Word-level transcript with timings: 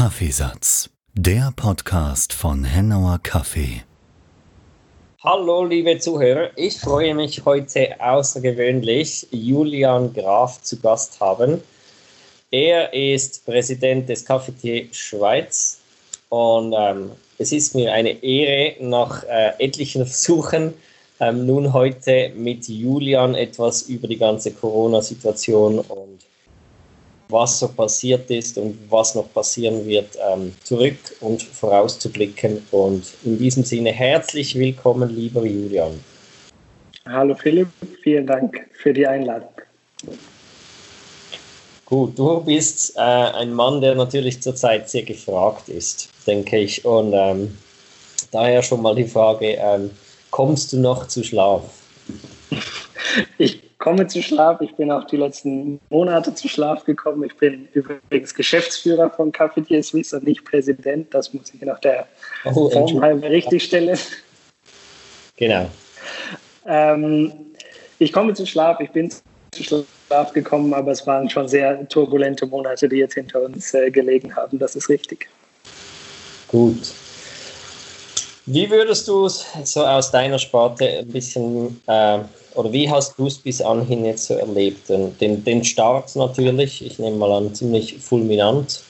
Kaffeesatz, 0.00 0.88
der 1.12 1.52
Podcast 1.54 2.32
von 2.32 2.64
Hennauer 2.64 3.20
Kaffee. 3.22 3.82
Hallo 5.22 5.62
liebe 5.62 5.98
Zuhörer, 5.98 6.52
ich 6.56 6.80
freue 6.80 7.14
mich 7.14 7.44
heute 7.44 8.00
außergewöhnlich, 8.00 9.26
Julian 9.30 10.14
Graf 10.14 10.62
zu 10.62 10.80
Gast 10.80 11.20
haben. 11.20 11.60
Er 12.50 12.94
ist 12.94 13.44
Präsident 13.44 14.08
des 14.08 14.24
Cafetier 14.24 14.86
Schweiz 14.90 15.80
und 16.30 16.74
ähm, 16.74 17.10
es 17.36 17.52
ist 17.52 17.74
mir 17.74 17.92
eine 17.92 18.22
Ehre, 18.24 18.82
nach 18.82 19.22
äh, 19.24 19.52
etlichen 19.58 20.06
Versuchen 20.06 20.72
ähm, 21.20 21.44
nun 21.44 21.74
heute 21.74 22.32
mit 22.34 22.66
Julian 22.68 23.34
etwas 23.34 23.82
über 23.82 24.08
die 24.08 24.16
ganze 24.16 24.52
Corona-Situation 24.52 25.80
und 25.80 26.20
was 27.30 27.58
so 27.58 27.68
passiert 27.68 28.30
ist 28.30 28.58
und 28.58 28.78
was 28.88 29.14
noch 29.14 29.32
passieren 29.32 29.86
wird, 29.86 30.16
ähm, 30.32 30.52
zurück 30.64 30.98
und 31.20 31.42
vorauszublicken. 31.42 32.62
Und 32.70 33.04
in 33.24 33.38
diesem 33.38 33.64
Sinne 33.64 33.92
herzlich 33.92 34.54
willkommen, 34.54 35.10
lieber 35.10 35.44
Julian. 35.44 35.92
Hallo 37.06 37.34
Philipp, 37.34 37.68
vielen 38.02 38.26
Dank 38.26 38.66
für 38.72 38.92
die 38.92 39.06
Einladung. 39.06 39.48
Gut, 41.86 42.16
du 42.16 42.40
bist 42.40 42.96
äh, 42.96 43.00
ein 43.00 43.52
Mann, 43.52 43.80
der 43.80 43.96
natürlich 43.96 44.40
zurzeit 44.40 44.88
sehr 44.88 45.02
gefragt 45.02 45.68
ist, 45.68 46.08
denke 46.24 46.58
ich. 46.58 46.84
Und 46.84 47.12
ähm, 47.14 47.58
daher 48.30 48.62
schon 48.62 48.82
mal 48.82 48.94
die 48.94 49.06
Frage, 49.06 49.58
ähm, 49.58 49.90
kommst 50.30 50.72
du 50.72 50.78
noch 50.78 51.08
zu 51.08 51.24
Schlaf? 51.24 51.62
Ich 53.38 53.69
komme 53.80 54.06
zu 54.06 54.22
Schlaf. 54.22 54.60
Ich 54.60 54.74
bin 54.76 54.92
auch 54.92 55.04
die 55.04 55.16
letzten 55.16 55.80
Monate 55.88 56.32
zu 56.34 56.48
Schlaf 56.48 56.84
gekommen. 56.84 57.24
Ich 57.24 57.36
bin 57.36 57.66
übrigens 57.72 58.34
Geschäftsführer 58.34 59.10
von 59.10 59.32
Cafetier 59.32 59.82
Suisse 59.82 60.16
und 60.16 60.24
nicht 60.24 60.44
Präsident. 60.44 61.12
Das 61.12 61.34
muss 61.34 61.52
ich 61.52 61.60
nach 61.62 61.80
der 61.80 62.06
oh, 62.44 62.70
Form 62.70 63.02
halber 63.02 63.28
richtig 63.28 63.64
stellen. 63.64 63.98
Genau. 65.36 65.68
Ähm, 66.66 67.32
ich 67.98 68.12
komme 68.12 68.34
zu 68.34 68.46
Schlaf. 68.46 68.78
Ich 68.80 68.90
bin 68.90 69.10
zu 69.10 69.64
Schlaf 69.64 70.32
gekommen, 70.34 70.74
aber 70.74 70.92
es 70.92 71.06
waren 71.06 71.28
schon 71.28 71.48
sehr 71.48 71.88
turbulente 71.88 72.46
Monate, 72.46 72.88
die 72.88 72.96
jetzt 72.96 73.14
hinter 73.14 73.42
uns 73.42 73.72
äh, 73.72 73.90
gelegen 73.90 74.36
haben. 74.36 74.58
Das 74.58 74.76
ist 74.76 74.90
richtig. 74.90 75.28
Gut. 76.48 76.92
Wie 78.44 78.70
würdest 78.70 79.08
du 79.08 79.26
es 79.26 79.46
so 79.64 79.86
aus 79.86 80.10
deiner 80.10 80.38
Sparte 80.38 80.84
ein 80.98 81.08
bisschen 81.08 81.80
äh, 81.86 82.18
oder 82.54 82.72
wie 82.72 82.90
hast 82.90 83.18
du 83.18 83.26
es 83.26 83.38
bis 83.38 83.60
anhin 83.60 84.04
jetzt 84.04 84.26
so 84.26 84.34
erlebt? 84.34 84.88
Den, 84.88 85.44
den, 85.44 85.64
Start 85.64 86.14
natürlich, 86.16 86.84
ich 86.84 86.98
nehme 86.98 87.16
mal 87.16 87.32
an, 87.32 87.54
ziemlich 87.54 87.98
fulminant. 87.98 88.82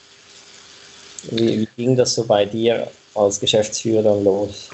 Wie, 1.29 1.61
wie 1.61 1.67
ging 1.77 1.95
das 1.95 2.15
so 2.15 2.25
bei 2.25 2.45
dir 2.45 2.87
als 3.13 3.39
Geschäftsführer 3.39 4.03
dann 4.03 4.23
los? 4.23 4.69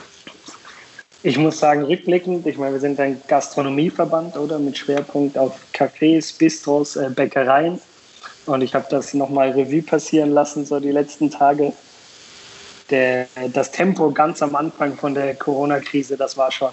Ich 1.24 1.38
muss 1.38 1.60
sagen, 1.60 1.84
rückblickend, 1.84 2.46
ich 2.48 2.58
meine, 2.58 2.74
wir 2.74 2.80
sind 2.80 3.00
ein 3.00 3.22
Gastronomieverband, 3.28 4.38
oder? 4.38 4.60
Mit 4.60 4.78
Schwerpunkt 4.78 5.38
auf 5.38 5.54
Cafés, 5.74 6.38
Bistros, 6.38 6.96
äh, 6.96 7.10
Bäckereien. 7.10 7.82
Und 8.46 8.62
ich 8.62 8.74
habe 8.74 8.86
das 8.90 9.14
nochmal 9.14 9.52
Revue 9.52 9.82
passieren 9.82 10.32
lassen, 10.32 10.66
so 10.66 10.80
die 10.80 10.92
letzten 10.92 11.30
Tage. 11.30 11.74
Der, 12.90 13.28
das 13.52 13.72
Tempo 13.72 14.10
ganz 14.12 14.42
am 14.42 14.56
Anfang 14.56 14.96
von 14.96 15.14
der 15.14 15.36
Corona-Krise, 15.36 16.16
das 16.16 16.38
war 16.38 16.50
schon 16.50 16.70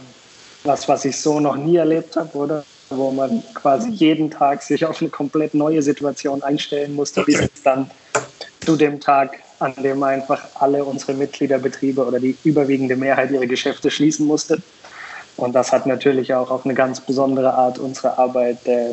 was, 0.65 0.89
was 0.89 1.05
ich 1.05 1.21
so 1.21 1.41
noch 1.41 1.57
nie 1.57 1.77
erlebt 1.77 2.17
habe, 2.17 2.37
oder? 2.37 2.65
Wo 2.91 3.11
man 3.11 3.43
quasi 3.55 3.91
jeden 3.91 4.31
Tag 4.31 4.63
sich 4.63 4.85
auf 4.85 5.01
eine 5.01 5.11
komplett 5.11 5.55
neue 5.55 5.83
Situation 5.83 6.43
einstellen 6.43 6.95
musste, 6.95 7.23
bis 7.23 7.41
es 7.41 7.63
dann 7.63 7.91
zu 8.65 8.77
dem 8.77 9.01
Tag, 9.01 9.39
an 9.59 9.75
dem 9.83 10.03
einfach 10.03 10.43
alle 10.55 10.85
unsere 10.85 11.15
Mitgliederbetriebe 11.15 12.05
oder 12.05 12.21
die 12.21 12.37
überwiegende 12.45 12.97
Mehrheit 12.97 13.31
ihre 13.31 13.47
Geschäfte 13.47 13.91
schließen 13.91 14.27
musste. 14.27 14.59
Und 15.37 15.55
das 15.55 15.73
hat 15.73 15.87
natürlich 15.87 16.33
auch 16.35 16.51
auf 16.51 16.65
eine 16.65 16.75
ganz 16.75 17.01
besondere 17.01 17.55
Art 17.55 17.79
unsere 17.79 18.19
Arbeit 18.19 18.67
äh, 18.67 18.91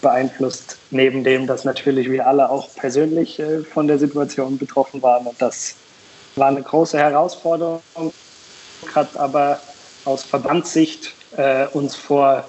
beeinflusst, 0.00 0.78
neben 0.90 1.24
dem, 1.24 1.46
dass 1.46 1.64
natürlich 1.64 2.10
wir 2.10 2.26
alle 2.26 2.50
auch 2.50 2.68
persönlich 2.74 3.38
äh, 3.40 3.60
von 3.60 3.88
der 3.88 3.98
Situation 3.98 4.58
betroffen 4.58 5.02
waren. 5.02 5.26
Und 5.26 5.40
das 5.40 5.74
war 6.36 6.48
eine 6.48 6.62
große 6.62 6.98
Herausforderung, 6.98 7.80
hat 8.94 9.16
aber 9.16 9.58
aus 10.06 10.22
Verbandssicht 10.22 11.12
äh, 11.36 11.66
uns 11.68 11.94
vor 11.94 12.44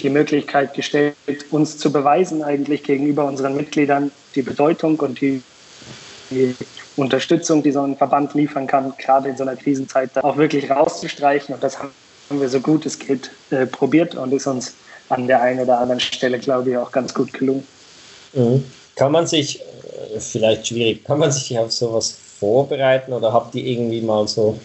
die 0.00 0.10
Möglichkeit 0.10 0.74
gestellt, 0.74 1.16
uns 1.50 1.76
zu 1.78 1.90
beweisen 1.90 2.42
eigentlich 2.42 2.84
gegenüber 2.84 3.24
unseren 3.24 3.56
Mitgliedern 3.56 4.12
die 4.34 4.42
Bedeutung 4.42 5.00
und 5.00 5.20
die, 5.20 5.42
die 6.30 6.54
Unterstützung, 6.96 7.62
die 7.62 7.72
so 7.72 7.82
ein 7.82 7.96
Verband 7.96 8.34
liefern 8.34 8.66
kann, 8.66 8.92
gerade 8.98 9.30
in 9.30 9.36
so 9.36 9.42
einer 9.42 9.56
Krisenzeit 9.56 10.10
auch 10.22 10.36
wirklich 10.36 10.70
rauszustreichen. 10.70 11.54
Und 11.54 11.64
das 11.64 11.78
haben 11.78 11.90
wir 12.30 12.48
so 12.48 12.60
gut 12.60 12.86
es 12.86 12.98
geht 12.98 13.30
äh, 13.50 13.66
probiert 13.66 14.14
und 14.14 14.32
ist 14.32 14.46
uns 14.46 14.74
an 15.08 15.26
der 15.26 15.40
einen 15.42 15.60
oder 15.60 15.78
anderen 15.80 16.00
Stelle, 16.00 16.38
glaube 16.38 16.70
ich, 16.70 16.76
auch 16.76 16.92
ganz 16.92 17.14
gut 17.14 17.32
gelungen. 17.32 17.66
Mhm. 18.34 18.64
Kann 18.94 19.12
man 19.12 19.26
sich, 19.26 19.60
äh, 19.60 20.20
vielleicht 20.20 20.68
schwierig, 20.68 21.04
kann 21.04 21.18
man 21.18 21.32
sich 21.32 21.58
auf 21.58 21.72
sowas 21.72 22.16
vorbereiten 22.38 23.12
oder 23.12 23.32
habt 23.32 23.54
ihr 23.54 23.64
irgendwie 23.64 24.00
mal 24.00 24.28
so 24.28 24.58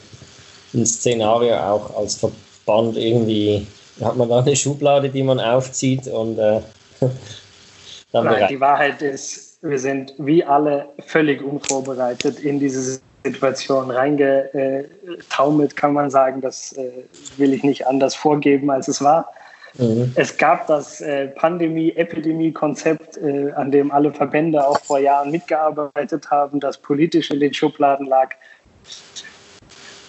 ein 0.73 0.85
Szenario 0.85 1.56
auch 1.56 1.95
als 1.97 2.16
Verband 2.16 2.97
irgendwie, 2.97 3.67
hat 4.01 4.16
man 4.17 4.29
da 4.29 4.39
eine 4.39 4.56
Schublade, 4.56 5.09
die 5.09 5.23
man 5.23 5.39
aufzieht 5.39 6.07
und 6.07 6.38
äh, 6.38 6.61
dann 8.11 8.25
Nein, 8.25 8.47
die 8.50 8.59
Wahrheit 8.59 9.01
ist, 9.01 9.57
wir 9.61 9.79
sind 9.79 10.13
wie 10.17 10.44
alle 10.44 10.88
völlig 11.07 11.41
unvorbereitet 11.41 12.39
in 12.39 12.59
diese 12.59 13.00
Situation 13.23 13.89
reingetaumelt, 13.91 15.75
kann 15.75 15.94
man 15.94 16.09
sagen. 16.09 16.41
Das 16.41 16.73
äh, 16.73 16.91
will 17.38 17.53
ich 17.53 17.63
nicht 17.63 17.88
anders 17.88 18.16
vorgeben, 18.16 18.69
als 18.69 18.88
es 18.88 19.01
war. 19.01 19.31
Mhm. 19.78 20.11
Es 20.16 20.38
gab 20.38 20.67
das 20.67 21.01
äh, 21.01 21.28
Pandemie-Epidemie-Konzept, 21.29 23.17
äh, 23.17 23.51
an 23.53 23.72
dem 23.72 23.91
alle 23.91 24.13
Verbände 24.13 24.66
auch 24.66 24.79
vor 24.79 25.00
Jahren 25.00 25.31
mitgearbeitet 25.31 26.29
haben, 26.29 26.59
das 26.59 26.78
politisch 26.78 27.31
in 27.31 27.40
den 27.40 27.53
Schubladen 27.53 28.05
lag 28.05 28.29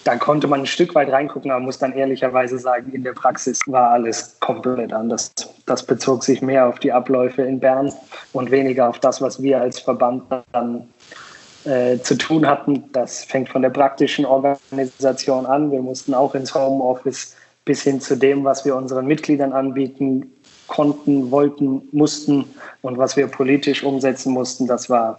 da 0.05 0.15
konnte 0.17 0.47
man 0.47 0.61
ein 0.61 0.65
Stück 0.67 0.93
weit 0.93 1.11
reingucken, 1.11 1.49
aber 1.49 1.59
muss 1.59 1.79
dann 1.79 1.91
ehrlicherweise 1.93 2.59
sagen, 2.59 2.91
in 2.93 3.03
der 3.03 3.13
Praxis 3.13 3.59
war 3.65 3.89
alles 3.89 4.39
komplett 4.39 4.93
anders. 4.93 5.31
Das 5.65 5.83
bezog 5.83 6.23
sich 6.23 6.43
mehr 6.43 6.67
auf 6.67 6.77
die 6.77 6.91
Abläufe 6.91 7.41
in 7.41 7.59
Bern 7.59 7.91
und 8.31 8.51
weniger 8.51 8.87
auf 8.87 8.99
das, 8.99 9.19
was 9.19 9.41
wir 9.41 9.59
als 9.59 9.79
Verband 9.79 10.23
dann 10.51 10.87
äh, 11.65 11.97
zu 11.97 12.15
tun 12.19 12.45
hatten. 12.45 12.83
Das 12.93 13.23
fängt 13.23 13.49
von 13.49 13.63
der 13.63 13.71
praktischen 13.71 14.25
Organisation 14.25 15.47
an. 15.47 15.71
Wir 15.71 15.81
mussten 15.81 16.13
auch 16.13 16.35
ins 16.35 16.53
Homeoffice 16.53 17.35
bis 17.65 17.81
hin 17.81 17.99
zu 17.99 18.15
dem, 18.15 18.43
was 18.43 18.63
wir 18.63 18.75
unseren 18.75 19.07
Mitgliedern 19.07 19.53
anbieten 19.53 20.31
konnten, 20.67 21.31
wollten, 21.31 21.81
mussten 21.91 22.45
und 22.83 22.99
was 22.99 23.17
wir 23.17 23.25
politisch 23.25 23.83
umsetzen 23.83 24.33
mussten. 24.33 24.67
Das 24.67 24.87
war 24.87 25.17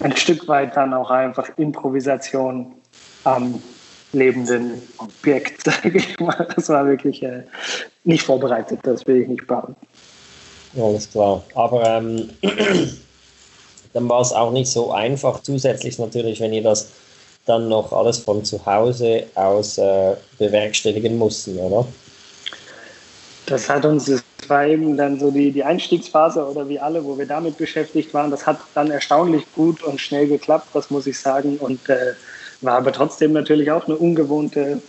ein 0.00 0.16
Stück 0.16 0.48
weit 0.48 0.76
dann 0.76 0.94
auch 0.94 1.10
einfach 1.10 1.50
Improvisation 1.58 2.72
am 3.24 3.62
lebenden 4.12 4.82
Objekt, 4.98 5.64
sage 5.64 5.98
ich 5.98 6.18
mal. 6.20 6.46
Das 6.54 6.68
war 6.68 6.86
wirklich 6.86 7.22
äh, 7.22 7.42
nicht 8.04 8.24
vorbereitet, 8.24 8.80
das 8.82 9.06
will 9.06 9.22
ich 9.22 9.28
nicht 9.28 9.46
behaupten. 9.46 9.76
Alles 10.80 11.10
klar. 11.10 11.42
Aber 11.54 11.84
ähm, 11.84 12.30
dann 13.92 14.08
war 14.08 14.20
es 14.20 14.32
auch 14.32 14.52
nicht 14.52 14.70
so 14.70 14.92
einfach. 14.92 15.40
Zusätzlich 15.42 15.98
natürlich, 15.98 16.40
wenn 16.40 16.52
ihr 16.52 16.62
das 16.62 16.88
dann 17.44 17.68
noch 17.68 17.92
alles 17.92 18.18
von 18.18 18.44
zu 18.44 18.64
Hause 18.64 19.24
aus 19.34 19.78
äh, 19.78 20.14
bewerkstelligen 20.38 21.18
mussten, 21.18 21.58
oder? 21.58 21.86
Das 23.46 23.68
hat 23.68 23.84
uns, 23.84 24.06
das 24.06 24.22
war 24.48 24.66
eben 24.66 24.96
dann 24.96 25.18
so 25.18 25.30
die, 25.30 25.50
die 25.50 25.64
Einstiegsphase 25.64 26.44
oder 26.46 26.68
wie 26.68 26.78
alle, 26.78 27.04
wo 27.04 27.18
wir 27.18 27.26
damit 27.26 27.58
beschäftigt 27.58 28.14
waren. 28.14 28.30
Das 28.30 28.46
hat 28.46 28.58
dann 28.74 28.90
erstaunlich 28.90 29.44
gut 29.54 29.82
und 29.82 30.00
schnell 30.00 30.28
geklappt, 30.28 30.68
das 30.72 30.90
muss 30.90 31.06
ich 31.06 31.18
sagen. 31.18 31.56
Und 31.58 31.88
äh, 31.88 32.12
war 32.62 32.74
aber 32.78 32.92
trotzdem 32.92 33.32
natürlich 33.32 33.70
auch 33.70 33.86
eine 33.86 33.96
ungewohnte, 33.96 34.80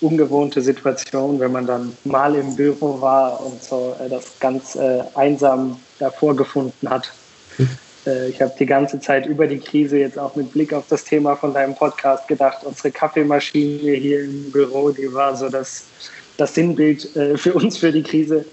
ungewohnte 0.00 0.62
Situation, 0.62 1.40
wenn 1.40 1.52
man 1.52 1.66
dann 1.66 1.96
mal 2.04 2.34
im 2.34 2.56
Büro 2.56 3.00
war 3.00 3.44
und 3.44 3.62
so 3.62 3.96
äh, 4.04 4.08
das 4.08 4.38
ganz 4.40 4.76
äh, 4.76 5.02
einsam 5.14 5.80
davor 5.98 6.36
gefunden 6.36 6.88
hat. 6.88 7.12
Äh, 8.06 8.30
ich 8.30 8.40
habe 8.40 8.54
die 8.58 8.64
ganze 8.64 8.98
Zeit 8.98 9.26
über 9.26 9.46
die 9.46 9.58
Krise 9.58 9.98
jetzt 9.98 10.18
auch 10.18 10.34
mit 10.34 10.52
Blick 10.52 10.72
auf 10.72 10.84
das 10.88 11.04
Thema 11.04 11.36
von 11.36 11.52
deinem 11.52 11.74
Podcast 11.74 12.26
gedacht. 12.28 12.64
Unsere 12.64 12.90
Kaffeemaschine 12.90 13.92
hier 13.92 14.24
im 14.24 14.50
Büro, 14.50 14.90
die 14.90 15.12
war 15.12 15.36
so 15.36 15.50
das 15.50 15.84
das 16.40 16.54
Sinnbild 16.54 17.14
äh, 17.16 17.36
für 17.36 17.54
uns 17.54 17.76
für 17.76 17.92
die 17.92 18.02
Krise. 18.02 18.44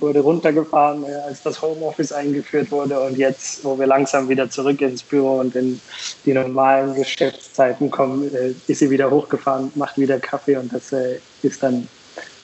Wurde 0.00 0.20
runtergefahren, 0.20 1.04
äh, 1.04 1.12
als 1.28 1.42
das 1.42 1.60
Homeoffice 1.60 2.12
eingeführt 2.12 2.70
wurde. 2.70 2.98
Und 3.00 3.18
jetzt, 3.18 3.64
wo 3.64 3.78
wir 3.78 3.86
langsam 3.86 4.28
wieder 4.28 4.48
zurück 4.48 4.80
ins 4.80 5.02
Büro 5.02 5.38
und 5.40 5.54
in 5.54 5.80
die 6.24 6.32
normalen 6.32 6.94
Geschäftszeiten 6.94 7.90
kommen, 7.90 8.34
äh, 8.34 8.54
ist 8.66 8.78
sie 8.78 8.90
wieder 8.90 9.10
hochgefahren, 9.10 9.70
macht 9.74 9.98
wieder 9.98 10.18
Kaffee. 10.18 10.56
Und 10.56 10.72
das 10.72 10.92
äh, 10.92 11.18
ist 11.42 11.62
dann 11.62 11.86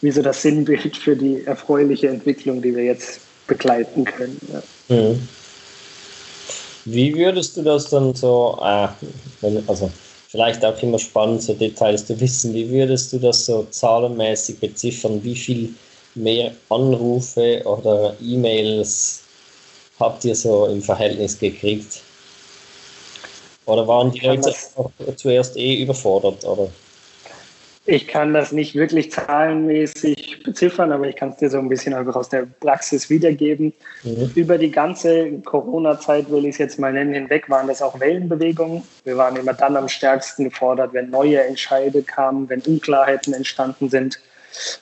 wie 0.03 0.11
so 0.11 0.21
das 0.21 0.43
Sinnbild 0.43 0.97
für 0.97 1.17
die 1.17 1.45
erfreuliche 1.45 2.09
Entwicklung, 2.09 2.61
die 2.61 2.75
wir 2.75 2.85
jetzt 2.85 3.21
begleiten 3.47 4.05
können. 4.05 4.39
Ja. 4.53 4.97
Mhm. 4.97 5.29
Wie 6.85 7.15
würdest 7.15 7.57
du 7.57 7.63
das 7.63 7.89
dann 7.89 8.15
so, 8.15 8.59
äh, 8.61 8.89
also 9.67 9.91
vielleicht 10.33 10.65
auch 10.65 10.83
immer 10.83 10.99
spannend, 10.99 11.43
so 11.43 11.53
Details 11.53 12.07
zu 12.07 12.19
wissen, 12.19 12.55
wie 12.55 12.69
würdest 12.71 13.13
du 13.13 13.19
das 13.19 13.45
so 13.45 13.67
zahlenmäßig 13.71 14.59
beziffern? 14.59 15.23
Wie 15.23 15.37
viel 15.37 15.75
mehr 16.15 16.53
Anrufe 16.71 17.63
oder 17.67 18.17
E-Mails 18.21 19.21
habt 20.01 20.25
ihr 20.25 20.35
so 20.35 20.67
im 20.67 20.81
Verhältnis 20.81 21.39
gekriegt? 21.39 22.01
Oder 23.67 23.87
waren 23.87 24.11
die 24.11 24.21
Leute 24.21 24.55
zuerst 25.17 25.57
eh 25.59 25.83
überfordert? 25.83 26.43
Oder? 26.47 26.69
Ich 27.85 28.07
kann 28.07 28.33
das 28.33 28.53
nicht 28.53 28.77
wirklich 28.77 29.11
zahlenmäßig 29.11 30.45
beziffern, 30.45 30.93
aber 30.93 31.09
ich 31.09 31.17
kann 31.17 31.31
es 31.31 31.39
dir 31.39 31.51
so 31.51 31.59
ein 31.59 31.69
bisschen 31.69 31.95
einfach 31.95 32.15
aus 32.15 32.29
der 32.29 32.47
Praxis 32.61 33.11
wiedergeben. 33.11 33.73
Mhm. 34.05 34.31
Über 34.37 34.57
die 34.57 34.71
ganze 34.71 35.33
Corona-Zeit, 35.45 36.31
will 36.31 36.45
ich 36.45 36.51
es 36.51 36.59
jetzt 36.59 36.79
mal 36.79 36.93
nennen, 36.93 37.13
hinweg 37.13 37.51
waren 37.51 37.67
das 37.67 37.83
auch 37.83 37.99
Wellenbewegungen. 37.99 38.85
Wir 39.03 39.17
waren 39.17 39.35
immer 39.35 39.55
dann 39.55 39.77
am 39.77 39.89
stärksten 39.89 40.45
gefordert, 40.45 40.93
wenn 40.93 41.11
neue 41.11 41.43
Entscheide 41.43 42.03
kamen, 42.03 42.49
wenn 42.49 42.61
Unklarheiten 42.61 43.35
entstanden 43.35 43.91
sind. 43.91 44.21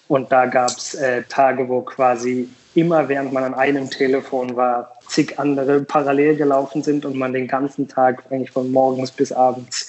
Und 0.09 0.31
da 0.31 0.45
gab 0.45 0.71
es 0.71 0.95
äh, 0.95 1.23
Tage, 1.23 1.71
wo 1.71 1.81
quasi 1.81 2.51
immer, 2.75 3.09
während 3.09 3.33
man 3.33 3.45
an 3.45 3.55
einem 3.55 3.89
Telefon 3.89 4.57
war, 4.57 4.93
zig 5.09 5.39
andere 5.39 5.81
parallel 5.81 6.37
gelaufen 6.37 6.83
sind 6.83 7.05
und 7.05 7.17
man 7.17 7.33
den 7.33 7.49
ganzen 7.49 7.89
Tag 7.89 8.23
eigentlich 8.31 8.51
von 8.51 8.71
morgens 8.71 9.11
bis 9.11 9.33
abends 9.33 9.89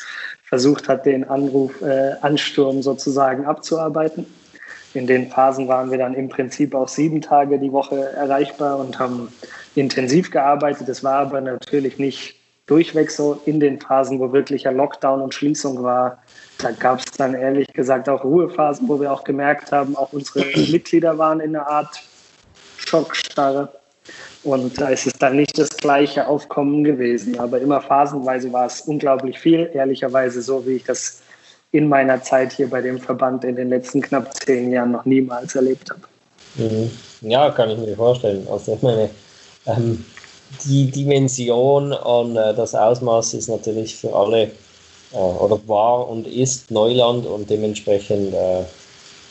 versucht 0.51 0.89
hat, 0.89 1.05
den 1.05 1.23
Anruf, 1.29 1.81
äh, 1.81 2.11
Ansturm 2.19 2.81
sozusagen 2.81 3.45
abzuarbeiten. 3.45 4.25
In 4.93 5.07
den 5.07 5.29
Phasen 5.29 5.69
waren 5.69 5.89
wir 5.89 5.97
dann 5.97 6.13
im 6.13 6.27
Prinzip 6.27 6.75
auch 6.75 6.89
sieben 6.89 7.21
Tage 7.21 7.57
die 7.57 7.71
Woche 7.71 8.11
erreichbar 8.11 8.77
und 8.77 8.99
haben 8.99 9.29
intensiv 9.75 10.29
gearbeitet. 10.29 10.89
Das 10.89 11.05
war 11.05 11.19
aber 11.19 11.39
natürlich 11.39 11.97
nicht 11.99 12.35
durchweg 12.65 13.11
so 13.11 13.41
in 13.45 13.61
den 13.61 13.79
Phasen, 13.79 14.19
wo 14.19 14.33
wirklich 14.33 14.67
ein 14.67 14.75
Lockdown 14.75 15.21
und 15.21 15.33
Schließung 15.33 15.81
war. 15.83 16.21
Da 16.57 16.71
gab 16.71 16.99
es 16.99 17.05
dann 17.17 17.33
ehrlich 17.33 17.67
gesagt 17.71 18.09
auch 18.09 18.25
Ruhephasen, 18.25 18.89
wo 18.89 18.99
wir 18.99 19.13
auch 19.13 19.23
gemerkt 19.23 19.71
haben, 19.71 19.95
auch 19.95 20.11
unsere 20.11 20.45
Mitglieder 20.69 21.17
waren 21.17 21.39
in 21.39 21.55
einer 21.55 21.65
Art 21.65 22.01
Schockstarre. 22.75 23.71
Und 24.43 24.81
da 24.81 24.89
ist 24.89 25.07
es 25.07 25.13
dann 25.13 25.37
nicht 25.37 25.57
das 25.57 25.69
gleiche 25.81 26.27
Aufkommen 26.27 26.83
gewesen. 26.83 27.37
Aber 27.39 27.59
immer 27.59 27.81
phasenweise 27.81 28.51
war 28.53 28.67
es 28.67 28.81
unglaublich 28.81 29.37
viel. 29.37 29.69
Ehrlicherweise 29.73 30.41
so, 30.41 30.65
wie 30.65 30.77
ich 30.77 30.85
das 30.85 31.21
in 31.73 31.89
meiner 31.89 32.21
Zeit 32.21 32.53
hier 32.53 32.69
bei 32.69 32.81
dem 32.81 32.99
Verband 32.99 33.43
in 33.43 33.55
den 33.55 33.69
letzten 33.69 34.01
knapp 34.01 34.33
zehn 34.45 34.71
Jahren 34.71 34.91
noch 34.91 35.05
niemals 35.05 35.55
erlebt 35.55 35.89
habe. 35.89 36.01
Mhm. 36.55 36.91
Ja, 37.21 37.49
kann 37.49 37.69
ich 37.69 37.77
mir 37.77 37.95
vorstellen. 37.95 38.47
Also 38.49 38.75
ich 38.75 38.81
meine, 38.81 39.09
ähm, 39.65 40.03
die 40.65 40.91
Dimension 40.91 41.93
und 41.93 42.35
äh, 42.35 42.53
das 42.53 42.75
Ausmaß 42.75 43.33
ist 43.35 43.47
natürlich 43.47 43.95
für 43.95 44.13
alle 44.13 44.51
äh, 45.13 45.17
oder 45.17 45.59
war 45.67 46.09
und 46.09 46.27
ist 46.27 46.69
Neuland 46.71 47.25
und 47.25 47.49
dementsprechend 47.49 48.33
äh, 48.33 48.63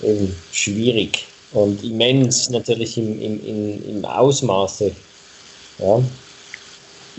eben 0.02 0.34
schwierig 0.52 1.26
und 1.52 1.82
immens 1.84 2.48
natürlich 2.48 2.96
im, 2.96 3.20
im, 3.20 3.46
im, 3.46 3.96
im 3.96 4.04
Ausmaße. 4.04 4.92
Ja. 5.78 6.00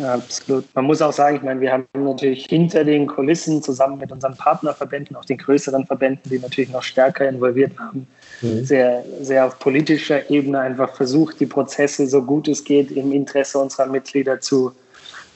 Ja. 0.02 0.14
absolut. 0.16 0.66
Man 0.74 0.86
muss 0.86 1.02
auch 1.02 1.14
sagen, 1.14 1.38
ich 1.38 1.44
meine, 1.44 1.62
wir 1.62 1.72
haben 1.72 1.86
natürlich 1.94 2.46
hinter 2.46 2.84
den 2.84 3.08
Kulissen 3.08 3.62
zusammen 3.62 3.98
mit 3.98 4.12
unseren 4.12 4.36
Partnerverbänden, 4.36 5.16
auch 5.16 5.26
den 5.26 5.38
größeren 5.38 5.86
Verbänden, 5.86 6.30
die 6.30 6.40
natürlich 6.40 6.72
noch 6.72 6.84
stärker 6.84 7.28
involviert 7.28 7.78
haben, 7.80 8.08
mhm. 8.42 8.66
sehr, 8.66 9.04
sehr 9.22 9.46
auf 9.46 9.60
politischer 9.60 10.30
Ebene 10.30 10.60
einfach 10.60 10.96
versucht, 10.96 11.40
die 11.40 11.46
Prozesse 11.46 12.08
so 12.08 12.22
gut 12.24 12.48
es 12.48 12.64
geht 12.64 12.92
im 12.92 13.12
Interesse 13.12 13.60
unserer 13.60 13.86
Mitglieder 13.86 14.40
zu 14.40 14.74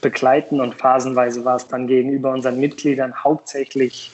begleiten. 0.01 0.59
Und 0.59 0.75
phasenweise 0.75 1.45
war 1.45 1.55
es 1.55 1.67
dann 1.67 1.87
gegenüber 1.87 2.31
unseren 2.31 2.59
Mitgliedern 2.59 3.13
hauptsächlich 3.23 4.11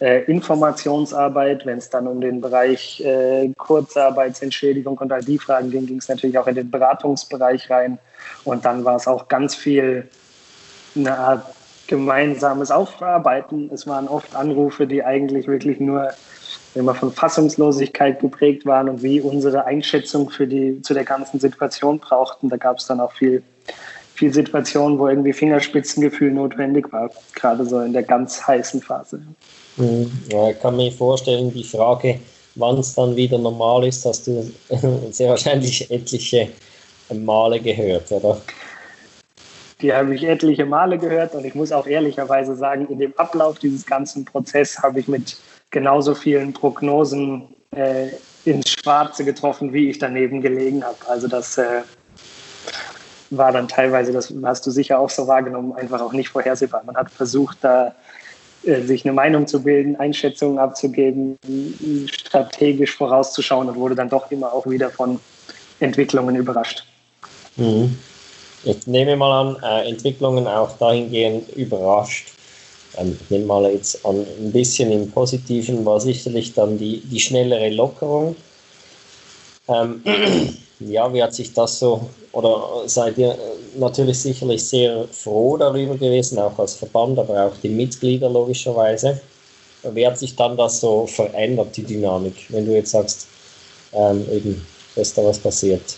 äh, 0.00 0.24
Informationsarbeit. 0.24 1.66
Wenn 1.66 1.78
es 1.78 1.90
dann 1.90 2.06
um 2.06 2.20
den 2.20 2.40
Bereich 2.40 3.00
äh, 3.04 3.52
Kurzarbeitsentschädigung 3.56 4.98
und 4.98 5.12
all 5.12 5.22
die 5.22 5.38
Fragen 5.38 5.70
ging, 5.70 5.86
ging 5.86 5.98
es 5.98 6.08
natürlich 6.08 6.38
auch 6.38 6.46
in 6.46 6.54
den 6.54 6.70
Beratungsbereich 6.70 7.70
rein. 7.70 7.98
Und 8.44 8.64
dann 8.64 8.84
war 8.84 8.96
es 8.96 9.06
auch 9.08 9.28
ganz 9.28 9.54
viel 9.54 10.08
eine 10.96 11.16
Art 11.16 11.46
gemeinsames 11.86 12.70
Aufarbeiten. 12.70 13.70
Es 13.72 13.86
waren 13.86 14.08
oft 14.08 14.36
Anrufe, 14.36 14.86
die 14.86 15.02
eigentlich 15.02 15.48
wirklich 15.48 15.80
nur 15.80 16.10
immer 16.74 16.94
von 16.94 17.12
Fassungslosigkeit 17.12 18.20
geprägt 18.20 18.66
waren 18.66 18.88
und 18.88 19.02
wie 19.02 19.20
unsere 19.20 19.64
Einschätzung 19.64 20.30
für 20.30 20.46
die, 20.46 20.80
zu 20.82 20.94
der 20.94 21.04
ganzen 21.04 21.40
Situation 21.40 21.98
brauchten. 21.98 22.48
Da 22.48 22.56
gab 22.56 22.78
es 22.78 22.86
dann 22.86 23.00
auch 23.00 23.12
viel, 23.12 23.42
viel 24.14 24.32
Situationen, 24.32 24.98
wo 24.98 25.08
irgendwie 25.08 25.32
Fingerspitzengefühl 25.32 26.30
notwendig 26.30 26.92
war, 26.92 27.10
gerade 27.34 27.64
so 27.64 27.80
in 27.80 27.92
der 27.92 28.02
ganz 28.02 28.46
heißen 28.46 28.82
Phase. 28.82 29.22
Mhm. 29.78 30.10
Ja, 30.30 30.50
ich 30.50 30.60
kann 30.60 30.76
mir 30.76 30.92
vorstellen, 30.92 31.52
die 31.52 31.64
Frage, 31.64 32.18
wann 32.56 32.78
es 32.78 32.94
dann 32.94 33.16
wieder 33.16 33.38
normal 33.38 33.86
ist, 33.86 34.04
hast 34.04 34.26
du 34.26 34.50
sehr 35.10 35.30
wahrscheinlich 35.30 35.90
etliche 35.90 36.48
Male 37.12 37.60
gehört, 37.60 38.10
oder? 38.12 38.40
Die 39.80 39.92
habe 39.92 40.14
ich 40.14 40.24
etliche 40.24 40.66
Male 40.66 40.98
gehört 40.98 41.34
und 41.34 41.44
ich 41.44 41.54
muss 41.54 41.70
auch 41.70 41.86
ehrlicherweise 41.86 42.56
sagen, 42.56 42.88
in 42.88 42.98
dem 42.98 43.16
Ablauf 43.16 43.60
dieses 43.60 43.86
ganzen 43.86 44.24
Prozesses 44.24 44.82
habe 44.82 44.98
ich 44.98 45.06
mit 45.06 45.36
genauso 45.70 46.14
vielen 46.14 46.52
Prognosen 46.52 47.42
äh, 47.70 48.08
ins 48.44 48.70
Schwarze 48.70 49.24
getroffen, 49.24 49.72
wie 49.72 49.90
ich 49.90 49.98
daneben 49.98 50.40
gelegen 50.40 50.82
habe. 50.82 50.96
Also 51.06 51.28
das 51.28 51.58
äh, 51.58 51.82
war 53.30 53.52
dann 53.52 53.68
teilweise, 53.68 54.12
das 54.12 54.32
hast 54.42 54.66
du 54.66 54.70
sicher 54.70 54.98
auch 54.98 55.10
so 55.10 55.28
wahrgenommen, 55.28 55.72
einfach 55.74 56.00
auch 56.00 56.12
nicht 56.12 56.30
vorhersehbar. 56.30 56.82
Man 56.84 56.96
hat 56.96 57.10
versucht, 57.10 57.58
da 57.60 57.94
sich 58.86 59.04
eine 59.04 59.12
Meinung 59.12 59.46
zu 59.46 59.62
bilden, 59.62 59.96
Einschätzungen 59.96 60.58
abzugeben, 60.58 61.38
strategisch 62.10 62.96
vorauszuschauen 62.96 63.68
und 63.68 63.76
wurde 63.76 63.94
dann 63.94 64.08
doch 64.08 64.30
immer 64.30 64.52
auch 64.52 64.66
wieder 64.66 64.90
von 64.90 65.18
Entwicklungen 65.80 66.36
überrascht. 66.36 66.84
Mhm. 67.56 67.98
Ich 68.64 68.86
nehme 68.86 69.16
mal 69.16 69.40
an, 69.40 69.56
äh, 69.62 69.88
Entwicklungen 69.88 70.46
auch 70.46 70.76
dahingehend 70.78 71.48
überrascht. 71.56 72.28
Ähm, 72.96 73.16
ich 73.20 73.30
nehme 73.30 73.46
mal 73.46 73.70
jetzt 73.70 74.04
an, 74.04 74.26
ein 74.40 74.52
bisschen 74.52 74.90
im 74.90 75.10
Positiven 75.10 75.84
war 75.84 76.00
sicherlich 76.00 76.52
dann 76.54 76.76
die, 76.78 77.00
die 77.00 77.20
schnellere 77.20 77.70
Lockerung. 77.70 78.36
Ähm, 79.68 80.02
ja, 80.80 81.12
wie 81.12 81.22
hat 81.22 81.34
sich 81.34 81.52
das 81.52 81.78
so, 81.78 82.08
oder 82.32 82.82
seid 82.86 83.18
ihr 83.18 83.36
natürlich 83.76 84.20
sicherlich 84.20 84.64
sehr 84.64 85.06
froh 85.10 85.56
darüber 85.56 85.94
gewesen, 85.94 86.38
auch 86.38 86.58
als 86.58 86.74
Verband, 86.74 87.18
aber 87.18 87.46
auch 87.46 87.56
die 87.62 87.68
Mitglieder 87.68 88.28
logischerweise. 88.28 89.20
Wie 89.92 90.06
hat 90.06 90.18
sich 90.18 90.34
dann 90.34 90.56
das 90.56 90.80
so 90.80 91.06
verändert, 91.06 91.76
die 91.76 91.84
Dynamik, 91.84 92.46
wenn 92.48 92.66
du 92.66 92.74
jetzt 92.74 92.90
sagst, 92.90 93.26
ähm, 93.92 94.24
eben, 94.30 94.66
dass 94.96 95.14
da 95.14 95.24
was 95.24 95.38
passiert? 95.38 95.96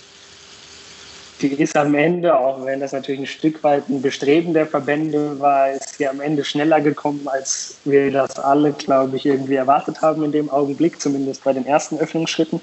Die 1.41 1.55
ist 1.55 1.75
am 1.75 1.95
Ende, 1.95 2.39
auch 2.39 2.65
wenn 2.67 2.81
das 2.81 2.93
natürlich 2.93 3.23
ein 3.23 3.27
Stück 3.27 3.65
weit 3.65 3.89
ein 3.89 4.03
Bestreben 4.03 4.53
der 4.53 4.67
Verbände 4.67 5.41
war, 5.41 5.71
ist 5.73 5.97
sie 5.97 6.07
am 6.07 6.21
Ende 6.21 6.45
schneller 6.45 6.83
gekommen, 6.83 7.27
als 7.27 7.77
wir 7.85 8.11
das 8.11 8.39
alle, 8.39 8.73
glaube 8.73 9.17
ich, 9.17 9.25
irgendwie 9.25 9.55
erwartet 9.55 10.03
haben 10.03 10.23
in 10.23 10.33
dem 10.33 10.51
Augenblick, 10.51 11.01
zumindest 11.01 11.43
bei 11.43 11.55
den 11.55 11.65
ersten 11.65 11.99
Öffnungsschritten. 11.99 12.61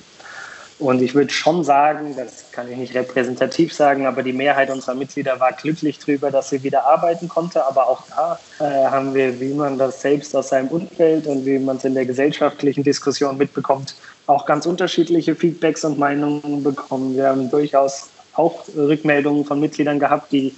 Und 0.79 1.01
ich 1.01 1.15
würde 1.15 1.33
schon 1.33 1.63
sagen, 1.63 2.15
das 2.15 2.51
kann 2.51 2.71
ich 2.71 2.77
nicht 2.77 2.93
repräsentativ 2.93 3.73
sagen, 3.73 4.05
aber 4.05 4.21
die 4.21 4.33
Mehrheit 4.33 4.69
unserer 4.69 4.93
Mitglieder 4.93 5.39
war 5.39 5.51
glücklich 5.53 5.97
darüber, 5.97 6.29
dass 6.29 6.49
sie 6.49 6.61
wieder 6.61 6.85
arbeiten 6.85 7.27
konnte. 7.27 7.65
Aber 7.65 7.87
auch 7.87 8.03
da 8.09 8.39
äh, 8.59 8.85
haben 8.85 9.15
wir, 9.15 9.39
wie 9.39 9.53
man 9.53 9.79
das 9.79 10.01
selbst 10.01 10.35
aus 10.35 10.49
seinem 10.49 10.67
Umfeld 10.67 11.25
und 11.25 11.45
wie 11.47 11.57
man 11.57 11.77
es 11.77 11.85
in 11.85 11.95
der 11.95 12.05
gesellschaftlichen 12.05 12.83
Diskussion 12.83 13.37
mitbekommt, 13.37 13.95
auch 14.27 14.45
ganz 14.45 14.67
unterschiedliche 14.67 15.35
Feedbacks 15.35 15.83
und 15.83 15.97
Meinungen 15.97 16.63
bekommen. 16.63 17.15
Wir 17.15 17.29
haben 17.29 17.49
durchaus 17.49 18.09
auch 18.33 18.63
Rückmeldungen 18.75 19.45
von 19.45 19.59
Mitgliedern 19.59 19.99
gehabt, 19.99 20.31
die 20.31 20.55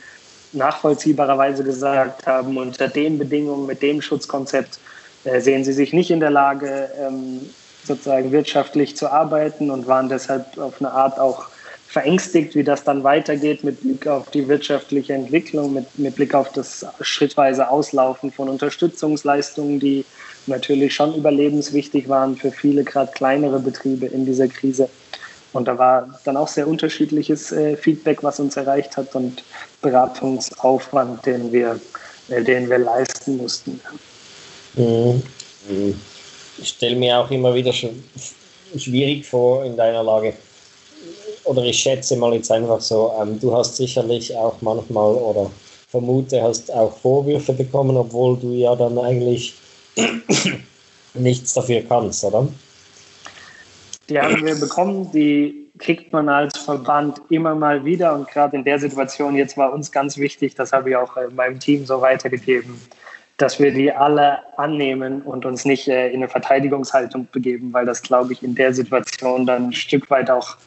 nachvollziehbarerweise 0.51 1.63
gesagt 1.63 2.27
haben, 2.27 2.57
unter 2.57 2.89
den 2.89 3.17
Bedingungen, 3.17 3.67
mit 3.67 3.81
dem 3.81 4.01
Schutzkonzept 4.01 4.79
äh, 5.23 5.39
sehen 5.39 5.63
sie 5.63 5.73
sich 5.73 5.93
nicht 5.93 6.11
in 6.11 6.19
der 6.19 6.31
Lage, 6.31 6.89
ähm, 6.99 7.49
sozusagen 7.89 8.31
wirtschaftlich 8.31 8.95
zu 8.95 9.11
arbeiten 9.11 9.69
und 9.71 9.87
waren 9.87 10.07
deshalb 10.09 10.57
auf 10.57 10.75
eine 10.79 10.91
Art 10.91 11.19
auch 11.19 11.47
verängstigt, 11.87 12.53
wie 12.53 12.63
das 12.63 12.83
dann 12.83 13.03
weitergeht 13.03 13.63
mit 13.63 13.81
Blick 13.81 14.05
auf 14.05 14.29
die 14.29 14.47
wirtschaftliche 14.47 15.13
Entwicklung, 15.13 15.73
mit, 15.73 15.97
mit 15.97 16.15
Blick 16.15 16.35
auf 16.35 16.51
das 16.51 16.85
schrittweise 17.01 17.67
Auslaufen 17.67 18.31
von 18.31 18.47
Unterstützungsleistungen, 18.47 19.79
die 19.79 20.05
natürlich 20.45 20.93
schon 20.93 21.15
überlebenswichtig 21.15 22.07
waren 22.07 22.37
für 22.37 22.51
viele, 22.51 22.83
gerade 22.83 23.11
kleinere 23.11 23.59
Betriebe 23.59 24.05
in 24.05 24.25
dieser 24.25 24.47
Krise. 24.47 24.87
Und 25.51 25.67
da 25.67 25.79
war 25.79 26.19
dann 26.25 26.37
auch 26.37 26.47
sehr 26.47 26.67
unterschiedliches 26.67 27.51
äh, 27.51 27.75
Feedback, 27.75 28.21
was 28.21 28.39
uns 28.39 28.55
erreicht 28.55 28.95
hat 28.95 29.15
und 29.15 29.43
Beratungsaufwand, 29.81 31.25
den 31.25 31.51
wir, 31.51 31.79
äh, 32.29 32.43
den 32.43 32.69
wir 32.69 32.77
leisten 32.77 33.37
mussten. 33.37 33.81
Mhm. 34.75 35.23
Ich 36.61 36.69
stelle 36.69 36.95
mir 36.95 37.17
auch 37.17 37.31
immer 37.31 37.53
wieder 37.53 37.73
schwierig 37.73 39.25
vor 39.25 39.63
in 39.65 39.77
deiner 39.77 40.03
Lage. 40.03 40.33
Oder 41.45 41.63
ich 41.63 41.79
schätze 41.79 42.15
mal 42.15 42.33
jetzt 42.33 42.51
einfach 42.51 42.81
so, 42.81 43.13
ähm, 43.19 43.39
du 43.39 43.55
hast 43.55 43.77
sicherlich 43.77 44.35
auch 44.35 44.61
manchmal 44.61 45.13
oder 45.15 45.49
vermute, 45.89 46.41
hast 46.41 46.71
auch 46.71 46.95
Vorwürfe 46.97 47.53
bekommen, 47.53 47.97
obwohl 47.97 48.37
du 48.37 48.53
ja 48.53 48.75
dann 48.75 48.97
eigentlich 48.99 49.55
nichts 51.13 51.53
dafür 51.53 51.81
kannst, 51.81 52.23
oder? 52.23 52.47
Die 54.09 54.19
haben 54.19 54.43
wir 54.45 54.55
bekommen, 54.55 55.09
die 55.11 55.69
kriegt 55.77 56.11
man 56.11 56.29
als 56.29 56.57
Verband 56.57 57.21
immer 57.29 57.55
mal 57.55 57.83
wieder 57.85 58.13
und 58.13 58.27
gerade 58.27 58.57
in 58.57 58.63
der 58.63 58.79
Situation 58.79 59.35
jetzt 59.35 59.57
war 59.57 59.73
uns 59.73 59.91
ganz 59.91 60.17
wichtig, 60.17 60.55
das 60.55 60.73
habe 60.73 60.89
ich 60.89 60.95
auch 60.95 61.15
äh, 61.15 61.27
meinem 61.27 61.59
Team 61.59 61.85
so 61.85 62.01
weitergegeben, 62.01 62.79
dass 63.41 63.59
wir 63.59 63.71
die 63.71 63.91
alle 63.91 64.39
annehmen 64.57 65.21
und 65.21 65.45
uns 65.45 65.65
nicht 65.65 65.87
äh, 65.87 66.09
in 66.09 66.17
eine 66.17 66.27
Verteidigungshaltung 66.27 67.27
begeben, 67.31 67.73
weil 67.73 67.85
das, 67.85 68.01
glaube 68.01 68.33
ich, 68.33 68.43
in 68.43 68.53
der 68.53 68.73
Situation 68.73 69.45
dann 69.45 69.67
ein 69.67 69.73
Stück 69.73 70.09
weit 70.11 70.29
auch 70.29 70.57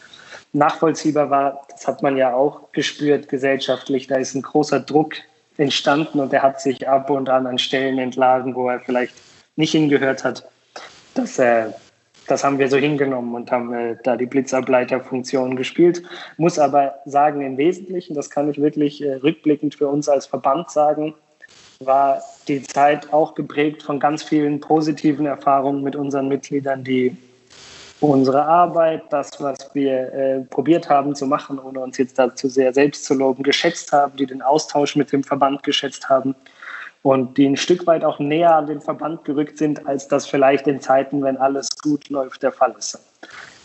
nachvollziehbar 0.52 1.30
war. 1.30 1.66
Das 1.70 1.86
hat 1.86 2.02
man 2.02 2.16
ja 2.16 2.34
auch 2.34 2.72
gespürt 2.72 3.28
gesellschaftlich. 3.28 4.06
Da 4.06 4.16
ist 4.16 4.34
ein 4.34 4.42
großer 4.42 4.80
Druck 4.80 5.14
entstanden 5.58 6.18
und 6.18 6.32
er 6.32 6.42
hat 6.42 6.60
sich 6.60 6.88
ab 6.88 7.10
und 7.10 7.28
an 7.28 7.46
an 7.46 7.58
Stellen 7.58 7.98
entladen, 7.98 8.54
wo 8.54 8.68
er 8.68 8.80
vielleicht 8.80 9.14
nicht 9.56 9.72
hingehört 9.72 10.24
hat. 10.24 10.48
Das, 11.14 11.38
äh, 11.38 11.66
das 12.26 12.42
haben 12.42 12.58
wir 12.58 12.68
so 12.68 12.78
hingenommen 12.78 13.34
und 13.34 13.50
haben 13.50 13.74
äh, 13.74 13.96
da 14.02 14.16
die 14.16 14.26
Blitzableiterfunktion 14.26 15.56
gespielt. 15.56 16.02
Muss 16.38 16.58
aber 16.58 16.94
sagen, 17.04 17.42
im 17.42 17.58
Wesentlichen, 17.58 18.14
das 18.14 18.30
kann 18.30 18.48
ich 18.50 18.60
wirklich 18.60 19.02
äh, 19.02 19.14
rückblickend 19.16 19.74
für 19.74 19.88
uns 19.88 20.08
als 20.08 20.24
Verband 20.24 20.70
sagen, 20.70 21.14
war 21.80 22.22
die 22.48 22.62
Zeit 22.62 23.12
auch 23.12 23.34
geprägt 23.34 23.82
von 23.82 24.00
ganz 24.00 24.22
vielen 24.22 24.60
positiven 24.60 25.26
Erfahrungen 25.26 25.82
mit 25.82 25.96
unseren 25.96 26.28
Mitgliedern, 26.28 26.84
die 26.84 27.16
unsere 28.00 28.44
Arbeit, 28.44 29.04
das, 29.10 29.30
was 29.38 29.56
wir 29.74 30.12
äh, 30.12 30.40
probiert 30.50 30.88
haben 30.88 31.14
zu 31.14 31.26
machen, 31.26 31.58
ohne 31.58 31.80
uns 31.80 31.98
jetzt 31.98 32.18
dazu 32.18 32.48
sehr 32.48 32.72
selbst 32.72 33.04
zu 33.04 33.14
loben, 33.14 33.42
geschätzt 33.44 33.92
haben, 33.92 34.16
die 34.16 34.26
den 34.26 34.42
Austausch 34.42 34.96
mit 34.96 35.12
dem 35.12 35.22
Verband 35.22 35.62
geschätzt 35.62 36.08
haben 36.08 36.34
und 37.02 37.36
die 37.38 37.46
ein 37.46 37.56
Stück 37.56 37.86
weit 37.86 38.04
auch 38.04 38.18
näher 38.18 38.56
an 38.56 38.66
den 38.66 38.80
Verband 38.80 39.24
gerückt 39.24 39.58
sind, 39.58 39.86
als 39.86 40.08
das 40.08 40.26
vielleicht 40.26 40.66
in 40.66 40.80
Zeiten, 40.80 41.22
wenn 41.22 41.36
alles 41.36 41.68
gut 41.80 42.08
läuft, 42.08 42.42
der 42.42 42.52
Fall 42.52 42.74
ist. 42.76 42.98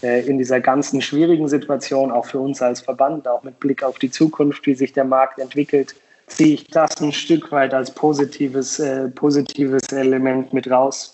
Äh, 0.03 0.27
in 0.27 0.37
dieser 0.37 0.59
ganzen 0.59 1.01
schwierigen 1.01 1.47
Situation, 1.47 2.11
auch 2.11 2.25
für 2.25 2.39
uns 2.39 2.61
als 2.61 2.81
Verband, 2.81 3.27
auch 3.27 3.41
mit 3.41 3.59
Blick 3.59 3.83
auf 3.83 3.97
die 3.97 4.11
Zukunft, 4.11 4.67
wie 4.67 4.75
sich 4.75 4.93
der 4.93 5.05
Markt 5.05 5.39
entwickelt, 5.39 5.95
ziehe 6.27 6.55
ich 6.55 6.67
das 6.67 7.01
ein 7.01 7.11
Stück 7.11 7.51
weit 7.51 7.73
als 7.73 7.91
positives, 7.91 8.79
äh, 8.79 9.07
positives 9.09 9.83
Element 9.91 10.53
mit 10.53 10.69
raus. 10.69 11.13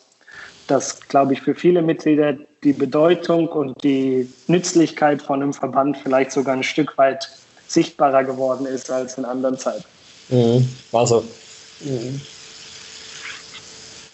Das, 0.68 1.00
glaube 1.08 1.34
ich, 1.34 1.42
für 1.42 1.56
viele 1.56 1.82
Mitglieder 1.82 2.36
die 2.64 2.74
Bedeutung 2.74 3.48
und 3.48 3.84
die 3.84 4.28
Nützlichkeit 4.48 5.22
von 5.22 5.42
einem 5.42 5.54
Verband 5.54 5.98
vielleicht 5.98 6.32
sogar 6.32 6.56
ein 6.56 6.64
Stück 6.64 6.98
weit 6.98 7.30
sichtbarer 7.68 8.24
geworden 8.24 8.66
ist 8.66 8.90
als 8.90 9.18
in 9.18 9.26
anderen 9.26 9.58
Zeiten. 9.58 9.84
Mhm. 10.30 10.68
Also, 10.92 11.24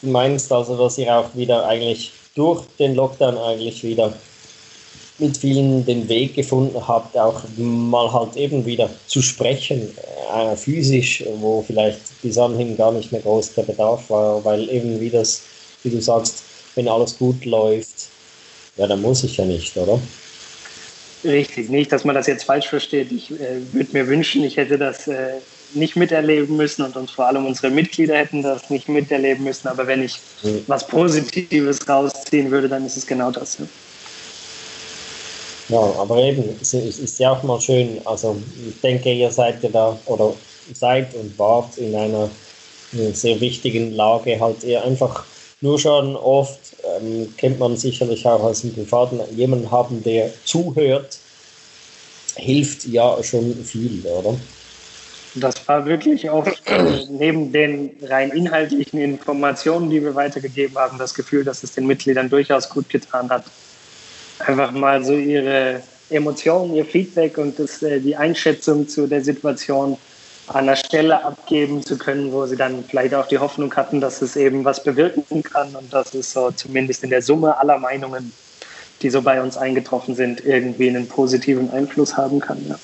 du 0.01 0.07
meinst 0.09 0.51
also, 0.51 0.77
dass 0.77 0.97
ihr 0.97 1.13
auch 1.15 1.35
wieder 1.35 1.67
eigentlich 1.67 2.11
durch 2.35 2.65
den 2.79 2.95
Lockdown 2.95 3.37
eigentlich 3.37 3.83
wieder 3.83 4.13
mit 5.19 5.37
vielen 5.37 5.85
den 5.85 6.07
Weg 6.09 6.35
gefunden 6.35 6.87
habt, 6.87 7.17
auch 7.17 7.43
mal 7.57 8.11
halt 8.11 8.35
eben 8.35 8.65
wieder 8.65 8.89
zu 9.07 9.21
sprechen, 9.21 9.95
äh, 10.33 10.55
physisch, 10.55 11.23
wo 11.39 11.63
vielleicht 11.65 11.99
bis 12.21 12.37
anhin 12.37 12.77
gar 12.77 12.91
nicht 12.91 13.11
mehr 13.11 13.21
groß 13.21 13.53
der 13.53 13.63
Bedarf 13.63 14.09
war, 14.09 14.43
weil 14.45 14.69
eben 14.69 14.99
wie 14.99 15.09
das, 15.09 15.41
wie 15.83 15.89
du 15.89 16.01
sagst, 16.01 16.43
wenn 16.75 16.87
alles 16.87 17.17
gut 17.17 17.45
läuft, 17.45 18.09
ja, 18.77 18.87
dann 18.87 19.01
muss 19.01 19.23
ich 19.23 19.37
ja 19.37 19.45
nicht, 19.45 19.75
oder? 19.75 19.99
Richtig, 21.23 21.69
nicht, 21.69 21.91
dass 21.91 22.05
man 22.05 22.15
das 22.15 22.27
jetzt 22.27 22.45
falsch 22.45 22.67
versteht. 22.67 23.11
Ich 23.11 23.31
äh, 23.31 23.61
würde 23.73 23.89
mir 23.91 24.07
wünschen, 24.07 24.43
ich 24.45 24.55
hätte 24.55 24.77
das 24.77 25.07
äh, 25.07 25.33
nicht 25.73 25.97
miterleben 25.97 26.55
müssen 26.55 26.83
und 26.83 26.95
uns 26.95 27.11
vor 27.11 27.27
allem 27.27 27.45
unsere 27.45 27.69
Mitglieder 27.69 28.15
hätten 28.15 28.41
das 28.41 28.69
nicht 28.69 28.87
miterleben 28.87 29.43
müssen. 29.43 29.67
Aber 29.67 29.85
wenn 29.85 30.01
ich 30.01 30.17
mhm. 30.43 30.63
was 30.67 30.87
Positives 30.87 31.87
rausziehen 31.89 32.51
würde, 32.51 32.69
dann 32.69 32.85
ist 32.85 32.95
es 32.95 33.05
genau 33.05 33.31
das. 33.31 33.57
Ja. 33.57 33.65
Ja, 35.69 35.79
aber 35.97 36.17
eben, 36.17 36.57
es 36.61 36.73
ist 36.73 37.19
ja 37.19 37.31
auch 37.31 37.43
mal 37.43 37.61
schön, 37.61 38.01
also 38.05 38.35
ich 38.67 38.81
denke, 38.81 39.13
ihr 39.13 39.31
seid 39.31 39.61
ja 39.63 39.69
da 39.69 39.97
oder 40.07 40.33
seid 40.73 41.13
und 41.13 41.37
wart 41.37 41.77
in 41.77 41.95
einer 41.95 42.29
sehr 43.13 43.39
wichtigen 43.39 43.93
Lage, 43.93 44.39
halt 44.39 44.63
eher 44.63 44.83
einfach 44.83 45.23
nur 45.61 45.77
schon 45.77 46.15
oft, 46.15 46.59
ähm, 46.83 47.31
kennt 47.37 47.59
man 47.59 47.77
sicherlich 47.77 48.25
auch 48.25 48.41
aus 48.41 48.61
dem 48.61 48.73
Privaten, 48.73 49.19
jemanden 49.35 49.69
haben, 49.69 50.03
der 50.03 50.31
zuhört, 50.43 51.17
hilft 52.35 52.85
ja 52.85 53.21
schon 53.23 53.53
viel, 53.63 54.03
oder? 54.05 54.35
Das 55.35 55.67
war 55.67 55.85
wirklich 55.85 56.27
auch 56.29 56.47
neben 57.09 57.51
den 57.51 57.91
rein 58.01 58.31
inhaltlichen 58.31 58.99
Informationen, 58.99 59.89
die 59.91 60.01
wir 60.01 60.15
weitergegeben 60.15 60.75
haben, 60.77 60.97
das 60.97 61.13
Gefühl, 61.13 61.43
dass 61.43 61.61
es 61.61 61.73
den 61.73 61.85
Mitgliedern 61.85 62.29
durchaus 62.29 62.67
gut 62.67 62.89
getan 62.89 63.29
hat. 63.29 63.43
Einfach 64.39 64.71
mal 64.71 65.03
so 65.03 65.13
ihre 65.13 65.81
Emotionen, 66.09 66.75
ihr 66.75 66.85
Feedback 66.85 67.37
und 67.37 67.59
das, 67.59 67.83
äh, 67.83 67.99
die 67.99 68.15
Einschätzung 68.15 68.87
zu 68.87 69.07
der 69.07 69.23
Situation 69.23 69.97
an 70.47 70.65
der 70.65 70.75
Stelle 70.75 71.23
abgeben 71.23 71.83
zu 71.83 71.97
können, 71.97 72.31
wo 72.31 72.45
sie 72.45 72.55
dann 72.55 72.83
vielleicht 72.83 73.13
auch 73.13 73.27
die 73.27 73.37
Hoffnung 73.37 73.73
hatten, 73.75 74.01
dass 74.01 74.21
es 74.21 74.35
eben 74.35 74.65
was 74.65 74.83
bewirken 74.83 75.43
kann 75.43 75.75
und 75.75 75.93
dass 75.93 76.13
es 76.13 76.33
so 76.33 76.51
zumindest 76.51 77.03
in 77.03 77.11
der 77.11 77.21
Summe 77.21 77.57
aller 77.57 77.77
Meinungen, 77.77 78.33
die 79.01 79.09
so 79.09 79.21
bei 79.21 79.41
uns 79.41 79.57
eingetroffen 79.57 80.15
sind, 80.15 80.43
irgendwie 80.43 80.89
einen 80.89 81.07
positiven 81.07 81.71
Einfluss 81.71 82.17
haben 82.17 82.39
kann. 82.39 82.65
Ja. 82.67 82.79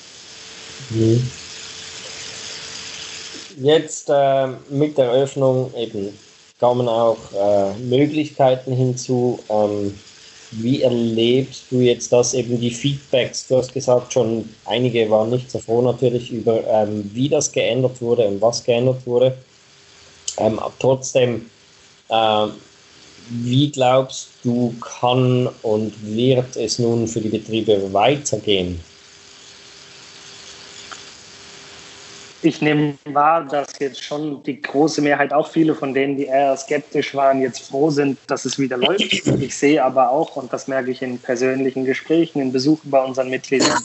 Mhm. 0.90 1.30
Jetzt 3.58 4.10
äh, 4.10 4.48
mit 4.68 4.98
der 4.98 5.10
Öffnung 5.10 5.72
eben 5.74 6.16
kamen 6.60 6.88
auch 6.88 7.18
äh, 7.32 7.74
Möglichkeiten 7.80 8.72
hinzu. 8.72 9.40
Ähm, 9.48 9.98
wie 10.52 10.82
erlebst 10.82 11.64
du 11.70 11.80
jetzt 11.80 12.12
das, 12.12 12.34
eben 12.34 12.60
die 12.60 12.70
Feedbacks? 12.70 13.46
Du 13.48 13.56
hast 13.56 13.72
gesagt, 13.72 14.12
schon 14.12 14.48
einige 14.64 15.08
waren 15.10 15.30
nicht 15.30 15.50
so 15.50 15.58
froh 15.58 15.82
natürlich 15.82 16.30
über, 16.30 16.62
ähm, 16.66 17.10
wie 17.12 17.28
das 17.28 17.50
geändert 17.50 18.00
wurde 18.00 18.26
und 18.26 18.40
was 18.40 18.64
geändert 18.64 19.06
wurde. 19.06 19.36
Ähm, 20.38 20.60
trotzdem, 20.78 21.50
äh, 22.08 22.46
wie 23.28 23.70
glaubst 23.70 24.28
du, 24.44 24.74
kann 24.80 25.48
und 25.62 25.92
wird 26.02 26.56
es 26.56 26.78
nun 26.78 27.08
für 27.08 27.20
die 27.20 27.28
Betriebe 27.28 27.92
weitergehen? 27.92 28.80
Ich 32.46 32.62
nehme 32.62 32.94
wahr, 33.04 33.44
dass 33.44 33.78
jetzt 33.78 34.02
schon 34.02 34.42
die 34.44 34.62
große 34.62 35.02
Mehrheit, 35.02 35.32
auch 35.32 35.48
viele 35.48 35.74
von 35.74 35.92
denen, 35.92 36.16
die 36.16 36.26
eher 36.26 36.56
skeptisch 36.56 37.14
waren, 37.14 37.42
jetzt 37.42 37.68
froh 37.68 37.90
sind, 37.90 38.18
dass 38.28 38.44
es 38.44 38.58
wieder 38.58 38.76
läuft. 38.76 39.26
Ich 39.40 39.56
sehe 39.56 39.82
aber 39.82 40.10
auch, 40.10 40.36
und 40.36 40.52
das 40.52 40.68
merke 40.68 40.90
ich 40.90 41.02
in 41.02 41.18
persönlichen 41.18 41.84
Gesprächen, 41.84 42.40
in 42.40 42.52
Besuchen 42.52 42.90
bei 42.90 43.02
unseren 43.02 43.28
Mitgliedern, 43.28 43.82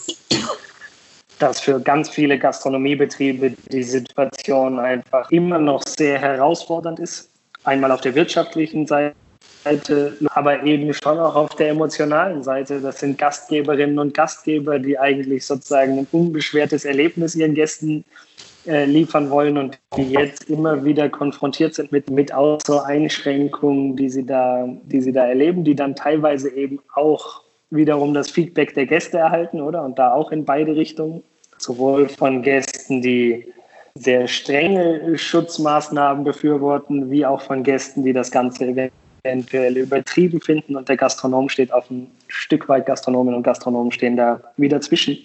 dass 1.39 1.59
für 1.59 1.79
ganz 1.79 2.09
viele 2.09 2.37
Gastronomiebetriebe 2.37 3.53
die 3.71 3.83
Situation 3.83 4.79
einfach 4.79 5.29
immer 5.31 5.57
noch 5.57 5.83
sehr 5.85 6.19
herausfordernd 6.19 6.99
ist. 6.99 7.29
Einmal 7.63 7.91
auf 7.91 8.01
der 8.01 8.15
wirtschaftlichen 8.15 8.87
Seite, 8.87 9.13
aber 10.33 10.63
eben 10.63 10.93
schon 10.93 11.19
auch 11.19 11.35
auf 11.35 11.55
der 11.55 11.69
emotionalen 11.69 12.43
Seite. 12.43 12.79
Das 12.79 12.99
sind 12.99 13.17
Gastgeberinnen 13.17 13.99
und 13.99 14.13
Gastgeber, 14.13 14.79
die 14.79 14.97
eigentlich 14.97 15.45
sozusagen 15.45 15.99
ein 15.99 16.07
unbeschwertes 16.11 16.85
Erlebnis 16.85 17.35
ihren 17.35 17.53
Gästen 17.53 18.03
äh, 18.67 18.85
liefern 18.85 19.29
wollen 19.29 19.57
und 19.57 19.79
die 19.97 20.11
jetzt 20.11 20.49
immer 20.49 20.83
wieder 20.83 21.09
konfrontiert 21.09 21.73
sind 21.73 21.91
mit, 21.91 22.09
mit 22.09 22.33
auch 22.33 22.59
so 22.65 22.79
Einschränkungen, 22.79 23.95
die 23.95 24.09
sie, 24.09 24.25
da, 24.25 24.67
die 24.83 25.01
sie 25.01 25.11
da 25.11 25.25
erleben, 25.25 25.63
die 25.63 25.75
dann 25.75 25.95
teilweise 25.95 26.49
eben 26.49 26.79
auch 26.93 27.41
wiederum 27.71 28.13
das 28.13 28.29
Feedback 28.29 28.73
der 28.73 28.85
Gäste 28.85 29.17
erhalten, 29.17 29.61
oder? 29.61 29.83
Und 29.83 29.97
da 29.97 30.13
auch 30.13 30.31
in 30.31 30.45
beide 30.45 30.75
Richtungen. 30.75 31.23
Sowohl 31.57 32.09
von 32.09 32.41
Gästen, 32.41 33.01
die 33.01 33.51
sehr 33.95 34.27
strenge 34.27 35.17
Schutzmaßnahmen 35.17 36.23
befürworten, 36.23 37.11
wie 37.11 37.25
auch 37.25 37.41
von 37.41 37.63
Gästen, 37.63 38.03
die 38.03 38.13
das 38.13 38.31
Ganze 38.31 38.65
eventuell 39.23 39.77
übertrieben 39.77 40.41
finden 40.41 40.75
und 40.75 40.89
der 40.89 40.97
Gastronom 40.97 41.49
steht 41.49 41.71
auf 41.73 41.89
ein 41.89 42.09
Stück 42.27 42.67
weit, 42.69 42.85
Gastronomen 42.85 43.33
und 43.33 43.43
Gastronomen 43.43 43.91
stehen 43.91 44.17
da 44.17 44.41
wieder 44.57 44.81
zwischen 44.81 45.17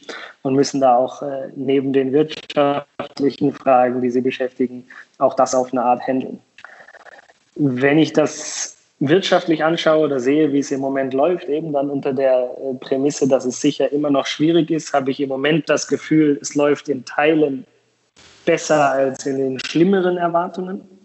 und 0.43 0.55
müssen 0.55 0.81
da 0.81 0.97
auch 0.97 1.23
äh, 1.23 1.49
neben 1.55 1.93
den 1.93 2.12
wirtschaftlichen 2.12 3.53
Fragen, 3.53 4.03
die 4.03 4.11
sie 4.11 4.21
beschäftigen, 4.21 4.87
auch 5.19 5.35
das 5.35 5.55
auf 5.55 5.73
eine 5.73 5.83
Art 5.83 6.07
handeln. 6.07 6.41
Wenn 7.55 7.99
ich 7.99 8.12
das 8.12 8.76
wirtschaftlich 9.00 9.62
anschaue 9.62 10.05
oder 10.05 10.21
sehe, 10.21 10.53
wie 10.53 10.59
es 10.59 10.71
im 10.71 10.81
Moment 10.81 11.15
läuft, 11.15 11.49
eben 11.49 11.73
dann 11.73 11.91
unter 11.91 12.12
der 12.12 12.50
äh, 12.59 12.75
Prämisse, 12.75 13.29
dass 13.29 13.45
es 13.45 13.61
sicher 13.61 13.91
immer 13.93 14.11
noch 14.11 14.26
schwierig 14.26 14.71
ist, 14.71 14.93
habe 14.93 15.11
ich 15.11 15.21
im 15.21 15.29
Moment 15.29 15.69
das 15.69 15.88
Gefühl, 15.88 16.38
es 16.41 16.55
läuft 16.55 16.88
in 16.88 17.05
Teilen 17.05 17.67
besser 18.45 18.91
als 18.91 19.26
in 19.26 19.38
den 19.38 19.59
schlimmeren 19.61 20.17
Erwartungen 20.17 20.96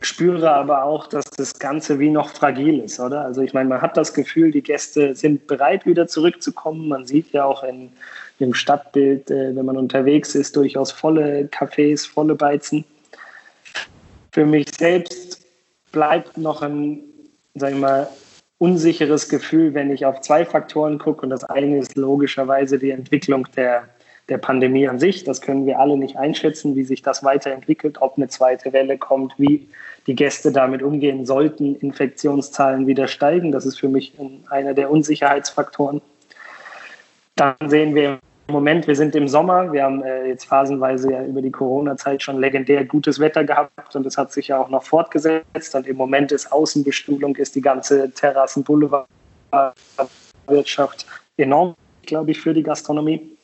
spüre 0.00 0.50
aber 0.50 0.84
auch, 0.84 1.06
dass 1.06 1.24
das 1.36 1.58
Ganze 1.58 1.98
wie 1.98 2.10
noch 2.10 2.30
fragil 2.30 2.80
ist, 2.80 3.00
oder? 3.00 3.22
Also 3.22 3.42
ich 3.42 3.52
meine, 3.52 3.68
man 3.68 3.82
hat 3.82 3.96
das 3.96 4.14
Gefühl, 4.14 4.50
die 4.50 4.62
Gäste 4.62 5.14
sind 5.14 5.46
bereit, 5.46 5.86
wieder 5.86 6.06
zurückzukommen. 6.06 6.88
Man 6.88 7.06
sieht 7.06 7.32
ja 7.32 7.44
auch 7.44 7.64
in, 7.64 7.90
im 8.38 8.54
Stadtbild, 8.54 9.30
äh, 9.30 9.56
wenn 9.56 9.64
man 9.64 9.76
unterwegs 9.76 10.34
ist, 10.34 10.56
durchaus 10.56 10.92
volle 10.92 11.48
Cafés, 11.52 12.08
volle 12.08 12.34
Beizen. 12.34 12.84
Für 14.32 14.46
mich 14.46 14.68
selbst 14.76 15.44
bleibt 15.90 16.36
noch 16.38 16.62
ein, 16.62 17.00
sag 17.54 17.72
ich 17.72 17.78
mal, 17.78 18.08
unsicheres 18.58 19.28
Gefühl, 19.28 19.74
wenn 19.74 19.90
ich 19.90 20.04
auf 20.04 20.20
zwei 20.20 20.44
Faktoren 20.44 20.98
gucke. 20.98 21.22
Und 21.22 21.30
das 21.30 21.44
eine 21.44 21.78
ist 21.78 21.96
logischerweise 21.96 22.78
die 22.78 22.90
Entwicklung 22.90 23.46
der, 23.56 23.88
der 24.28 24.38
Pandemie 24.38 24.88
an 24.88 24.98
sich. 24.98 25.24
Das 25.24 25.40
können 25.40 25.66
wir 25.66 25.78
alle 25.78 25.96
nicht 25.96 26.16
einschätzen, 26.16 26.76
wie 26.76 26.84
sich 26.84 27.02
das 27.02 27.24
weiterentwickelt, 27.24 28.00
ob 28.00 28.16
eine 28.16 28.28
zweite 28.28 28.72
Welle 28.72 28.98
kommt, 28.98 29.34
wie 29.38 29.68
die 30.06 30.14
Gäste 30.14 30.52
damit 30.52 30.82
umgehen 30.82 31.26
sollten, 31.26 31.76
Infektionszahlen 31.76 32.86
wieder 32.86 33.08
steigen. 33.08 33.52
Das 33.52 33.66
ist 33.66 33.78
für 33.78 33.88
mich 33.88 34.12
einer 34.48 34.74
der 34.74 34.90
Unsicherheitsfaktoren. 34.90 36.00
Dann 37.36 37.54
sehen 37.66 37.94
wir 37.94 38.18
im 38.48 38.54
Moment, 38.54 38.86
wir 38.86 38.96
sind 38.96 39.14
im 39.14 39.28
Sommer, 39.28 39.70
wir 39.72 39.84
haben 39.84 40.02
äh, 40.02 40.28
jetzt 40.28 40.46
phasenweise 40.46 41.12
ja 41.12 41.22
über 41.22 41.42
die 41.42 41.50
Corona-Zeit 41.50 42.22
schon 42.22 42.40
legendär 42.40 42.86
gutes 42.86 43.20
Wetter 43.20 43.44
gehabt 43.44 43.94
und 43.94 44.06
es 44.06 44.16
hat 44.16 44.32
sich 44.32 44.48
ja 44.48 44.58
auch 44.58 44.70
noch 44.70 44.84
fortgesetzt. 44.84 45.74
Und 45.74 45.86
im 45.86 45.98
Moment 45.98 46.32
ist 46.32 46.50
Außenbestuhlung, 46.50 47.36
ist 47.36 47.54
die 47.54 47.60
ganze 47.60 48.10
Terrassen-Boulevard-Wirtschaft 48.10 51.04
enorm, 51.36 51.74
glaube 52.06 52.30
ich, 52.30 52.40
für 52.40 52.54
die 52.54 52.62
Gastronomie. 52.62 53.36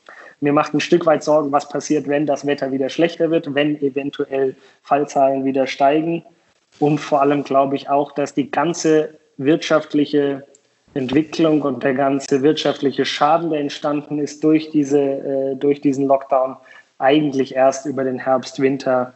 Mir 0.44 0.52
macht 0.52 0.74
ein 0.74 0.80
Stück 0.80 1.06
weit 1.06 1.24
Sorgen, 1.24 1.52
was 1.52 1.70
passiert, 1.70 2.06
wenn 2.06 2.26
das 2.26 2.46
Wetter 2.46 2.70
wieder 2.70 2.90
schlechter 2.90 3.30
wird, 3.30 3.54
wenn 3.54 3.80
eventuell 3.80 4.54
Fallzahlen 4.82 5.46
wieder 5.46 5.66
steigen. 5.66 6.22
Und 6.78 6.98
vor 6.98 7.22
allem 7.22 7.44
glaube 7.44 7.76
ich 7.76 7.88
auch, 7.88 8.12
dass 8.12 8.34
die 8.34 8.50
ganze 8.50 9.14
wirtschaftliche 9.38 10.46
Entwicklung 10.92 11.62
und 11.62 11.82
der 11.82 11.94
ganze 11.94 12.42
wirtschaftliche 12.42 13.06
Schaden, 13.06 13.48
der 13.48 13.60
entstanden 13.60 14.18
ist 14.18 14.44
durch, 14.44 14.70
diese, 14.70 15.00
äh, 15.00 15.56
durch 15.56 15.80
diesen 15.80 16.06
Lockdown, 16.06 16.56
eigentlich 16.98 17.54
erst 17.54 17.86
über 17.86 18.04
den 18.04 18.18
Herbst, 18.18 18.60
Winter, 18.60 19.14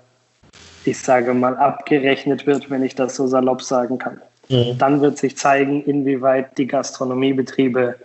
ich 0.87 0.99
sage 0.99 1.35
mal, 1.35 1.59
abgerechnet 1.59 2.47
wird, 2.47 2.71
wenn 2.71 2.83
ich 2.83 2.95
das 2.95 3.17
so 3.17 3.27
salopp 3.27 3.61
sagen 3.61 3.99
kann. 3.99 4.19
Mhm. 4.49 4.79
Dann 4.79 5.03
wird 5.03 5.19
sich 5.19 5.37
zeigen, 5.37 5.85
inwieweit 5.85 6.57
die 6.57 6.67
Gastronomiebetriebe 6.67 7.97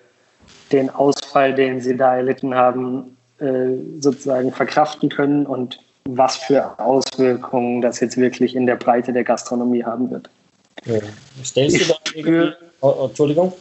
den 0.74 0.89
Ausfall, 0.89 1.53
den 1.53 1.80
sie 1.80 1.96
da 1.96 2.18
erlitten 2.18 2.56
haben, 2.56 3.18
äh, 3.39 3.70
sozusagen 4.00 4.51
verkraften 4.51 5.10
können 5.10 5.46
und 5.46 5.80
was 6.06 6.36
für 6.36 6.77
Auswirkungen 6.80 7.82
das 7.82 8.00
jetzt 8.01 8.18
wirklich 8.18 8.56
in 8.56 8.65
der 8.65 8.75
Breite 8.75 9.13
der 9.13 9.24
Gastronomie 9.24 9.84
haben 9.84 10.12
wird. 10.12 10.30
Ja. 10.86 11.00
Stellst 11.44 11.80
du 11.80 11.86
da 11.86 11.96
irgendwie 12.13 12.53
Oh, 12.84 12.94
oh, 13.00 13.06
Entschuldigung. 13.06 13.53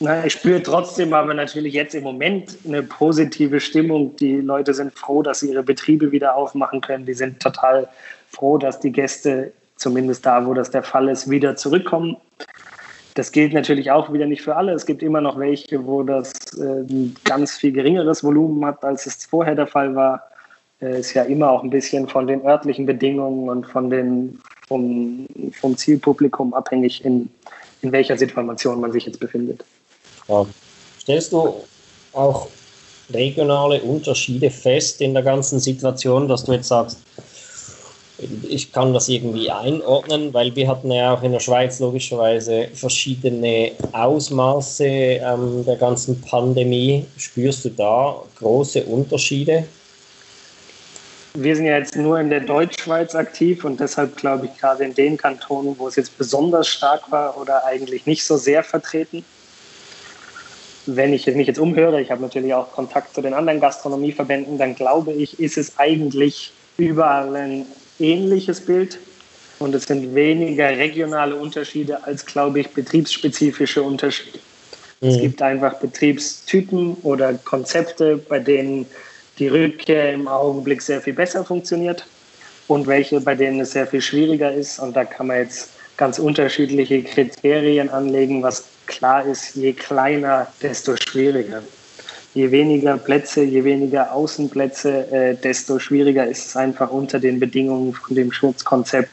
Na, 0.00 0.26
ich 0.26 0.34
spüre 0.34 0.62
trotzdem 0.62 1.14
aber 1.14 1.32
natürlich 1.32 1.72
jetzt 1.72 1.94
im 1.94 2.04
Moment 2.04 2.58
eine 2.66 2.82
positive 2.82 3.58
Stimmung. 3.58 4.14
Die 4.16 4.36
Leute 4.36 4.74
sind 4.74 4.92
froh, 4.92 5.22
dass 5.22 5.40
sie 5.40 5.50
ihre 5.50 5.62
Betriebe 5.62 6.12
wieder 6.12 6.36
aufmachen 6.36 6.82
können. 6.82 7.06
Die 7.06 7.14
sind 7.14 7.40
total 7.40 7.88
froh, 8.28 8.58
dass 8.58 8.80
die 8.80 8.92
Gäste, 8.92 9.54
zumindest 9.76 10.26
da, 10.26 10.44
wo 10.44 10.52
das 10.52 10.70
der 10.70 10.82
Fall 10.82 11.08
ist, 11.08 11.30
wieder 11.30 11.56
zurückkommen. 11.56 12.18
Das 13.14 13.30
gilt 13.30 13.52
natürlich 13.52 13.90
auch 13.92 14.12
wieder 14.12 14.26
nicht 14.26 14.42
für 14.42 14.56
alle. 14.56 14.72
Es 14.72 14.86
gibt 14.86 15.02
immer 15.02 15.20
noch 15.20 15.38
welche, 15.38 15.86
wo 15.86 16.02
das 16.02 16.32
äh, 16.58 16.80
ein 16.80 17.14
ganz 17.24 17.56
viel 17.56 17.72
geringeres 17.72 18.24
Volumen 18.24 18.64
hat, 18.64 18.84
als 18.84 19.06
es 19.06 19.24
vorher 19.24 19.54
der 19.54 19.68
Fall 19.68 19.94
war. 19.94 20.22
Äh, 20.80 20.98
ist 20.98 21.14
ja 21.14 21.22
immer 21.22 21.50
auch 21.50 21.62
ein 21.62 21.70
bisschen 21.70 22.08
von 22.08 22.26
den 22.26 22.44
örtlichen 22.44 22.86
Bedingungen 22.86 23.48
und 23.48 23.66
von 23.66 23.88
den, 23.88 24.40
vom, 24.66 25.26
vom 25.52 25.76
Zielpublikum 25.76 26.52
abhängig, 26.54 27.04
in, 27.04 27.30
in 27.82 27.92
welcher 27.92 28.18
Situation 28.18 28.80
man 28.80 28.90
sich 28.90 29.06
jetzt 29.06 29.20
befindet. 29.20 29.64
Ja. 30.26 30.44
Stellst 31.00 31.32
du 31.32 31.54
auch 32.14 32.48
regionale 33.12 33.80
Unterschiede 33.82 34.50
fest 34.50 35.00
in 35.00 35.14
der 35.14 35.22
ganzen 35.22 35.60
Situation, 35.60 36.26
dass 36.26 36.44
du 36.44 36.52
jetzt 36.52 36.68
sagst, 36.68 36.98
ich 38.18 38.72
kann 38.72 38.94
das 38.94 39.08
irgendwie 39.08 39.50
einordnen, 39.50 40.32
weil 40.32 40.54
wir 40.54 40.68
hatten 40.68 40.90
ja 40.92 41.14
auch 41.14 41.22
in 41.22 41.32
der 41.32 41.40
Schweiz 41.40 41.80
logischerweise 41.80 42.68
verschiedene 42.72 43.72
Ausmaße 43.92 44.84
ähm, 44.84 45.64
der 45.66 45.76
ganzen 45.76 46.20
Pandemie. 46.20 47.06
Spürst 47.16 47.64
du 47.64 47.70
da 47.70 48.22
große 48.38 48.84
Unterschiede? 48.84 49.64
Wir 51.36 51.56
sind 51.56 51.66
ja 51.66 51.78
jetzt 51.78 51.96
nur 51.96 52.20
in 52.20 52.30
der 52.30 52.38
Deutschschweiz 52.38 53.16
aktiv 53.16 53.64
und 53.64 53.80
deshalb 53.80 54.16
glaube 54.16 54.46
ich 54.46 54.60
gerade 54.60 54.84
in 54.84 54.94
den 54.94 55.16
Kantonen, 55.16 55.76
wo 55.76 55.88
es 55.88 55.96
jetzt 55.96 56.16
besonders 56.16 56.68
stark 56.68 57.10
war 57.10 57.36
oder 57.36 57.64
eigentlich 57.64 58.06
nicht 58.06 58.24
so 58.24 58.36
sehr 58.36 58.62
vertreten. 58.62 59.24
Wenn 60.86 61.12
ich 61.12 61.26
mich 61.26 61.48
jetzt 61.48 61.58
umhöre, 61.58 62.00
ich 62.00 62.12
habe 62.12 62.22
natürlich 62.22 62.54
auch 62.54 62.70
Kontakt 62.70 63.12
zu 63.12 63.22
den 63.22 63.34
anderen 63.34 63.58
Gastronomieverbänden, 63.58 64.58
dann 64.58 64.76
glaube 64.76 65.12
ich, 65.12 65.40
ist 65.40 65.58
es 65.58 65.76
eigentlich 65.78 66.52
überall 66.76 67.34
ein 67.34 67.66
ähnliches 67.98 68.60
Bild 68.60 68.98
und 69.58 69.74
es 69.74 69.84
sind 69.84 70.14
weniger 70.14 70.68
regionale 70.68 71.36
Unterschiede 71.36 72.02
als, 72.04 72.24
glaube 72.26 72.60
ich, 72.60 72.68
betriebsspezifische 72.70 73.82
Unterschiede. 73.82 74.38
Mhm. 75.00 75.08
Es 75.08 75.20
gibt 75.20 75.42
einfach 75.42 75.74
Betriebstypen 75.78 76.94
oder 77.02 77.34
Konzepte, 77.34 78.16
bei 78.16 78.38
denen 78.38 78.86
die 79.38 79.48
Rückkehr 79.48 80.12
im 80.12 80.28
Augenblick 80.28 80.82
sehr 80.82 81.00
viel 81.00 81.14
besser 81.14 81.44
funktioniert 81.44 82.06
und 82.68 82.86
welche, 82.86 83.20
bei 83.20 83.34
denen 83.34 83.60
es 83.60 83.72
sehr 83.72 83.86
viel 83.86 84.00
schwieriger 84.00 84.52
ist. 84.52 84.78
Und 84.78 84.94
da 84.96 85.04
kann 85.04 85.26
man 85.26 85.38
jetzt 85.38 85.70
ganz 85.96 86.18
unterschiedliche 86.18 87.02
Kriterien 87.02 87.90
anlegen, 87.90 88.42
was 88.42 88.64
klar 88.86 89.26
ist, 89.26 89.54
je 89.54 89.72
kleiner, 89.72 90.46
desto 90.62 90.94
schwieriger. 90.96 91.62
Je 92.34 92.50
weniger 92.50 92.96
Plätze, 92.98 93.42
je 93.44 93.62
weniger 93.62 94.12
Außenplätze, 94.12 95.06
äh, 95.12 95.34
desto 95.36 95.78
schwieriger 95.78 96.26
ist 96.26 96.46
es 96.46 96.56
einfach 96.56 96.90
unter 96.90 97.20
den 97.20 97.38
Bedingungen 97.38 97.94
von 97.94 98.16
dem 98.16 98.32
Schutzkonzept 98.32 99.08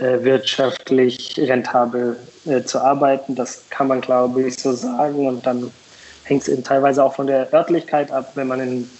äh, 0.00 0.24
wirtschaftlich 0.24 1.38
rentabel 1.38 2.16
äh, 2.44 2.62
zu 2.62 2.80
arbeiten. 2.80 3.36
Das 3.36 3.62
kann 3.70 3.86
man, 3.86 4.00
glaube 4.00 4.42
ich, 4.42 4.58
so 4.58 4.72
sagen. 4.72 5.28
Und 5.28 5.46
dann 5.46 5.70
hängt 6.24 6.48
es 6.48 6.62
teilweise 6.64 7.04
auch 7.04 7.14
von 7.14 7.28
der 7.28 7.52
Örtlichkeit 7.54 8.10
ab. 8.10 8.32
Wenn 8.34 8.48
man 8.48 8.60
in 8.60 8.90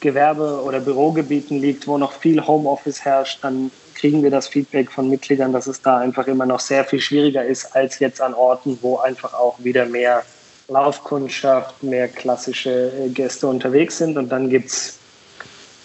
Gewerbe- 0.00 0.62
oder 0.64 0.80
Bürogebieten 0.80 1.60
liegt, 1.60 1.86
wo 1.86 1.96
noch 1.96 2.12
viel 2.12 2.44
Homeoffice 2.44 3.04
herrscht, 3.04 3.44
dann 3.44 3.70
kriegen 3.94 4.22
wir 4.24 4.30
das 4.30 4.48
Feedback 4.48 4.90
von 4.90 5.08
Mitgliedern, 5.08 5.52
dass 5.52 5.68
es 5.68 5.80
da 5.80 5.98
einfach 5.98 6.26
immer 6.26 6.46
noch 6.46 6.60
sehr 6.60 6.84
viel 6.84 7.00
schwieriger 7.00 7.44
ist 7.44 7.76
als 7.76 8.00
jetzt 8.00 8.20
an 8.20 8.34
Orten, 8.34 8.78
wo 8.82 8.96
einfach 8.96 9.34
auch 9.34 9.62
wieder 9.62 9.86
mehr 9.86 10.24
Laufkundschaft, 10.70 11.82
mehr 11.82 12.08
klassische 12.08 12.92
äh, 12.92 13.08
Gäste 13.10 13.46
unterwegs 13.46 13.98
sind. 13.98 14.16
Und 14.16 14.30
dann 14.30 14.48
gibt 14.48 14.68
es 14.68 14.98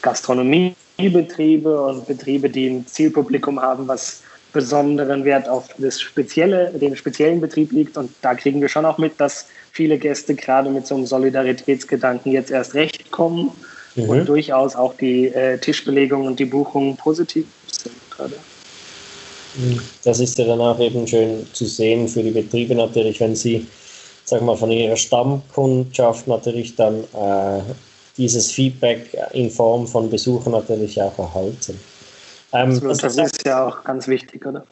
Gastronomiebetriebe 0.02 1.82
und 1.82 2.08
Betriebe, 2.08 2.50
die 2.50 2.68
ein 2.68 2.88
Zielpublikum 2.88 3.60
haben, 3.62 3.88
was 3.88 4.22
besonderen 4.54 5.26
Wert 5.26 5.50
auf 5.50 5.68
das 5.78 6.00
spezielle, 6.00 6.72
den 6.72 6.96
speziellen 6.96 7.42
Betrieb 7.42 7.74
liegt. 7.74 7.98
Und 7.98 8.12
da 8.22 8.36
kriegen 8.36 8.62
wir 8.62 8.70
schon 8.70 8.86
auch 8.86 8.98
mit, 8.98 9.20
dass 9.20 9.48
viele 9.72 9.98
Gäste 9.98 10.34
gerade 10.34 10.70
mit 10.70 10.88
so 10.88 10.96
einem 10.96 11.06
Solidaritätsgedanken 11.06 12.32
jetzt 12.32 12.52
erst 12.52 12.74
recht 12.74 13.12
kommen 13.12 13.52
mhm. 13.96 14.10
und 14.10 14.26
durchaus 14.26 14.76
auch 14.76 14.94
die 14.96 15.28
äh, 15.28 15.58
Tischbelegung 15.58 16.26
und 16.26 16.40
die 16.40 16.46
Buchungen 16.46 16.96
positiv 16.96 17.46
sind 17.70 17.96
gerade. 18.12 18.36
Mhm. 19.56 19.82
Das 20.04 20.20
ist 20.20 20.38
ja 20.38 20.46
dann 20.46 20.62
auch 20.62 20.80
eben 20.80 21.06
schön 21.06 21.46
zu 21.52 21.66
sehen 21.66 22.08
für 22.08 22.24
die 22.24 22.32
Betriebe 22.32 22.76
natürlich, 22.76 23.20
wenn 23.20 23.36
sie, 23.36 23.68
sag 24.26 24.42
mal, 24.42 24.58
von 24.58 24.72
ihrer 24.72 24.98
Stammkundschaft 24.98 26.28
natürlich 26.28 26.76
dann 26.76 27.04
äh, 27.14 27.62
dieses 28.18 28.52
Feedback 28.52 29.16
in 29.34 29.50
Form 29.50 29.88
von 29.88 30.10
Besuchern 30.10 30.54
natürlich 30.54 31.02
auch 31.02 31.18
erhalten. 31.18 31.80
Ähm, 32.54 32.80
das, 32.82 33.00
das 33.00 33.18
ist 33.18 33.46
ja 33.46 33.68
auch 33.68 33.84
ganz 33.84 34.08
wichtig, 34.08 34.46
oder? 34.46 34.64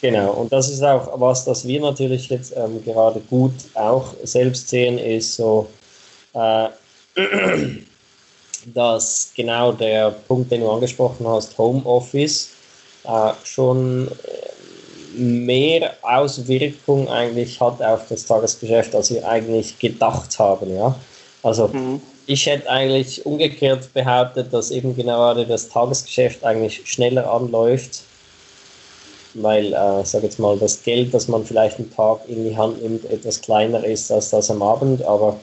Genau, 0.00 0.32
und 0.32 0.52
das 0.52 0.70
ist 0.70 0.82
auch 0.82 1.20
was, 1.20 1.44
das 1.44 1.66
wir 1.66 1.80
natürlich 1.80 2.28
jetzt 2.30 2.54
ähm, 2.56 2.82
gerade 2.84 3.20
gut 3.28 3.52
auch 3.74 4.14
selbst 4.22 4.68
sehen, 4.68 4.96
ist 4.98 5.36
so, 5.36 5.68
äh, 6.32 6.68
dass 8.74 9.32
genau 9.34 9.72
der 9.72 10.10
Punkt, 10.10 10.50
den 10.50 10.62
du 10.62 10.70
angesprochen 10.70 11.26
hast, 11.26 11.56
Homeoffice, 11.58 12.50
äh, 13.04 13.32
schon 13.44 14.08
äh, 14.08 14.49
mehr 15.20 15.92
Auswirkung 16.02 17.08
eigentlich 17.08 17.60
hat 17.60 17.82
auf 17.82 18.08
das 18.08 18.24
Tagesgeschäft, 18.26 18.94
als 18.94 19.12
wir 19.12 19.26
eigentlich 19.28 19.78
gedacht 19.78 20.38
haben. 20.38 20.74
Ja? 20.74 20.94
Also 21.42 21.68
mhm. 21.68 22.00
ich 22.26 22.46
hätte 22.46 22.68
eigentlich 22.68 23.24
umgekehrt 23.26 23.92
behauptet, 23.92 24.52
dass 24.52 24.70
eben 24.70 24.96
gerade 24.96 25.46
das 25.46 25.68
Tagesgeschäft 25.68 26.42
eigentlich 26.42 26.82
schneller 26.84 27.30
anläuft, 27.30 28.02
weil, 29.34 29.72
äh, 29.72 30.04
sag 30.04 30.22
jetzt 30.22 30.38
mal, 30.38 30.58
das 30.58 30.82
Geld, 30.82 31.12
das 31.12 31.28
man 31.28 31.44
vielleicht 31.44 31.78
einen 31.78 31.94
Tag 31.94 32.20
in 32.26 32.44
die 32.48 32.56
Hand 32.56 32.82
nimmt, 32.82 33.04
etwas 33.10 33.40
kleiner 33.40 33.84
ist 33.84 34.10
als 34.10 34.30
das 34.30 34.50
am 34.50 34.62
Abend, 34.62 35.02
aber 35.02 35.38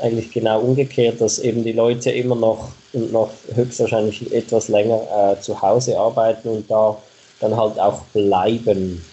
eigentlich 0.00 0.32
genau 0.32 0.60
umgekehrt, 0.60 1.20
dass 1.20 1.38
eben 1.38 1.62
die 1.62 1.72
Leute 1.72 2.10
immer 2.10 2.34
noch 2.34 2.70
und 2.92 3.12
noch 3.12 3.30
höchstwahrscheinlich 3.54 4.32
etwas 4.32 4.68
länger 4.68 5.00
äh, 5.16 5.40
zu 5.40 5.62
Hause 5.62 5.98
arbeiten 5.98 6.48
und 6.48 6.70
da 6.70 6.98
dann 7.40 7.56
halt 7.56 7.78
auch 7.78 8.02
bleiben. 8.12 9.04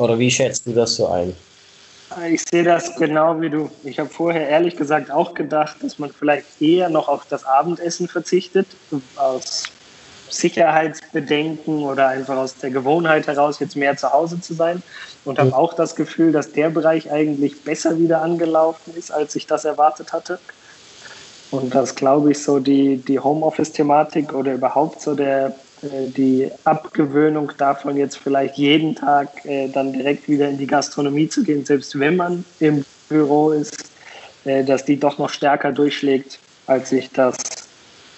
Oder 0.00 0.18
wie 0.18 0.30
schätzt 0.30 0.66
du 0.66 0.72
das 0.72 0.96
so 0.96 1.08
ein? 1.08 1.36
Ich 2.28 2.42
sehe 2.50 2.64
das 2.64 2.96
genau 2.96 3.38
wie 3.40 3.50
du. 3.50 3.70
Ich 3.84 3.98
habe 3.98 4.08
vorher 4.08 4.48
ehrlich 4.48 4.74
gesagt 4.76 5.10
auch 5.10 5.34
gedacht, 5.34 5.76
dass 5.82 5.98
man 5.98 6.10
vielleicht 6.10 6.46
eher 6.60 6.88
noch 6.88 7.08
auf 7.08 7.26
das 7.28 7.44
Abendessen 7.44 8.08
verzichtet, 8.08 8.66
aus 9.16 9.64
Sicherheitsbedenken 10.30 11.82
oder 11.82 12.08
einfach 12.08 12.36
aus 12.36 12.56
der 12.56 12.70
Gewohnheit 12.70 13.26
heraus, 13.26 13.60
jetzt 13.60 13.76
mehr 13.76 13.96
zu 13.96 14.10
Hause 14.10 14.40
zu 14.40 14.54
sein. 14.54 14.82
Und 15.26 15.38
habe 15.38 15.54
auch 15.54 15.74
das 15.74 15.94
Gefühl, 15.94 16.32
dass 16.32 16.50
der 16.50 16.70
Bereich 16.70 17.12
eigentlich 17.12 17.62
besser 17.62 17.98
wieder 17.98 18.22
angelaufen 18.22 18.96
ist, 18.96 19.12
als 19.12 19.36
ich 19.36 19.46
das 19.46 19.66
erwartet 19.66 20.14
hatte. 20.14 20.38
Und 21.50 21.74
das 21.74 21.94
glaube 21.94 22.30
ich 22.30 22.42
so 22.42 22.58
die, 22.58 22.96
die 22.96 23.18
Homeoffice-Thematik 23.18 24.32
oder 24.32 24.54
überhaupt 24.54 25.02
so 25.02 25.14
der, 25.14 25.54
die 25.82 26.50
Abgewöhnung 26.64 27.52
davon, 27.56 27.96
jetzt 27.96 28.18
vielleicht 28.18 28.56
jeden 28.56 28.94
Tag 28.94 29.44
äh, 29.44 29.68
dann 29.68 29.92
direkt 29.92 30.28
wieder 30.28 30.48
in 30.48 30.58
die 30.58 30.66
Gastronomie 30.66 31.28
zu 31.28 31.42
gehen, 31.42 31.64
selbst 31.64 31.98
wenn 31.98 32.16
man 32.16 32.44
im 32.58 32.84
Büro 33.08 33.50
ist, 33.50 33.90
äh, 34.44 34.64
dass 34.64 34.84
die 34.84 34.98
doch 34.98 35.18
noch 35.18 35.30
stärker 35.30 35.72
durchschlägt, 35.72 36.38
als 36.66 36.92
ich 36.92 37.10
das 37.10 37.36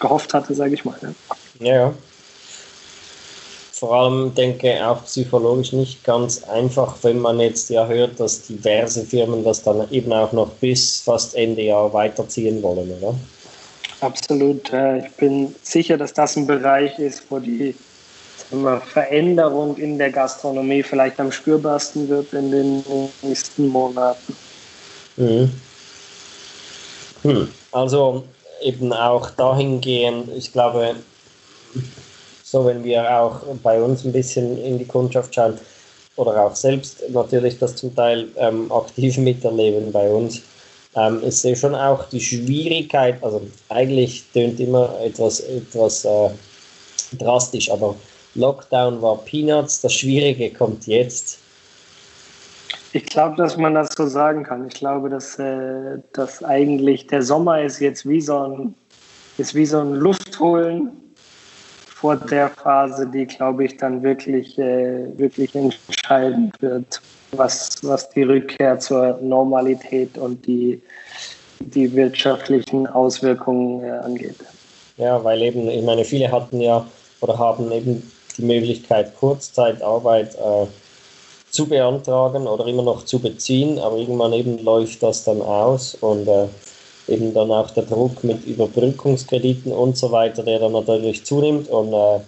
gehofft 0.01 0.35
hatte, 0.35 0.55
sage 0.55 0.75
ich 0.75 0.85
mal. 0.85 0.96
Ne? 1.03 1.14
Ja, 1.61 1.94
vor 3.83 3.94
allem 3.94 4.33
denke 4.33 4.75
ich 4.75 4.81
auch 4.81 5.03
psychologisch 5.07 5.72
nicht 5.72 6.05
ganz 6.05 6.44
einfach, 6.44 6.94
wenn 7.03 7.18
man 7.18 7.40
jetzt 7.40 7.68
ja 7.68 7.85
hört, 7.87 8.20
dass 8.20 8.42
diverse 8.42 9.05
Firmen 9.05 9.42
das 9.42 9.64
dann 9.64 9.90
eben 9.90 10.12
auch 10.12 10.31
noch 10.31 10.51
bis 10.51 11.01
fast 11.01 11.35
Ende 11.35 11.62
Jahr 11.62 11.92
weiterziehen 11.92 12.62
wollen, 12.62 12.92
oder? 13.01 13.16
Absolut. 14.02 14.72
Ich 15.04 15.12
bin 15.16 15.54
sicher, 15.62 15.96
dass 15.96 16.12
das 16.12 16.36
ein 16.36 16.46
Bereich 16.46 16.98
ist, 16.98 17.22
wo 17.30 17.38
die 17.38 17.74
Veränderung 18.92 19.76
in 19.76 19.96
der 19.96 20.10
Gastronomie 20.10 20.82
vielleicht 20.82 21.20
am 21.20 21.30
spürbarsten 21.30 22.08
wird 22.08 22.32
in 22.32 22.50
den 22.50 22.84
nächsten 23.22 23.68
Monaten. 23.68 24.36
Mhm. 25.16 25.52
Hm. 27.22 27.48
Also 27.70 28.24
eben 28.62 28.92
auch 28.92 29.30
dahingehend, 29.30 30.30
ich 30.36 30.52
glaube, 30.52 30.96
so 32.42 32.66
wenn 32.66 32.82
wir 32.82 33.18
auch 33.18 33.40
bei 33.62 33.80
uns 33.80 34.04
ein 34.04 34.12
bisschen 34.12 34.58
in 34.62 34.78
die 34.78 34.84
Kundschaft 34.84 35.34
schauen 35.34 35.58
oder 36.16 36.44
auch 36.44 36.56
selbst 36.56 37.08
natürlich 37.10 37.58
das 37.58 37.76
zum 37.76 37.94
Teil 37.94 38.28
ähm, 38.36 38.70
aktiv 38.72 39.16
miterleben 39.18 39.92
bei 39.92 40.10
uns, 40.10 40.42
ähm, 40.94 41.20
ich 41.24 41.37
sehe 41.37 41.57
schon 41.57 41.74
auch 41.74 42.09
die 42.09 42.20
Schwierigkeit, 42.20 43.22
also 43.22 43.42
eigentlich 43.68 44.24
tönt 44.33 44.61
immer 44.61 44.98
etwas, 45.00 45.40
etwas 45.40 46.05
äh, 46.05 46.31
drastisch, 47.18 47.70
aber 47.70 47.96
Lockdown 48.35 49.00
war 49.02 49.18
Peanuts, 49.18 49.81
das 49.81 49.94
Schwierige 49.94 50.50
kommt 50.50 50.87
jetzt. 50.87 51.38
Ich 52.94 53.07
glaube, 53.07 53.37
dass 53.37 53.57
man 53.57 53.74
das 53.74 53.88
so 53.96 54.07
sagen 54.07 54.42
kann. 54.44 54.66
Ich 54.68 54.74
glaube, 54.74 55.09
dass, 55.09 55.38
äh, 55.38 55.98
dass 56.12 56.44
eigentlich 56.44 57.07
der 57.07 57.22
Sommer 57.22 57.62
ist 57.62 57.81
jetzt 57.81 58.07
wie 58.07 58.20
so 58.20 58.38
ein, 58.38 58.74
ist 59.38 59.55
wie 59.55 59.64
so 59.64 59.81
ein 59.81 59.94
Luftholen 59.94 61.01
vor 62.02 62.16
der 62.16 62.50
Phase, 62.50 63.06
die, 63.06 63.26
glaube 63.26 63.64
ich, 63.64 63.76
dann 63.76 64.02
wirklich, 64.02 64.58
äh, 64.58 65.06
wirklich 65.16 65.54
entscheidend 65.54 66.60
wird, 66.60 67.00
was, 67.30 67.78
was 67.82 68.10
die 68.10 68.24
Rückkehr 68.24 68.76
zur 68.80 69.20
Normalität 69.22 70.18
und 70.18 70.44
die, 70.44 70.82
die 71.60 71.94
wirtschaftlichen 71.94 72.88
Auswirkungen 72.88 73.84
äh, 73.84 73.90
angeht. 73.90 74.34
Ja, 74.96 75.22
weil 75.22 75.42
eben, 75.42 75.68
ich 75.68 75.84
meine, 75.84 76.04
viele 76.04 76.30
hatten 76.32 76.60
ja 76.60 76.84
oder 77.20 77.38
haben 77.38 77.70
eben 77.70 78.10
die 78.36 78.42
Möglichkeit, 78.42 79.16
Kurzzeitarbeit 79.16 80.34
äh, 80.34 80.66
zu 81.50 81.68
beantragen 81.68 82.48
oder 82.48 82.66
immer 82.66 82.82
noch 82.82 83.04
zu 83.04 83.20
beziehen, 83.20 83.78
aber 83.78 83.96
irgendwann 83.96 84.32
eben 84.32 84.58
läuft 84.58 85.04
das 85.04 85.22
dann 85.22 85.40
aus 85.40 85.94
und 85.94 86.26
äh, 86.26 86.48
eben 87.08 87.34
dann 87.34 87.50
auch 87.50 87.70
der 87.70 87.84
Druck 87.84 88.22
mit 88.24 88.44
Überbrückungskrediten 88.46 89.72
und 89.72 89.96
so 89.96 90.12
weiter, 90.12 90.42
der 90.42 90.60
dann 90.60 90.72
natürlich 90.72 91.24
zunimmt 91.24 91.68
und 91.68 91.92
äh, 91.92 92.20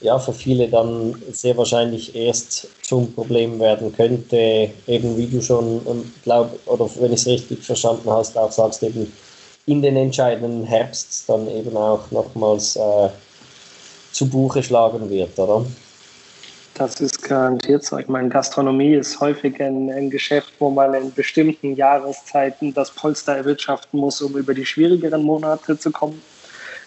ja, 0.00 0.18
für 0.18 0.32
viele 0.32 0.68
dann 0.68 1.14
sehr 1.32 1.56
wahrscheinlich 1.56 2.14
erst 2.14 2.68
zum 2.82 3.12
Problem 3.14 3.58
werden 3.58 3.92
könnte, 3.94 4.70
eben 4.86 5.16
wie 5.16 5.26
du 5.26 5.40
schon 5.40 5.80
ähm, 5.86 6.12
glaub, 6.22 6.50
oder 6.66 6.88
wenn 7.00 7.12
ich 7.12 7.20
es 7.20 7.26
richtig 7.26 7.64
verstanden 7.64 8.10
hast, 8.10 8.36
auch 8.36 8.52
sagst, 8.52 8.82
eben 8.82 9.10
in 9.66 9.82
den 9.82 9.96
entscheidenden 9.96 10.64
Herbst 10.64 11.24
dann 11.28 11.48
eben 11.50 11.76
auch 11.76 12.10
nochmals 12.10 12.76
äh, 12.76 13.08
zu 14.12 14.28
Buche 14.28 14.62
schlagen 14.62 15.08
wird, 15.10 15.38
oder? 15.38 15.64
Das 16.78 17.00
ist 17.00 17.22
garantiert 17.22 17.84
so. 17.84 17.96
Ich 17.96 18.08
meine, 18.08 18.28
Gastronomie 18.28 18.94
ist 18.94 19.18
häufig 19.20 19.62
ein, 19.62 19.90
ein, 19.90 20.10
Geschäft, 20.10 20.52
wo 20.58 20.68
man 20.68 20.92
in 20.92 21.12
bestimmten 21.12 21.74
Jahreszeiten 21.74 22.74
das 22.74 22.90
Polster 22.90 23.34
erwirtschaften 23.36 23.98
muss, 23.98 24.20
um 24.20 24.36
über 24.36 24.52
die 24.52 24.66
schwierigeren 24.66 25.22
Monate 25.22 25.78
zu 25.78 25.90
kommen. 25.90 26.20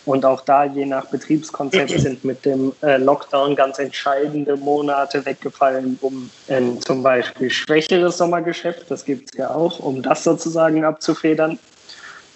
Und 0.06 0.26
auch 0.26 0.42
da, 0.42 0.64
je 0.64 0.86
nach 0.86 1.06
Betriebskonzept, 1.08 1.90
sind 2.00 2.24
mit 2.24 2.46
dem 2.46 2.72
äh, 2.84 2.98
Lockdown 2.98 3.56
ganz 3.56 3.80
entscheidende 3.80 4.56
Monate 4.58 5.26
weggefallen, 5.26 5.98
um 6.02 6.30
ein 6.48 6.80
zum 6.82 7.02
Beispiel 7.02 7.50
schwächeres 7.50 8.18
Sommergeschäft, 8.18 8.92
das 8.92 9.04
gibt 9.04 9.32
es 9.32 9.38
ja 9.38 9.50
auch, 9.50 9.80
um 9.80 10.04
das 10.04 10.24
sozusagen 10.24 10.86
abzufedern. 10.86 11.58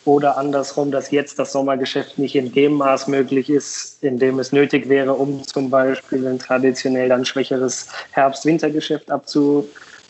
Oder 0.06 0.38
andersrum, 0.38 0.92
dass 0.92 1.12
jetzt 1.12 1.39
das 1.39 1.54
Sommergeschäft 1.54 2.20
nicht 2.20 2.36
in 2.36 2.52
dem 2.52 2.74
Maß 2.74 3.08
möglich 3.08 3.50
ist, 3.50 4.04
in 4.04 4.20
dem 4.20 4.38
es 4.39 4.52
nötig 4.52 4.89
wäre, 4.89 5.13
um 5.13 5.44
zum 5.48 5.70
Beispiel 5.70 6.28
ein 6.28 6.39
traditionell 6.39 7.08
dann 7.08 7.24
schwächeres 7.24 7.88
Herbst-Wintergeschäft 8.12 9.10
abzu, 9.10 9.70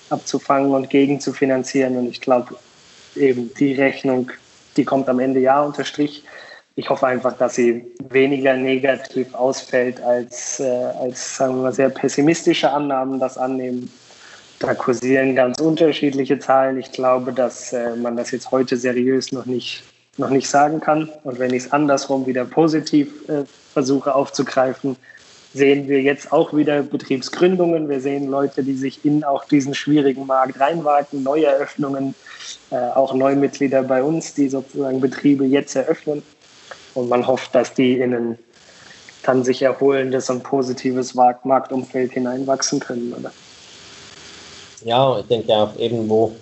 abzufangen 0.10 0.72
und 0.72 0.90
gegen 0.90 1.20
zu 1.20 1.32
finanzieren. 1.32 1.96
Und 1.98 2.08
ich 2.08 2.22
glaube, 2.22 2.56
eben 3.16 3.54
die 3.60 3.74
Rechnung, 3.74 4.32
die 4.78 4.84
kommt 4.84 5.08
am 5.10 5.20
Ende 5.20 5.40
ja 5.40 5.62
unter 5.62 5.84
Strich. 5.84 6.24
Ich 6.76 6.90
hoffe 6.90 7.06
einfach, 7.06 7.38
dass 7.38 7.54
sie 7.54 7.86
weniger 8.10 8.56
negativ 8.56 9.32
ausfällt, 9.36 10.02
als, 10.02 10.60
äh, 10.60 10.64
als 10.66 11.38
sagen 11.38 11.58
wir 11.58 11.64
mal, 11.64 11.74
sehr 11.74 11.90
pessimistische 11.90 12.72
Annahmen 12.72 13.20
das 13.20 13.38
annehmen. 13.38 13.92
Da 14.64 14.74
kursieren 14.76 15.36
ganz 15.36 15.60
unterschiedliche 15.60 16.40
Zahlen. 16.40 16.78
Ich 16.78 16.94
glaube, 16.94 17.34
dass 17.34 17.74
äh, 17.74 17.98
man 17.98 18.16
das 18.16 18.32
jetzt 18.32 18.50
heute 18.50 18.78
seriös 18.78 19.34
noch 19.34 19.46
nicht, 19.46 19.84
noch 20.16 20.30
nicht 20.30 20.48
sagen 20.48 20.80
kann. 20.80 21.10
Und 21.26 21.38
wenn 21.38 21.54
ich 21.54 21.66
es 21.66 21.74
andersrum 21.74 22.26
wieder 22.26 22.46
positiv 22.46 23.28
äh, 23.28 23.44
versuche 23.74 24.16
aufzugreifen, 24.16 24.96
sehen 25.54 25.90
wir 25.90 26.02
jetzt 26.02 26.32
auch 26.32 26.56
wieder 26.56 26.82
Betriebsgründungen. 26.82 27.90
Wir 27.90 28.00
sehen 28.00 28.30
Leute, 28.30 28.64
die 28.64 28.76
sich 28.76 29.04
in 29.04 29.26
auch 29.26 29.44
diesen 29.44 29.76
schwierigen 29.76 30.26
Markt 30.26 30.58
reinwagen, 30.58 31.24
Neueröffnungen, 31.24 32.16
äh, 32.72 32.78
auch 32.78 33.14
Neumitglieder 33.14 33.84
bei 33.84 34.02
uns, 34.02 34.34
die 34.34 34.48
sozusagen 34.48 35.02
Betriebe 35.02 35.44
jetzt 35.44 35.76
eröffnen. 35.76 36.24
Und 36.94 37.10
man 37.10 37.28
hofft, 37.28 37.54
dass 37.54 37.74
die 37.74 38.00
in 38.00 38.14
ein 38.14 38.40
dann 39.24 39.44
sich 39.44 39.62
erholendes 39.62 40.30
und 40.30 40.44
positives 40.44 41.16
Marktumfeld 41.16 42.14
hineinwachsen 42.14 42.80
können. 42.80 43.14
Oder? 43.14 43.32
Ja, 44.86 45.20
ich 45.20 45.26
denke 45.28 45.54
auch 45.54 45.76
eben, 45.78 46.10
wo, 46.10 46.34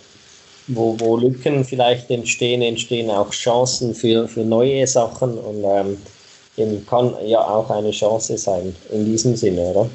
wo, 0.67 0.95
wo 0.99 1.17
Lücken 1.17 1.63
vielleicht 1.63 2.09
entstehen, 2.09 2.61
entstehen 2.61 3.09
auch 3.09 3.31
Chancen 3.31 3.93
für, 3.93 4.27
für 4.27 4.41
neue 4.41 4.85
Sachen 4.87 5.37
und 5.37 5.63
ähm, 5.63 5.97
eben 6.57 6.85
kann 6.85 7.15
ja 7.25 7.39
auch 7.39 7.69
eine 7.69 7.91
Chance 7.91 8.37
sein 8.37 8.75
in 8.91 9.05
diesem 9.05 9.35
Sinne, 9.35 9.61
oder? 9.61 9.89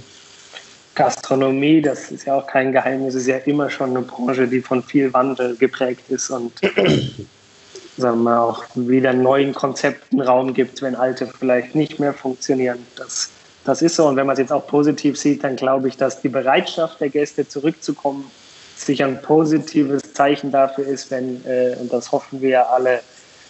Gastronomie, 0.94 1.82
das 1.82 2.10
ist 2.10 2.24
ja 2.24 2.38
auch 2.38 2.46
kein 2.46 2.72
Geheimnis, 2.72 3.14
ist 3.14 3.26
ja 3.26 3.36
immer 3.38 3.68
schon 3.68 3.90
eine 3.90 4.00
Branche, 4.00 4.48
die 4.48 4.62
von 4.62 4.82
viel 4.82 5.12
Wandel 5.12 5.54
geprägt 5.56 6.08
ist 6.08 6.30
und 6.30 6.52
sagen 7.98 8.22
wir 8.22 8.40
auch 8.40 8.64
wieder 8.74 9.12
neuen 9.12 9.54
Konzepten 9.54 10.22
Raum 10.22 10.54
gibt, 10.54 10.80
wenn 10.80 10.94
alte 10.94 11.26
vielleicht 11.26 11.74
nicht 11.74 12.00
mehr 12.00 12.14
funktionieren. 12.14 12.78
Das, 12.96 13.30
das 13.66 13.82
ist 13.82 13.96
so. 13.96 14.06
Und 14.06 14.16
wenn 14.16 14.26
man 14.26 14.34
es 14.34 14.38
jetzt 14.38 14.52
auch 14.52 14.66
positiv 14.66 15.18
sieht, 15.18 15.44
dann 15.44 15.56
glaube 15.56 15.88
ich, 15.88 15.96
dass 15.96 16.20
die 16.20 16.28
Bereitschaft 16.28 17.00
der 17.00 17.10
Gäste 17.10 17.46
zurückzukommen 17.46 18.30
sicher 18.76 19.06
ein 19.06 19.20
positives 19.22 20.12
Zeichen 20.12 20.52
dafür 20.52 20.86
ist, 20.86 21.10
wenn, 21.10 21.44
äh, 21.46 21.76
und 21.80 21.92
das 21.92 22.12
hoffen 22.12 22.40
wir 22.40 22.50
ja 22.50 22.62
alle, 22.66 23.00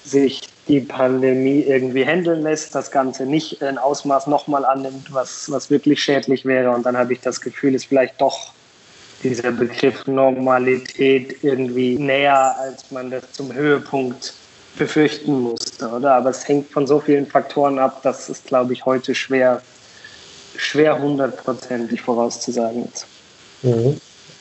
sich 0.04 0.42
die 0.68 0.80
Pandemie 0.80 1.62
irgendwie 1.62 2.04
handeln 2.04 2.42
lässt, 2.42 2.74
das 2.74 2.90
Ganze 2.92 3.26
nicht 3.26 3.60
ein 3.62 3.76
Ausmaß 3.76 4.28
nochmal 4.28 4.64
annimmt, 4.64 5.12
was, 5.12 5.50
was 5.50 5.68
wirklich 5.68 6.02
schädlich 6.02 6.44
wäre. 6.44 6.70
Und 6.70 6.86
dann 6.86 6.96
habe 6.96 7.12
ich 7.12 7.20
das 7.20 7.40
Gefühl, 7.40 7.74
ist 7.74 7.86
vielleicht 7.86 8.20
doch 8.20 8.52
dieser 9.22 9.50
Begriff 9.50 10.06
Normalität 10.06 11.42
irgendwie 11.42 11.98
näher, 11.98 12.56
als 12.60 12.90
man 12.90 13.10
das 13.10 13.32
zum 13.32 13.52
Höhepunkt 13.52 14.34
befürchten 14.78 15.40
musste, 15.40 15.88
oder? 15.88 16.14
Aber 16.14 16.30
es 16.30 16.46
hängt 16.46 16.70
von 16.70 16.86
so 16.86 17.00
vielen 17.00 17.26
Faktoren 17.26 17.78
ab, 17.78 18.02
dass 18.02 18.28
es, 18.28 18.44
glaube 18.44 18.74
ich, 18.74 18.84
heute 18.84 19.14
schwer, 19.14 19.62
schwer 20.58 21.00
hundertprozentig 21.00 22.00
vorauszusagen 22.00 22.88
ist. 22.92 23.06
Mhm. 23.62 24.00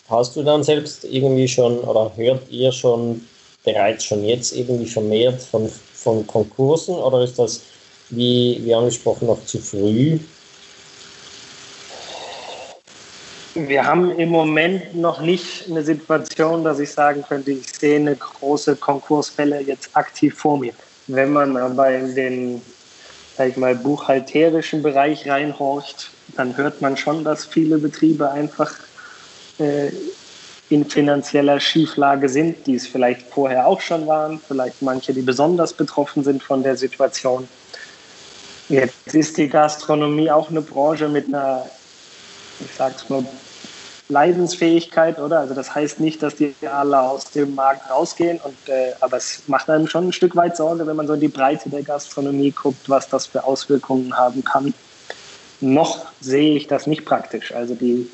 Hast 0.10 0.36
du 0.36 0.44
dann 0.44 0.64
selbst 0.64 1.04
irgendwie 1.06 1.48
schon 1.48 1.80
oder 1.80 2.12
hört 2.16 2.44
ihr 2.50 2.72
schon 2.72 3.26
bereits 3.64 4.06
schon 4.06 4.24
jetzt 4.24 4.56
irgendwie 4.56 4.86
vermehrt 4.86 5.42
von, 5.42 5.70
von 5.94 6.26
Konkursen 6.28 6.96
oder 6.96 7.24
ist 7.24 7.40
das, 7.40 7.62
wie, 8.10 8.62
wie 8.64 8.74
angesprochen, 8.74 9.28
noch 9.28 9.44
zu 9.46 9.60
früh? 9.60 10.20
Wir 13.56 13.86
haben 13.86 14.12
im 14.20 14.30
Moment 14.30 14.96
noch 14.96 15.22
nicht 15.22 15.70
eine 15.70 15.82
Situation, 15.82 16.64
dass 16.64 16.80
ich 16.80 16.92
sagen 16.92 17.24
könnte, 17.28 17.52
ich 17.52 17.72
sehe 17.72 17.96
eine 17.96 18.16
große 18.16 18.76
Konkursfälle 18.76 19.62
jetzt 19.62 19.90
aktiv 19.96 20.36
vor 20.36 20.60
mir. 20.60 20.74
Wenn 21.08 21.32
man 21.32 21.56
aber 21.56 21.90
in 21.90 22.14
den, 22.14 22.62
sag 23.38 23.50
ich 23.50 23.58
mal, 23.58 23.76
buchhalterischen 23.76 24.82
Bereich 24.82 25.28
reinhorcht, 25.30 26.10
dann 26.36 26.56
hört 26.58 26.82
man 26.82 26.98
schon, 26.98 27.24
dass 27.24 27.46
viele 27.46 27.78
Betriebe 27.78 28.32
einfach 28.32 28.74
äh, 29.60 29.92
in 30.70 30.86
finanzieller 30.86 31.60
Schieflage 31.60 32.28
sind, 32.30 32.66
die 32.66 32.76
es 32.76 32.88
vielleicht 32.88 33.22
vorher 33.30 33.68
auch 33.68 33.82
schon 33.82 34.08
waren, 34.08 34.40
vielleicht 34.48 34.82
manche, 34.82 35.14
die 35.14 35.22
besonders 35.22 35.74
betroffen 35.74 36.24
sind 36.24 36.42
von 36.42 36.64
der 36.64 36.76
Situation. 36.76 37.48
Jetzt 38.70 39.14
ist 39.14 39.38
die 39.38 39.48
Gastronomie 39.48 40.32
auch 40.32 40.50
eine 40.50 40.62
Branche 40.62 41.08
mit 41.08 41.28
einer, 41.28 41.70
ich 42.60 42.74
sag's 42.76 43.08
mal, 43.10 43.24
Leidensfähigkeit, 44.10 45.20
oder? 45.20 45.40
Also 45.40 45.54
das 45.54 45.74
heißt 45.74 46.00
nicht, 46.00 46.22
dass 46.22 46.36
die 46.36 46.54
alle 46.72 47.00
aus 47.02 47.26
dem 47.32 47.56
Markt 47.56 47.90
rausgehen, 47.90 48.40
und, 48.44 48.70
äh, 48.70 48.94
aber 49.00 49.18
es 49.18 49.44
macht 49.48 49.70
einem 49.70 49.88
schon 49.88 50.10
ein 50.10 50.14
Stück 50.14 50.36
weit 50.36 50.56
Sorge, 50.56 50.86
wenn 50.86 50.96
man 50.96 51.08
so 51.08 51.14
in 51.14 51.20
die 51.20 51.28
Breite 51.28 51.70
der 51.70 51.84
Gastronomie 51.84 52.52
guckt, 52.52 52.90
was 52.90 53.10
das 53.10 53.28
für 53.28 53.44
Auswirkungen 53.44 54.16
haben 54.16 54.44
kann. 54.44 54.74
Noch 55.62 56.06
sehe 56.22 56.56
ich 56.56 56.68
das 56.68 56.86
nicht 56.86 57.06
praktisch. 57.06 57.54
Also 57.54 57.76
die 57.76 58.08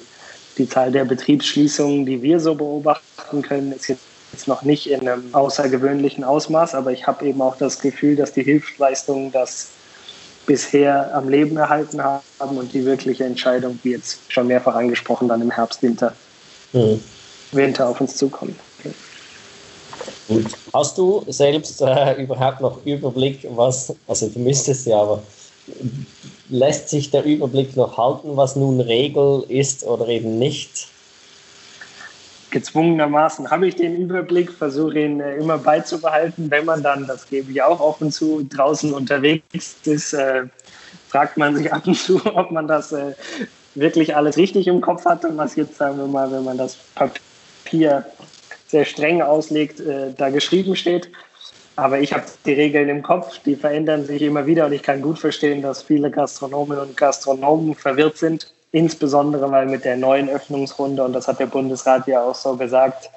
die 0.58 0.68
Zahl 0.68 0.92
der 0.92 1.06
Betriebsschließungen, 1.06 2.06
die 2.06 2.22
wir 2.22 2.40
so 2.40 2.56
beobachten 2.56 3.42
können, 3.42 3.72
ist 3.72 3.88
jetzt 3.88 4.48
noch 4.48 4.62
nicht 4.64 4.90
in 4.90 5.08
einem 5.08 5.34
außergewöhnlichen 5.34 6.24
Ausmaß, 6.24 6.76
aber 6.76 6.92
ich 6.92 7.08
habe 7.08 7.26
eben 7.26 7.42
auch 7.42 7.58
das 7.58 7.80
Gefühl, 7.80 8.16
dass 8.16 8.34
die 8.34 8.44
Hilfsleistungen 8.44 9.32
das 9.32 9.70
bisher 10.46 11.14
am 11.16 11.30
Leben 11.30 11.58
erhalten 11.58 12.02
haben 12.04 12.58
und 12.58 12.74
die 12.74 12.86
wirkliche 12.86 13.24
Entscheidung, 13.26 13.80
wie 13.84 13.92
jetzt 13.92 14.20
schon 14.28 14.48
mehrfach 14.48 14.76
angesprochen, 14.76 15.28
dann 15.28 15.42
im 15.42 15.52
Herbst, 15.52 15.82
Winter, 15.82 16.14
mhm. 16.74 17.02
Winter 17.52 17.88
auf 17.88 18.02
uns 18.02 18.16
zukommt. 18.16 18.56
Gut. 20.28 20.46
Hast 20.74 20.98
du 20.98 21.24
selbst 21.28 21.82
äh, 21.82 22.22
überhaupt 22.22 22.62
noch 22.62 22.86
Überblick, 22.86 23.46
was, 23.50 23.94
also 24.08 24.30
du 24.30 24.40
müsstest 24.40 24.88
ja, 24.88 25.02
aber 25.02 25.22
lässt 26.50 26.90
sich 26.90 27.12
der 27.12 27.24
Überblick 27.24 27.76
noch 27.76 27.98
halten, 27.98 28.36
was 28.36 28.56
nun 28.56 28.80
Regel 28.80 29.44
ist 29.48 29.84
oder 29.84 30.08
eben 30.08 30.40
nicht? 30.40 30.88
Gezwungenermaßen 32.52 33.50
habe 33.50 33.68
ich 33.68 33.76
den 33.76 33.96
Überblick, 33.96 34.52
versuche 34.52 35.00
ihn 35.00 35.20
äh, 35.20 35.36
immer 35.36 35.58
beizubehalten. 35.58 36.52
Wenn 36.52 36.66
man 36.66 36.84
dann, 36.84 37.08
das 37.08 37.28
gebe 37.28 37.52
ich 37.52 37.62
auch 37.62 37.80
offen 37.80 38.12
zu, 38.12 38.46
draußen 38.48 38.94
unterwegs 38.94 39.78
ist, 39.86 40.14
äh, 40.14 40.44
fragt 41.08 41.38
man 41.38 41.56
sich 41.56 41.74
ab 41.74 41.88
und 41.88 41.96
zu, 41.96 42.22
ob 42.26 42.52
man 42.52 42.68
das 42.68 42.92
äh, 42.92 43.14
wirklich 43.76 44.16
alles 44.16 44.38
richtig 44.38 44.68
im 44.68 44.82
Kopf 44.82 45.06
hat 45.06 45.26
und 45.26 45.38
was 45.38 45.56
jetzt, 45.56 45.78
sagen 45.78 45.98
wir 45.98 46.08
mal, 46.08 46.32
wenn 46.32 46.44
man 46.44 46.58
das 46.58 46.78
Papier 46.96 48.06
sehr 48.68 48.86
streng 48.86 49.22
auslegt, 49.22 49.80
äh, 49.80 50.14
da 50.16 50.30
geschrieben 50.30 50.76
steht. 50.76 51.10
Aber 51.78 52.00
ich 52.00 52.14
habe 52.14 52.26
die 52.46 52.54
Regeln 52.54 52.90
im 52.90 53.02
Kopf, 53.02 53.40
die 53.40 53.56
verändern 53.56 54.06
sich 54.06 54.22
immer 54.22 54.46
wieder 54.46 54.66
und 54.66 54.74
ich 54.74 54.84
kann 54.84 55.02
gut 55.02 55.20
verstehen, 55.20 55.62
dass 55.62 55.84
viele 55.84 56.12
Gastronominnen 56.12 56.84
und 56.84 56.98
Gastronomen 56.98 57.76
verwirrt 57.76 58.18
sind, 58.18 58.54
insbesondere 58.72 59.52
weil 59.52 59.66
mit 59.66 59.86
der 59.86 59.98
neuen 59.98 60.30
Öffnungsrunde, 60.30 61.04
und 61.04 61.14
das 61.14 61.28
hat 61.28 61.40
der 61.40 61.48
Bundesrat 61.48 62.08
ja 62.08 62.24
auch 62.24 62.36
so 62.36 62.56
gesagt, 62.56 63.10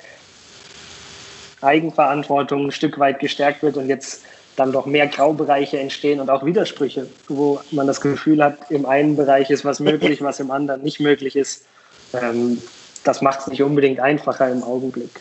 Eigenverantwortung 1.60 2.66
ein 2.66 2.72
Stück 2.72 2.98
weit 2.98 3.20
gestärkt 3.20 3.62
wird 3.62 3.76
und 3.76 3.88
jetzt 3.88 4.22
dann 4.56 4.72
doch 4.72 4.86
mehr 4.86 5.06
Graubereiche 5.08 5.78
entstehen 5.78 6.20
und 6.20 6.30
auch 6.30 6.44
Widersprüche, 6.44 7.08
wo 7.28 7.60
man 7.70 7.86
das 7.86 8.00
Gefühl 8.00 8.42
hat, 8.42 8.70
im 8.70 8.86
einen 8.86 9.16
Bereich 9.16 9.50
ist 9.50 9.64
was 9.64 9.80
möglich, 9.80 10.22
was 10.22 10.40
im 10.40 10.50
anderen 10.50 10.82
nicht 10.82 11.00
möglich 11.00 11.34
ist. 11.36 11.64
Ähm, 12.12 12.62
das 13.02 13.20
macht 13.20 13.40
es 13.40 13.46
nicht 13.48 13.62
unbedingt 13.62 14.00
einfacher 14.00 14.50
im 14.50 14.62
Augenblick. 14.62 15.20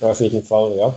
auf 0.00 0.20
jeden 0.20 0.44
Fall, 0.44 0.76
ja. 0.76 0.94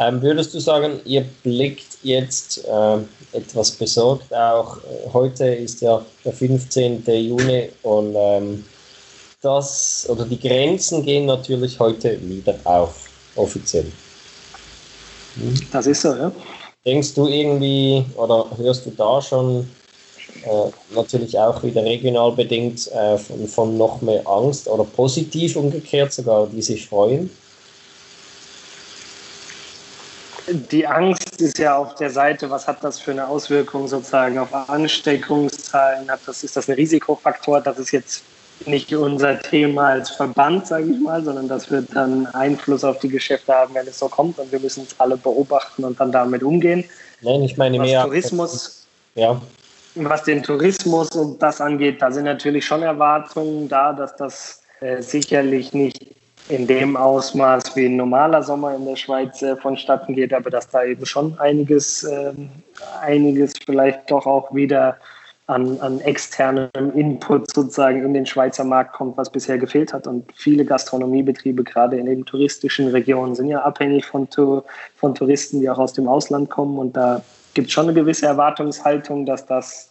Ähm, 0.00 0.22
würdest 0.22 0.54
du 0.54 0.60
sagen, 0.60 0.98
ihr 1.04 1.26
blickt 1.42 1.98
jetzt 2.02 2.64
äh, 2.64 2.96
etwas 3.36 3.70
besorgt 3.72 4.32
auch? 4.32 4.78
Äh, 4.78 5.12
heute 5.12 5.44
ist 5.44 5.82
ja 5.82 6.02
der 6.24 6.32
15. 6.32 7.04
Juni 7.06 7.68
und 7.82 8.14
ähm, 8.16 8.64
das 9.42 10.06
oder 10.08 10.24
die 10.24 10.40
Grenzen 10.40 11.04
gehen 11.04 11.26
natürlich 11.26 11.78
heute 11.78 12.18
wieder 12.26 12.54
auf, 12.64 13.10
offiziell. 13.36 13.92
Hm? 15.34 15.54
Das 15.70 15.86
ist 15.86 16.00
so, 16.00 16.16
ja. 16.16 16.32
Denkst 16.86 17.12
du 17.12 17.26
irgendwie 17.26 18.02
oder 18.16 18.46
hörst 18.56 18.86
du 18.86 18.90
da 18.92 19.20
schon 19.20 19.68
äh, 20.44 20.94
natürlich 20.94 21.38
auch 21.38 21.62
wieder 21.62 21.84
regional 21.84 22.32
bedingt 22.32 22.90
äh, 22.92 23.18
von, 23.18 23.46
von 23.46 23.76
noch 23.76 24.00
mehr 24.00 24.26
Angst 24.26 24.66
oder 24.66 24.84
positiv 24.84 25.56
umgekehrt 25.56 26.10
sogar, 26.10 26.46
die 26.46 26.62
sich 26.62 26.86
freuen? 26.86 27.28
Die 30.52 30.86
Angst 30.86 31.40
ist 31.40 31.58
ja 31.58 31.76
auf 31.76 31.94
der 31.96 32.10
Seite, 32.10 32.50
was 32.50 32.66
hat 32.66 32.82
das 32.82 32.98
für 32.98 33.12
eine 33.12 33.26
Auswirkung 33.26 33.88
sozusagen 33.88 34.38
auf 34.38 34.52
Ansteckungszahlen? 34.68 36.10
Hat 36.10 36.20
das, 36.26 36.44
ist 36.44 36.56
das 36.56 36.68
ein 36.68 36.74
Risikofaktor? 36.74 37.60
Das 37.60 37.78
ist 37.78 37.90
jetzt 37.92 38.22
nicht 38.66 38.94
unser 38.94 39.40
Thema 39.40 39.88
als 39.88 40.10
Verband, 40.10 40.66
sage 40.66 40.90
ich 40.90 41.00
mal, 41.00 41.22
sondern 41.24 41.48
das 41.48 41.70
wird 41.70 41.88
dann 41.94 42.26
Einfluss 42.26 42.84
auf 42.84 42.98
die 42.98 43.08
Geschäfte 43.08 43.54
haben, 43.54 43.74
wenn 43.74 43.86
es 43.86 43.98
so 43.98 44.08
kommt 44.08 44.38
und 44.38 44.52
wir 44.52 44.60
müssen 44.60 44.82
es 44.82 44.98
alle 45.00 45.16
beobachten 45.16 45.84
und 45.84 45.98
dann 45.98 46.12
damit 46.12 46.42
umgehen. 46.42 46.84
Nein, 47.22 47.42
ich 47.42 47.56
meine 47.56 47.78
was 47.78 47.86
mehr. 47.86 48.02
Tourismus, 48.02 48.86
ja. 49.14 49.40
Was 49.94 50.22
den 50.24 50.42
Tourismus 50.42 51.10
und 51.10 51.42
das 51.42 51.60
angeht, 51.60 52.00
da 52.00 52.12
sind 52.12 52.24
natürlich 52.24 52.64
schon 52.64 52.82
Erwartungen 52.82 53.68
da, 53.68 53.92
dass 53.92 54.14
das 54.16 54.62
äh, 54.80 55.02
sicherlich 55.02 55.72
nicht 55.72 56.19
in 56.50 56.66
dem 56.66 56.96
Ausmaß 56.96 57.76
wie 57.76 57.86
ein 57.86 57.96
normaler 57.96 58.42
Sommer 58.42 58.74
in 58.74 58.84
der 58.84 58.96
Schweiz 58.96 59.40
äh, 59.42 59.56
vonstatten 59.56 60.14
geht, 60.14 60.34
aber 60.34 60.50
dass 60.50 60.68
da 60.68 60.82
eben 60.84 61.06
schon 61.06 61.38
einiges, 61.38 62.02
äh, 62.04 62.32
einiges 63.00 63.52
vielleicht 63.64 64.10
doch 64.10 64.26
auch 64.26 64.52
wieder 64.54 64.96
an, 65.46 65.80
an 65.80 66.00
externem 66.00 66.70
Input 66.94 67.52
sozusagen 67.52 68.04
in 68.04 68.14
den 68.14 68.26
Schweizer 68.26 68.64
Markt 68.64 68.94
kommt, 68.94 69.16
was 69.16 69.30
bisher 69.30 69.58
gefehlt 69.58 69.92
hat. 69.92 70.06
Und 70.06 70.24
viele 70.34 70.64
Gastronomiebetriebe, 70.64 71.64
gerade 71.64 71.96
in 71.98 72.06
den 72.06 72.24
touristischen 72.24 72.88
Regionen, 72.88 73.34
sind 73.34 73.48
ja 73.48 73.62
abhängig 73.62 74.06
von, 74.06 74.28
von 74.96 75.14
Touristen, 75.14 75.60
die 75.60 75.68
auch 75.68 75.78
aus 75.78 75.92
dem 75.92 76.08
Ausland 76.08 76.50
kommen. 76.50 76.78
Und 76.78 76.96
da 76.96 77.22
gibt 77.54 77.68
es 77.68 77.72
schon 77.72 77.86
eine 77.86 77.94
gewisse 77.94 78.26
Erwartungshaltung, 78.26 79.26
dass 79.26 79.44
das 79.46 79.89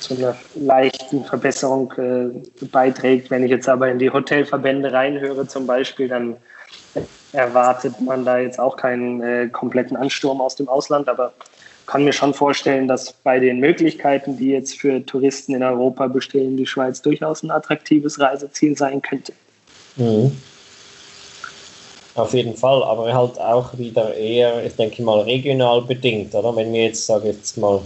zu 0.00 0.14
einer 0.14 0.36
leichten 0.54 1.24
Verbesserung 1.24 1.92
äh, 1.92 2.66
beiträgt. 2.66 3.30
Wenn 3.30 3.44
ich 3.44 3.50
jetzt 3.50 3.68
aber 3.68 3.90
in 3.90 3.98
die 3.98 4.10
Hotelverbände 4.10 4.92
reinhöre 4.92 5.46
zum 5.46 5.66
Beispiel, 5.66 6.08
dann 6.08 6.36
erwartet 7.32 8.00
man 8.00 8.24
da 8.24 8.38
jetzt 8.38 8.58
auch 8.58 8.76
keinen 8.76 9.22
äh, 9.22 9.48
kompletten 9.48 9.96
Ansturm 9.96 10.40
aus 10.40 10.56
dem 10.56 10.68
Ausland, 10.68 11.08
aber 11.08 11.32
kann 11.86 12.04
mir 12.04 12.12
schon 12.12 12.34
vorstellen, 12.34 12.88
dass 12.88 13.12
bei 13.12 13.38
den 13.38 13.60
Möglichkeiten, 13.60 14.36
die 14.36 14.50
jetzt 14.50 14.78
für 14.78 15.04
Touristen 15.06 15.54
in 15.54 15.62
Europa 15.62 16.08
bestehen, 16.08 16.56
die 16.56 16.66
Schweiz 16.66 17.00
durchaus 17.00 17.42
ein 17.42 17.50
attraktives 17.50 18.18
Reiseziel 18.18 18.76
sein 18.76 19.00
könnte. 19.00 19.32
Mhm. 19.96 20.36
Auf 22.16 22.32
jeden 22.32 22.56
Fall, 22.56 22.82
aber 22.82 23.12
halt 23.12 23.38
auch 23.38 23.76
wieder 23.76 24.14
eher, 24.14 24.64
ich 24.64 24.74
denke 24.74 25.02
mal, 25.02 25.20
regional 25.20 25.82
bedingt, 25.82 26.34
oder? 26.34 26.56
Wenn 26.56 26.72
wir 26.72 26.84
jetzt, 26.84 27.06
sage 27.06 27.28
ich 27.28 27.36
jetzt 27.36 27.58
mal, 27.58 27.82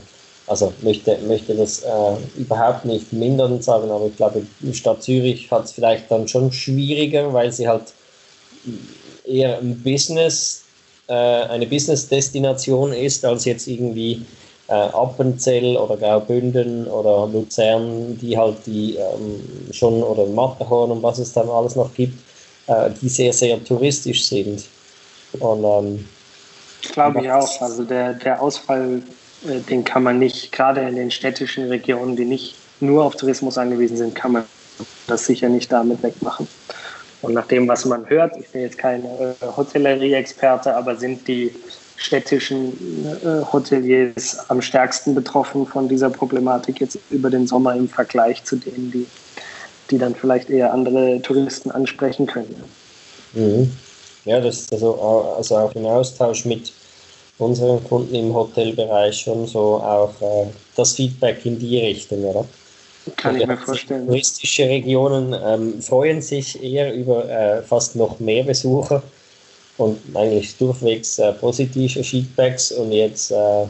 also 0.50 0.72
möchte, 0.82 1.16
möchte 1.28 1.54
das 1.54 1.84
äh, 1.84 2.16
überhaupt 2.36 2.84
nicht 2.84 3.12
mindern 3.12 3.62
sagen, 3.62 3.88
aber 3.88 4.06
ich 4.06 4.16
glaube, 4.16 4.44
die 4.58 4.74
Stadt 4.74 5.00
Zürich 5.00 5.48
hat 5.48 5.66
es 5.66 5.72
vielleicht 5.72 6.10
dann 6.10 6.26
schon 6.26 6.50
schwieriger, 6.50 7.32
weil 7.32 7.52
sie 7.52 7.68
halt 7.68 7.92
eher 9.24 9.58
ein 9.58 9.80
Business, 9.80 10.64
äh, 11.06 11.12
eine 11.12 11.68
Business-Destination 11.68 12.92
ist, 12.92 13.24
als 13.24 13.44
jetzt 13.44 13.68
irgendwie 13.68 14.26
äh, 14.66 14.72
Appenzell 14.72 15.76
oder 15.76 15.96
Graubünden 15.96 16.88
oder 16.88 17.28
Luzern, 17.32 18.18
die 18.18 18.36
halt 18.36 18.56
die 18.66 18.96
ähm, 18.96 19.40
schon, 19.70 20.02
oder 20.02 20.26
Matterhorn 20.26 20.90
und 20.90 21.02
was 21.04 21.20
es 21.20 21.32
dann 21.32 21.48
alles 21.48 21.76
noch 21.76 21.94
gibt, 21.94 22.18
äh, 22.66 22.90
die 23.00 23.08
sehr, 23.08 23.32
sehr 23.32 23.62
touristisch 23.62 24.24
sind. 24.24 24.64
Und, 25.38 25.62
ähm, 25.62 26.08
Glaube 26.92 27.22
ich 27.22 27.30
auch. 27.30 27.60
Also 27.60 27.84
der, 27.84 28.14
der 28.14 28.42
Ausfall 28.42 29.00
den 29.42 29.84
kann 29.84 30.02
man 30.02 30.18
nicht, 30.18 30.52
gerade 30.52 30.82
in 30.82 30.96
den 30.96 31.10
städtischen 31.10 31.68
Regionen, 31.68 32.16
die 32.16 32.24
nicht 32.24 32.56
nur 32.80 33.04
auf 33.04 33.16
Tourismus 33.16 33.58
angewiesen 33.58 33.96
sind, 33.96 34.14
kann 34.14 34.32
man 34.32 34.44
das 35.06 35.26
sicher 35.26 35.48
nicht 35.48 35.70
damit 35.72 36.02
wegmachen. 36.02 36.46
Und 37.22 37.34
nach 37.34 37.46
dem, 37.46 37.68
was 37.68 37.84
man 37.84 38.08
hört, 38.08 38.36
ich 38.36 38.48
bin 38.48 38.62
jetzt 38.62 38.78
kein 38.78 39.04
äh, 39.04 39.34
Hotellerie-Experte, 39.56 40.74
aber 40.74 40.96
sind 40.96 41.28
die 41.28 41.54
städtischen 41.96 42.72
äh, 43.22 43.44
Hoteliers 43.52 44.38
am 44.48 44.62
stärksten 44.62 45.14
betroffen 45.14 45.66
von 45.66 45.86
dieser 45.86 46.08
Problematik 46.08 46.80
jetzt 46.80 46.98
über 47.10 47.28
den 47.28 47.46
Sommer 47.46 47.74
im 47.74 47.88
Vergleich 47.88 48.42
zu 48.44 48.56
denen, 48.56 48.90
die, 48.90 49.06
die 49.90 49.98
dann 49.98 50.14
vielleicht 50.14 50.48
eher 50.48 50.72
andere 50.72 51.20
Touristen 51.20 51.70
ansprechen 51.70 52.26
können. 52.26 52.54
Mhm. 53.34 53.70
Ja, 54.24 54.40
das 54.40 54.60
ist 54.60 54.72
also, 54.72 54.94
also 55.36 55.56
auch 55.56 55.74
im 55.74 55.84
Austausch 55.84 56.46
mit 56.46 56.72
unseren 57.40 57.82
Kunden 57.84 58.14
im 58.14 58.34
Hotelbereich 58.34 59.18
schon 59.20 59.46
so 59.46 59.76
auch 59.76 60.12
äh, 60.20 60.46
das 60.76 60.92
Feedback 60.92 61.44
in 61.44 61.58
die 61.58 61.78
Richtung, 61.78 62.24
oder? 62.24 62.44
Kann 63.16 63.40
ich 63.40 63.46
mir 63.46 63.56
vorstellen. 63.56 64.06
Touristische 64.06 64.64
Regionen 64.64 65.34
ähm, 65.44 65.80
freuen 65.80 66.20
sich 66.20 66.62
eher 66.62 66.94
über 66.94 67.28
äh, 67.28 67.62
fast 67.62 67.96
noch 67.96 68.20
mehr 68.20 68.44
Besucher 68.44 69.02
und 69.78 69.98
eigentlich 70.14 70.56
durchwegs 70.56 71.18
äh, 71.18 71.32
positive 71.32 72.04
Feedbacks 72.04 72.72
und 72.72 72.92
jetzt 72.92 73.30
äh, 73.30 73.66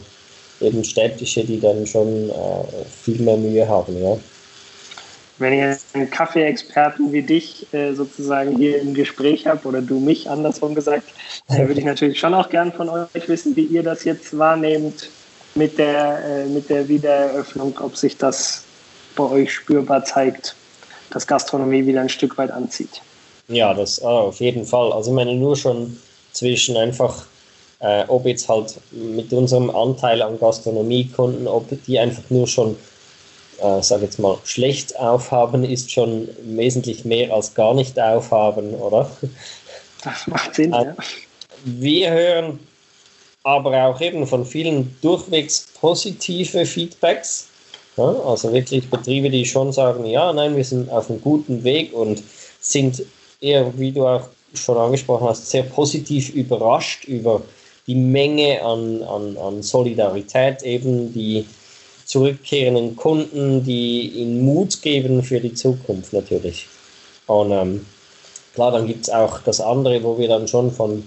eben 0.60 0.84
städtische, 0.84 1.44
die 1.44 1.60
dann 1.60 1.86
schon 1.86 2.30
äh, 2.30 2.34
viel 3.02 3.20
mehr 3.22 3.36
Mühe 3.36 3.66
haben. 3.66 4.02
Ja. 4.02 4.18
Wenn 5.40 5.54
ich 5.54 5.78
einen 5.94 6.10
Kaffee-Experten 6.10 7.12
wie 7.12 7.22
dich 7.22 7.66
äh, 7.72 7.94
sozusagen 7.94 8.56
hier 8.56 8.80
im 8.80 8.92
Gespräch 8.92 9.46
habe 9.46 9.66
oder 9.66 9.80
du 9.80 9.98
mich 9.98 10.28
andersrum 10.28 10.74
gesagt, 10.74 11.08
äh, 11.48 11.66
würde 11.66 11.80
ich 11.80 11.86
natürlich 11.86 12.20
schon 12.20 12.34
auch 12.34 12.50
gern 12.50 12.72
von 12.72 12.90
euch 12.90 13.26
wissen, 13.26 13.56
wie 13.56 13.64
ihr 13.64 13.82
das 13.82 14.04
jetzt 14.04 14.36
wahrnehmt 14.36 15.08
mit 15.54 15.78
der, 15.78 16.18
äh, 16.24 16.46
mit 16.46 16.68
der 16.68 16.88
Wiedereröffnung, 16.88 17.78
ob 17.80 17.96
sich 17.96 18.16
das 18.18 18.64
bei 19.16 19.24
euch 19.24 19.52
spürbar 19.52 20.04
zeigt, 20.04 20.54
dass 21.10 21.26
Gastronomie 21.26 21.86
wieder 21.86 22.02
ein 22.02 22.08
Stück 22.08 22.36
weit 22.38 22.50
anzieht. 22.50 23.00
Ja, 23.48 23.74
das 23.74 24.02
ah, 24.04 24.20
auf 24.20 24.40
jeden 24.40 24.64
Fall. 24.64 24.92
Also 24.92 25.10
ich 25.10 25.16
meine 25.16 25.34
nur 25.34 25.56
schon 25.56 25.96
zwischen 26.32 26.76
einfach, 26.76 27.24
äh, 27.80 28.04
ob 28.06 28.26
jetzt 28.26 28.48
halt 28.48 28.74
mit 28.92 29.32
unserem 29.32 29.70
Anteil 29.70 30.22
an 30.22 30.38
Gastronomiekunden, 30.38 31.48
ob 31.48 31.66
die 31.86 31.98
einfach 31.98 32.22
nur 32.28 32.46
schon, 32.46 32.76
äh, 33.62 33.82
sage 33.82 34.04
jetzt 34.04 34.18
mal, 34.18 34.38
schlecht 34.44 34.98
aufhaben, 34.98 35.64
ist 35.64 35.90
schon 35.90 36.28
wesentlich 36.42 37.04
mehr 37.04 37.32
als 37.32 37.54
gar 37.54 37.74
nicht 37.74 37.98
aufhaben, 37.98 38.74
oder? 38.74 39.10
Das 40.02 40.26
macht 40.26 40.54
Sinn, 40.54 40.72
äh, 40.72 40.84
ja. 40.84 40.96
Wir 41.64 42.10
hören 42.10 42.58
aber 43.42 43.84
auch 43.84 44.00
eben 44.00 44.26
von 44.26 44.44
vielen 44.44 44.96
durchwegs 45.02 45.66
positive 45.80 46.64
Feedbacks. 46.64 47.48
Ja, 47.96 48.04
also 48.04 48.52
wirklich 48.52 48.88
Betriebe, 48.88 49.30
die 49.30 49.44
schon 49.44 49.72
sagen, 49.72 50.06
ja, 50.06 50.32
nein, 50.32 50.56
wir 50.56 50.64
sind 50.64 50.90
auf 50.90 51.10
einem 51.10 51.20
guten 51.20 51.64
Weg 51.64 51.92
und 51.92 52.22
sind 52.60 53.02
eher, 53.40 53.76
wie 53.78 53.92
du 53.92 54.06
auch 54.06 54.28
schon 54.54 54.76
angesprochen 54.76 55.28
hast, 55.28 55.50
sehr 55.50 55.64
positiv 55.64 56.30
überrascht 56.30 57.04
über 57.04 57.42
die 57.86 57.94
Menge 57.94 58.62
an, 58.62 59.02
an, 59.02 59.36
an 59.36 59.62
Solidarität, 59.62 60.62
eben 60.62 61.12
die 61.12 61.44
zurückkehrenden 62.10 62.96
Kunden, 62.96 63.62
die 63.62 64.08
ihnen 64.08 64.44
Mut 64.44 64.82
geben 64.82 65.22
für 65.22 65.38
die 65.38 65.54
Zukunft 65.54 66.12
natürlich. 66.12 66.66
Und 67.26 67.52
ähm, 67.52 67.86
klar, 68.52 68.72
dann 68.72 68.88
gibt 68.88 69.04
es 69.04 69.10
auch 69.10 69.38
das 69.42 69.60
andere, 69.60 70.02
wo 70.02 70.18
wir 70.18 70.26
dann 70.26 70.48
schon 70.48 70.72
von 70.72 71.04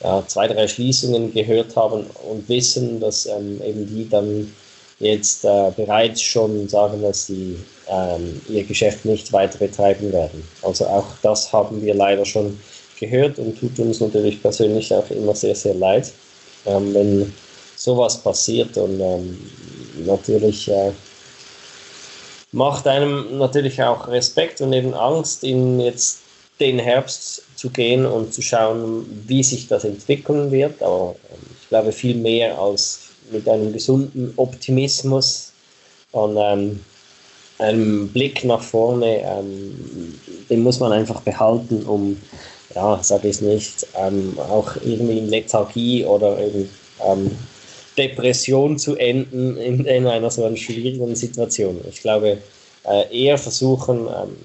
ja, 0.00 0.22
zwei, 0.28 0.46
drei 0.46 0.68
Schließungen 0.68 1.34
gehört 1.34 1.74
haben 1.74 2.06
und 2.30 2.48
wissen, 2.48 3.00
dass 3.00 3.26
ähm, 3.26 3.60
eben 3.64 3.84
die 3.88 4.08
dann 4.08 4.54
jetzt 5.00 5.44
äh, 5.44 5.72
bereits 5.76 6.22
schon 6.22 6.68
sagen, 6.68 7.02
dass 7.02 7.26
sie 7.26 7.56
ähm, 7.88 8.40
ihr 8.48 8.62
Geschäft 8.62 9.04
nicht 9.04 9.32
weiter 9.32 9.58
betreiben 9.58 10.12
werden. 10.12 10.44
Also 10.62 10.86
auch 10.86 11.06
das 11.22 11.52
haben 11.52 11.82
wir 11.82 11.94
leider 11.94 12.24
schon 12.24 12.60
gehört 13.00 13.40
und 13.40 13.58
tut 13.58 13.76
uns 13.80 13.98
natürlich 13.98 14.40
persönlich 14.40 14.94
auch 14.94 15.10
immer 15.10 15.34
sehr, 15.34 15.56
sehr 15.56 15.74
leid, 15.74 16.12
ähm, 16.64 16.94
wenn 16.94 17.32
sowas 17.74 18.22
passiert 18.22 18.76
und 18.76 19.00
ähm, 19.00 19.36
natürlich 20.06 20.68
äh, 20.68 20.92
macht 22.52 22.86
einem 22.86 23.38
natürlich 23.38 23.82
auch 23.82 24.08
Respekt 24.08 24.60
und 24.60 24.72
eben 24.72 24.94
Angst, 24.94 25.44
in 25.44 25.80
jetzt 25.80 26.20
den 26.60 26.78
Herbst 26.78 27.42
zu 27.56 27.70
gehen 27.70 28.06
und 28.06 28.32
zu 28.32 28.42
schauen, 28.42 29.06
wie 29.26 29.42
sich 29.42 29.68
das 29.68 29.84
entwickeln 29.84 30.50
wird. 30.50 30.82
Aber 30.82 31.14
ähm, 31.30 31.46
ich 31.60 31.68
glaube 31.68 31.92
viel 31.92 32.16
mehr 32.16 32.58
als 32.58 33.00
mit 33.30 33.48
einem 33.48 33.72
gesunden 33.72 34.32
Optimismus 34.36 35.52
und 36.12 36.36
ähm, 36.38 36.80
einem 37.58 38.08
Blick 38.08 38.44
nach 38.44 38.62
vorne, 38.62 39.20
ähm, 39.22 40.14
den 40.48 40.62
muss 40.62 40.80
man 40.80 40.92
einfach 40.92 41.20
behalten, 41.20 41.82
um, 41.84 42.16
ja, 42.74 43.02
sage 43.02 43.28
ich 43.28 43.40
nicht, 43.40 43.86
ähm, 43.96 44.38
auch 44.38 44.76
irgendwie 44.76 45.18
in 45.18 45.28
Lethargie 45.28 46.04
oder 46.04 46.38
ähm, 46.38 47.30
Depression 47.98 48.78
zu 48.78 48.96
enden 48.96 49.56
in, 49.56 49.84
in, 49.84 50.06
einer 50.06 50.30
so 50.30 50.44
einer 50.44 50.56
schwierigen 50.56 51.14
Situation. 51.16 51.80
Ich 51.90 52.00
glaube, 52.00 52.38
äh, 52.84 53.24
eher 53.24 53.36
versuchen, 53.36 54.06
ähm, 54.06 54.36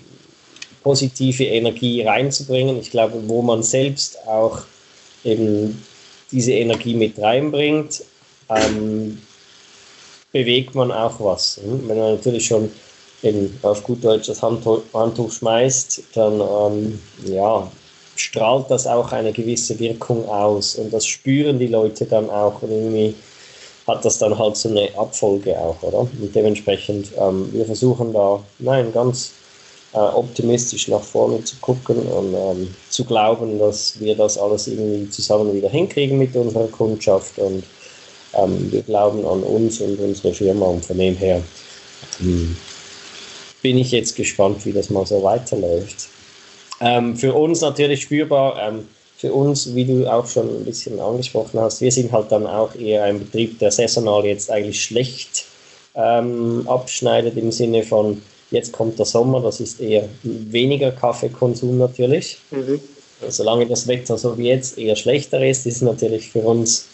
positive 0.81 1.45
Energie 1.45 2.01
reinzubringen. 2.01 2.79
Ich 2.79 2.91
glaube, 2.91 3.21
wo 3.27 3.41
man 3.41 3.63
selbst 3.63 4.17
auch 4.27 4.63
eben 5.23 5.81
diese 6.31 6.51
Energie 6.51 6.95
mit 6.95 7.19
reinbringt, 7.19 8.03
ähm, 8.49 9.21
bewegt 10.31 10.75
man 10.75 10.91
auch 10.91 11.19
was. 11.19 11.59
Hm? 11.63 11.87
Wenn 11.87 11.97
man 11.97 12.15
natürlich 12.15 12.45
schon 12.45 12.69
eben 13.21 13.57
auf 13.61 13.83
gut 13.83 14.03
Deutsch 14.03 14.27
das 14.27 14.41
Handtuch, 14.41 14.81
Handtuch 14.93 15.31
schmeißt, 15.31 16.03
dann 16.15 16.41
ähm, 16.41 16.99
ja, 17.25 17.71
strahlt 18.15 18.69
das 18.69 18.85
auch 18.85 19.11
eine 19.11 19.31
gewisse 19.31 19.79
Wirkung 19.79 20.27
aus 20.27 20.75
und 20.75 20.91
das 20.91 21.05
spüren 21.05 21.59
die 21.59 21.67
Leute 21.67 22.05
dann 22.05 22.29
auch 22.29 22.61
und 22.61 22.71
irgendwie 22.71 23.15
hat 23.87 24.05
das 24.05 24.17
dann 24.17 24.37
halt 24.37 24.55
so 24.55 24.69
eine 24.69 24.89
Abfolge 24.97 25.57
auch, 25.57 25.81
oder? 25.81 25.99
Und 25.99 26.33
dementsprechend, 26.33 27.09
ähm, 27.19 27.49
wir 27.51 27.65
versuchen 27.65 28.13
da, 28.13 28.41
nein, 28.59 28.93
ganz 28.93 29.33
äh, 29.93 29.97
optimistisch 29.97 30.87
nach 30.87 31.01
vorne 31.01 31.43
zu 31.43 31.55
gucken 31.57 31.97
und 31.97 32.33
ähm, 32.33 32.73
zu 32.89 33.03
glauben, 33.03 33.59
dass 33.59 33.99
wir 33.99 34.15
das 34.15 34.37
alles 34.37 34.67
irgendwie 34.67 35.09
zusammen 35.09 35.53
wieder 35.53 35.69
hinkriegen 35.69 36.17
mit 36.17 36.35
unserer 36.35 36.67
Kundschaft 36.67 37.37
und 37.37 37.63
ähm, 38.33 38.71
wir 38.71 38.81
glauben 38.81 39.25
an 39.25 39.43
uns 39.43 39.79
und 39.81 39.99
unsere 39.99 40.33
Firma 40.33 40.65
und 40.65 40.85
von 40.85 40.97
dem 40.97 41.15
her 41.15 41.43
ähm, 42.21 42.57
bin 43.61 43.77
ich 43.77 43.91
jetzt 43.91 44.15
gespannt, 44.15 44.65
wie 44.65 44.73
das 44.73 44.89
mal 44.89 45.05
so 45.05 45.21
weiterläuft. 45.23 46.07
Ähm, 46.81 47.15
für 47.15 47.33
uns 47.33 47.61
natürlich 47.61 48.01
spürbar, 48.01 48.59
ähm, 48.61 48.87
für 49.23 49.31
uns, 49.31 49.73
wie 49.73 49.85
du 49.85 50.05
auch 50.11 50.27
schon 50.27 50.49
ein 50.49 50.65
bisschen 50.65 50.99
angesprochen 50.99 51.57
hast, 51.57 51.79
wir 51.79 51.93
sind 51.93 52.11
halt 52.11 52.29
dann 52.29 52.45
auch 52.45 52.75
eher 52.75 53.05
ein 53.05 53.19
Betrieb, 53.19 53.57
der 53.57 53.71
saisonal 53.71 54.25
jetzt 54.25 54.51
eigentlich 54.51 54.83
schlecht 54.83 55.45
ähm, 55.95 56.67
abschneidet 56.67 57.37
im 57.37 57.49
Sinne 57.49 57.83
von, 57.83 58.21
jetzt 58.51 58.73
kommt 58.73 58.99
der 58.99 59.05
Sommer, 59.05 59.39
das 59.39 59.61
ist 59.61 59.79
eher 59.79 60.09
weniger 60.23 60.91
Kaffeekonsum 60.91 61.77
natürlich. 61.77 62.37
Mhm. 62.51 62.81
Solange 63.29 63.65
das 63.65 63.87
Wetter 63.87 64.17
so 64.17 64.37
wie 64.37 64.49
jetzt 64.49 64.77
eher 64.77 64.97
schlechter 64.97 65.41
ist, 65.41 65.65
ist 65.65 65.81
natürlich 65.81 66.29
für 66.29 66.39
uns 66.39 66.87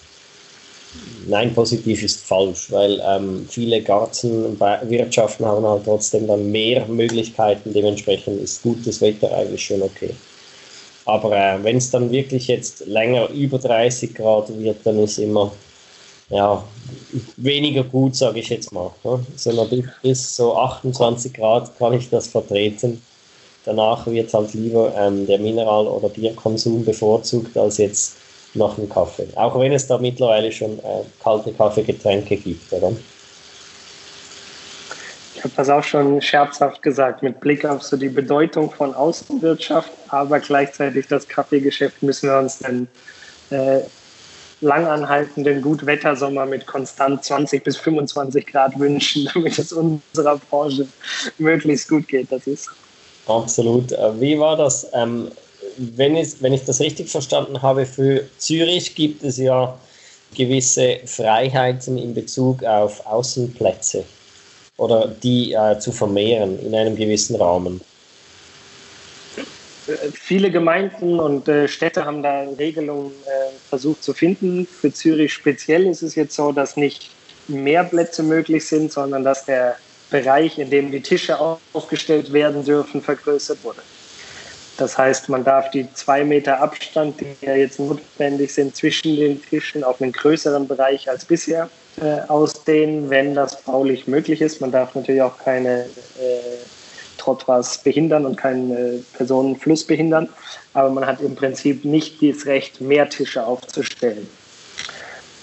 Nein, 1.27 1.53
positiv 1.53 2.01
ist 2.03 2.21
falsch, 2.21 2.71
weil 2.71 2.99
ähm, 3.05 3.47
viele 3.47 3.81
Gartenwirtschaften 3.81 5.45
haben 5.45 5.63
halt 5.63 5.83
trotzdem 5.85 6.25
dann 6.25 6.51
mehr 6.51 6.87
Möglichkeiten. 6.87 7.73
Dementsprechend 7.73 8.41
ist 8.41 8.63
gutes 8.63 8.99
Wetter 8.99 9.31
eigentlich 9.31 9.63
schon 9.63 9.83
okay. 9.83 10.15
Aber 11.09 11.35
äh, 11.35 11.63
wenn 11.63 11.77
es 11.77 11.89
dann 11.91 12.11
wirklich 12.11 12.47
jetzt 12.47 12.85
länger 12.85 13.29
über 13.29 13.57
30 13.57 14.13
Grad 14.13 14.49
wird, 14.59 14.77
dann 14.83 14.99
ist 14.99 15.17
immer 15.17 15.51
ja, 16.29 16.63
weniger 17.37 17.83
gut, 17.83 18.15
sage 18.15 18.39
ich 18.39 18.49
jetzt 18.49 18.71
mal. 18.71 18.91
Ne? 19.03 19.25
Sondern 19.35 19.91
bis 20.01 20.35
so 20.35 20.55
28 20.55 21.33
Grad 21.33 21.77
kann 21.77 21.93
ich 21.93 22.09
das 22.09 22.27
vertreten. 22.27 23.01
Danach 23.65 24.05
wird 24.07 24.33
halt 24.33 24.53
lieber 24.53 24.93
ähm, 24.95 25.27
der 25.27 25.39
Mineral- 25.39 25.87
oder 25.87 26.09
Bierkonsum 26.09 26.85
bevorzugt 26.85 27.57
als 27.57 27.77
jetzt 27.77 28.15
noch 28.53 28.77
einen 28.77 28.89
Kaffee. 28.89 29.27
Auch 29.35 29.59
wenn 29.59 29.73
es 29.73 29.87
da 29.87 29.97
mittlerweile 29.97 30.51
schon 30.51 30.79
äh, 30.79 31.03
kalte 31.21 31.51
Kaffeegetränke 31.51 32.37
gibt, 32.37 32.71
oder? 32.71 32.93
Ich 35.39 35.45
habe 35.45 35.53
das 35.55 35.69
auch 35.69 35.83
schon 35.85 36.21
scherzhaft 36.21 36.81
gesagt, 36.81 37.23
mit 37.23 37.39
Blick 37.39 37.63
auf 37.63 37.81
so 37.81 37.95
die 37.95 38.09
Bedeutung 38.09 38.69
von 38.71 38.93
Außenwirtschaft, 38.93 39.89
aber 40.09 40.41
gleichzeitig 40.41 41.07
das 41.07 41.25
Kaffeegeschäft 41.25 42.03
müssen 42.03 42.27
wir 42.27 42.39
uns 42.39 42.59
den 42.59 42.89
äh, 43.49 43.79
langanhaltenden 44.59 45.61
Gutwettersommer 45.61 46.45
mit 46.45 46.67
konstant 46.67 47.23
20 47.23 47.63
bis 47.63 47.77
25 47.77 48.47
Grad 48.47 48.77
wünschen, 48.77 49.29
damit 49.33 49.57
es 49.57 49.71
unserer 49.71 50.37
Branche 50.49 50.85
möglichst 51.37 51.87
gut 51.87 52.09
geht. 52.09 52.29
Das 52.29 52.45
ist 52.45 52.69
Absolut. 53.25 53.93
Äh, 53.93 54.19
wie 54.19 54.37
war 54.37 54.57
das? 54.57 54.89
Ähm, 54.93 55.31
wenn, 55.77 56.17
ich, 56.17 56.41
wenn 56.41 56.51
ich 56.51 56.65
das 56.65 56.81
richtig 56.81 57.09
verstanden 57.09 57.61
habe, 57.61 57.85
für 57.85 58.25
Zürich 58.39 58.93
gibt 58.93 59.23
es 59.23 59.37
ja 59.37 59.73
gewisse 60.35 60.97
Freiheiten 61.05 61.97
in 61.97 62.13
Bezug 62.13 62.65
auf 62.65 63.05
Außenplätze 63.05 64.03
oder 64.79 65.07
die 65.07 65.53
äh, 65.53 65.77
zu 65.79 65.91
vermehren 65.91 66.57
in 66.65 66.73
einem 66.73 66.95
gewissen 66.95 67.35
Rahmen. 67.35 67.81
Viele 70.13 70.51
Gemeinden 70.51 71.19
und 71.19 71.47
äh, 71.47 71.67
Städte 71.67 72.05
haben 72.05 72.21
da 72.23 72.43
Regelungen 72.57 73.11
äh, 73.25 73.51
versucht 73.69 74.03
zu 74.03 74.13
finden. 74.13 74.67
Für 74.67 74.93
Zürich 74.93 75.33
speziell 75.33 75.85
ist 75.87 76.03
es 76.03 76.15
jetzt 76.15 76.35
so, 76.35 76.51
dass 76.51 76.77
nicht 76.77 77.09
mehr 77.47 77.83
Plätze 77.83 78.23
möglich 78.23 78.65
sind, 78.67 78.91
sondern 78.91 79.23
dass 79.23 79.45
der 79.45 79.77
Bereich, 80.11 80.57
in 80.57 80.69
dem 80.69 80.91
die 80.91 81.01
Tische 81.01 81.37
aufgestellt 81.73 82.31
werden 82.31 82.63
dürfen, 82.63 83.01
vergrößert 83.01 83.63
wurde. 83.63 83.81
Das 84.77 84.97
heißt, 84.97 85.27
man 85.27 85.43
darf 85.43 85.71
die 85.71 85.91
zwei 85.93 86.23
Meter 86.23 86.61
Abstand, 86.61 87.19
die 87.19 87.45
ja 87.45 87.55
jetzt 87.55 87.79
notwendig 87.79 88.53
sind 88.53 88.75
zwischen 88.75 89.17
den 89.17 89.41
Tischen, 89.41 89.83
auf 89.83 90.01
einen 90.01 90.13
größeren 90.13 90.67
Bereich 90.67 91.09
als 91.09 91.25
bisher 91.25 91.69
äh, 92.01 92.21
ausdehnen, 92.27 93.09
wenn 93.09 93.35
das 93.35 93.61
baulich 93.61 94.07
möglich 94.07 94.41
ist. 94.41 94.61
Man 94.61 94.71
darf 94.71 94.95
natürlich 94.95 95.21
auch 95.21 95.37
keine 95.37 95.81
äh, 95.81 96.57
Trottoirs 97.17 97.77
behindern 97.79 98.25
und 98.25 98.37
keinen 98.37 98.71
äh, 98.71 98.99
Personenfluss 99.13 99.85
behindern, 99.85 100.29
aber 100.73 100.89
man 100.89 101.05
hat 101.05 101.21
im 101.21 101.35
Prinzip 101.35 101.85
nicht 101.85 102.21
das 102.21 102.45
Recht, 102.45 102.81
mehr 102.81 103.09
Tische 103.09 103.45
aufzustellen. 103.45 104.27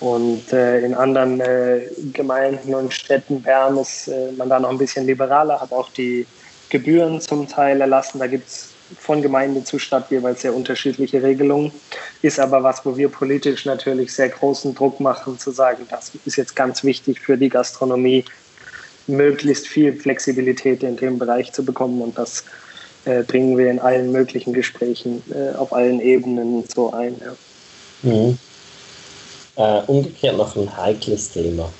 Und 0.00 0.52
äh, 0.52 0.80
in 0.80 0.94
anderen 0.94 1.40
äh, 1.40 1.88
Gemeinden 2.12 2.74
und 2.74 2.92
Städten, 2.92 3.42
Bern, 3.42 3.78
ist 3.78 4.08
äh, 4.08 4.32
man 4.36 4.48
da 4.48 4.60
noch 4.60 4.70
ein 4.70 4.78
bisschen 4.78 5.06
liberaler, 5.06 5.60
hat 5.60 5.72
auch 5.72 5.90
die 5.90 6.26
Gebühren 6.68 7.20
zum 7.20 7.48
Teil 7.48 7.80
erlassen. 7.80 8.18
Da 8.18 8.26
gibt 8.26 8.48
es 8.48 8.75
von 8.98 9.22
Gemeinde 9.22 9.64
zu 9.64 9.78
Stadt 9.78 10.10
jeweils 10.10 10.42
sehr 10.42 10.54
unterschiedliche 10.54 11.22
Regelungen. 11.22 11.72
Ist 12.22 12.38
aber 12.38 12.62
was, 12.62 12.84
wo 12.84 12.96
wir 12.96 13.08
politisch 13.08 13.64
natürlich 13.64 14.12
sehr 14.12 14.28
großen 14.28 14.74
Druck 14.74 15.00
machen, 15.00 15.38
zu 15.38 15.50
sagen, 15.50 15.86
das 15.90 16.12
ist 16.24 16.36
jetzt 16.36 16.54
ganz 16.54 16.84
wichtig 16.84 17.20
für 17.20 17.36
die 17.36 17.48
Gastronomie, 17.48 18.24
möglichst 19.06 19.68
viel 19.68 19.94
Flexibilität 19.94 20.82
in 20.82 20.96
dem 20.96 21.18
Bereich 21.18 21.52
zu 21.52 21.64
bekommen. 21.64 22.02
Und 22.02 22.18
das 22.18 22.44
äh, 23.04 23.22
bringen 23.22 23.56
wir 23.56 23.70
in 23.70 23.78
allen 23.78 24.12
möglichen 24.12 24.52
Gesprächen 24.52 25.22
äh, 25.30 25.56
auf 25.56 25.72
allen 25.72 26.00
Ebenen 26.00 26.64
so 26.72 26.92
ein. 26.92 27.16
Ja. 27.20 28.10
Mhm. 28.10 28.38
Äh, 29.56 29.80
umgekehrt 29.86 30.36
noch 30.36 30.54
ein 30.56 30.76
heikles 30.76 31.30
Thema. 31.30 31.72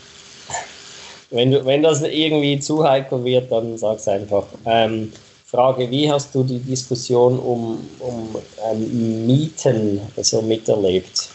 Wenn, 1.31 1.51
du, 1.51 1.65
wenn 1.67 1.83
das 1.83 2.03
irgendwie 2.03 2.61
zu 2.61 2.89
heikel 2.89 3.25
wird, 3.25 3.51
dann 3.51 3.77
sag 3.77 3.99
es 3.99 4.09
einfach. 4.09 4.47
Ähm, 4.65 5.13
Frage, 5.47 5.89
wie 5.91 6.11
hast 6.11 6.35
du 6.35 6.43
die 6.43 6.59
Diskussion 6.59 7.39
um, 7.39 7.89
um 8.01 8.37
ähm, 8.69 9.27
Mieten 9.27 10.01
so 10.17 10.43
miterlebt? 10.43 11.29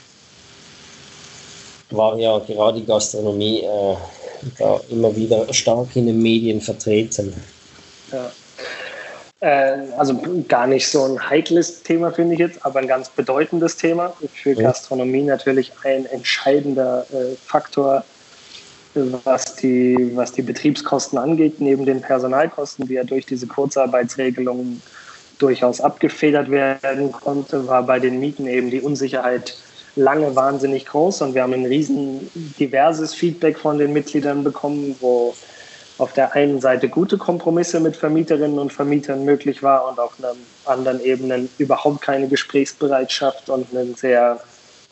War 1.91 2.17
ja 2.17 2.37
gerade 2.39 2.81
die 2.81 2.85
Gastronomie 2.85 3.61
äh, 3.61 3.95
da 4.59 4.81
immer 4.89 5.15
wieder 5.15 5.51
stark 5.53 5.95
in 5.95 6.07
den 6.07 6.21
Medien 6.21 6.59
vertreten. 6.59 7.33
Ja. 8.11 8.31
Äh, 9.39 9.91
also 9.97 10.21
gar 10.47 10.67
nicht 10.67 10.89
so 10.89 11.05
ein 11.05 11.29
heikles 11.29 11.81
Thema, 11.81 12.11
finde 12.11 12.33
ich 12.33 12.39
jetzt, 12.39 12.65
aber 12.65 12.79
ein 12.79 12.87
ganz 12.87 13.09
bedeutendes 13.09 13.77
Thema. 13.77 14.13
Für 14.33 14.55
Gastronomie 14.55 15.23
natürlich 15.23 15.71
ein 15.83 16.05
entscheidender 16.05 17.05
äh, 17.13 17.35
Faktor, 17.45 18.03
was 18.93 19.55
die, 19.55 20.11
was 20.15 20.31
die 20.31 20.41
Betriebskosten 20.41 21.17
angeht, 21.17 21.59
neben 21.59 21.85
den 21.85 22.01
Personalkosten, 22.01 22.87
die 22.87 22.95
ja 22.95 23.03
durch 23.03 23.25
diese 23.25 23.47
Kurzarbeitsregelungen 23.47 24.81
durchaus 25.39 25.81
abgefedert 25.81 26.51
werden 26.51 27.11
konnte, 27.11 27.67
war 27.67 27.83
bei 27.83 27.99
den 27.99 28.19
Mieten 28.19 28.47
eben 28.47 28.69
die 28.69 28.81
Unsicherheit 28.81 29.57
lange 29.95 30.35
wahnsinnig 30.35 30.85
groß. 30.85 31.21
Und 31.21 31.33
wir 31.33 31.43
haben 31.43 31.53
ein 31.53 31.65
riesen 31.65 32.29
diverses 32.59 33.13
Feedback 33.13 33.57
von 33.57 33.77
den 33.77 33.93
Mitgliedern 33.93 34.43
bekommen, 34.43 34.95
wo 34.99 35.33
auf 35.97 36.13
der 36.13 36.33
einen 36.33 36.59
Seite 36.59 36.89
gute 36.89 37.17
Kompromisse 37.17 37.79
mit 37.79 37.95
Vermieterinnen 37.95 38.57
und 38.57 38.73
Vermietern 38.73 39.23
möglich 39.23 39.61
war 39.61 39.87
und 39.87 39.99
auf 39.99 40.13
einer 40.17 40.33
anderen 40.65 41.01
Ebene 41.01 41.47
überhaupt 41.57 42.01
keine 42.01 42.27
Gesprächsbereitschaft 42.27 43.49
und 43.49 43.71
ein 43.73 43.95
sehr 43.95 44.39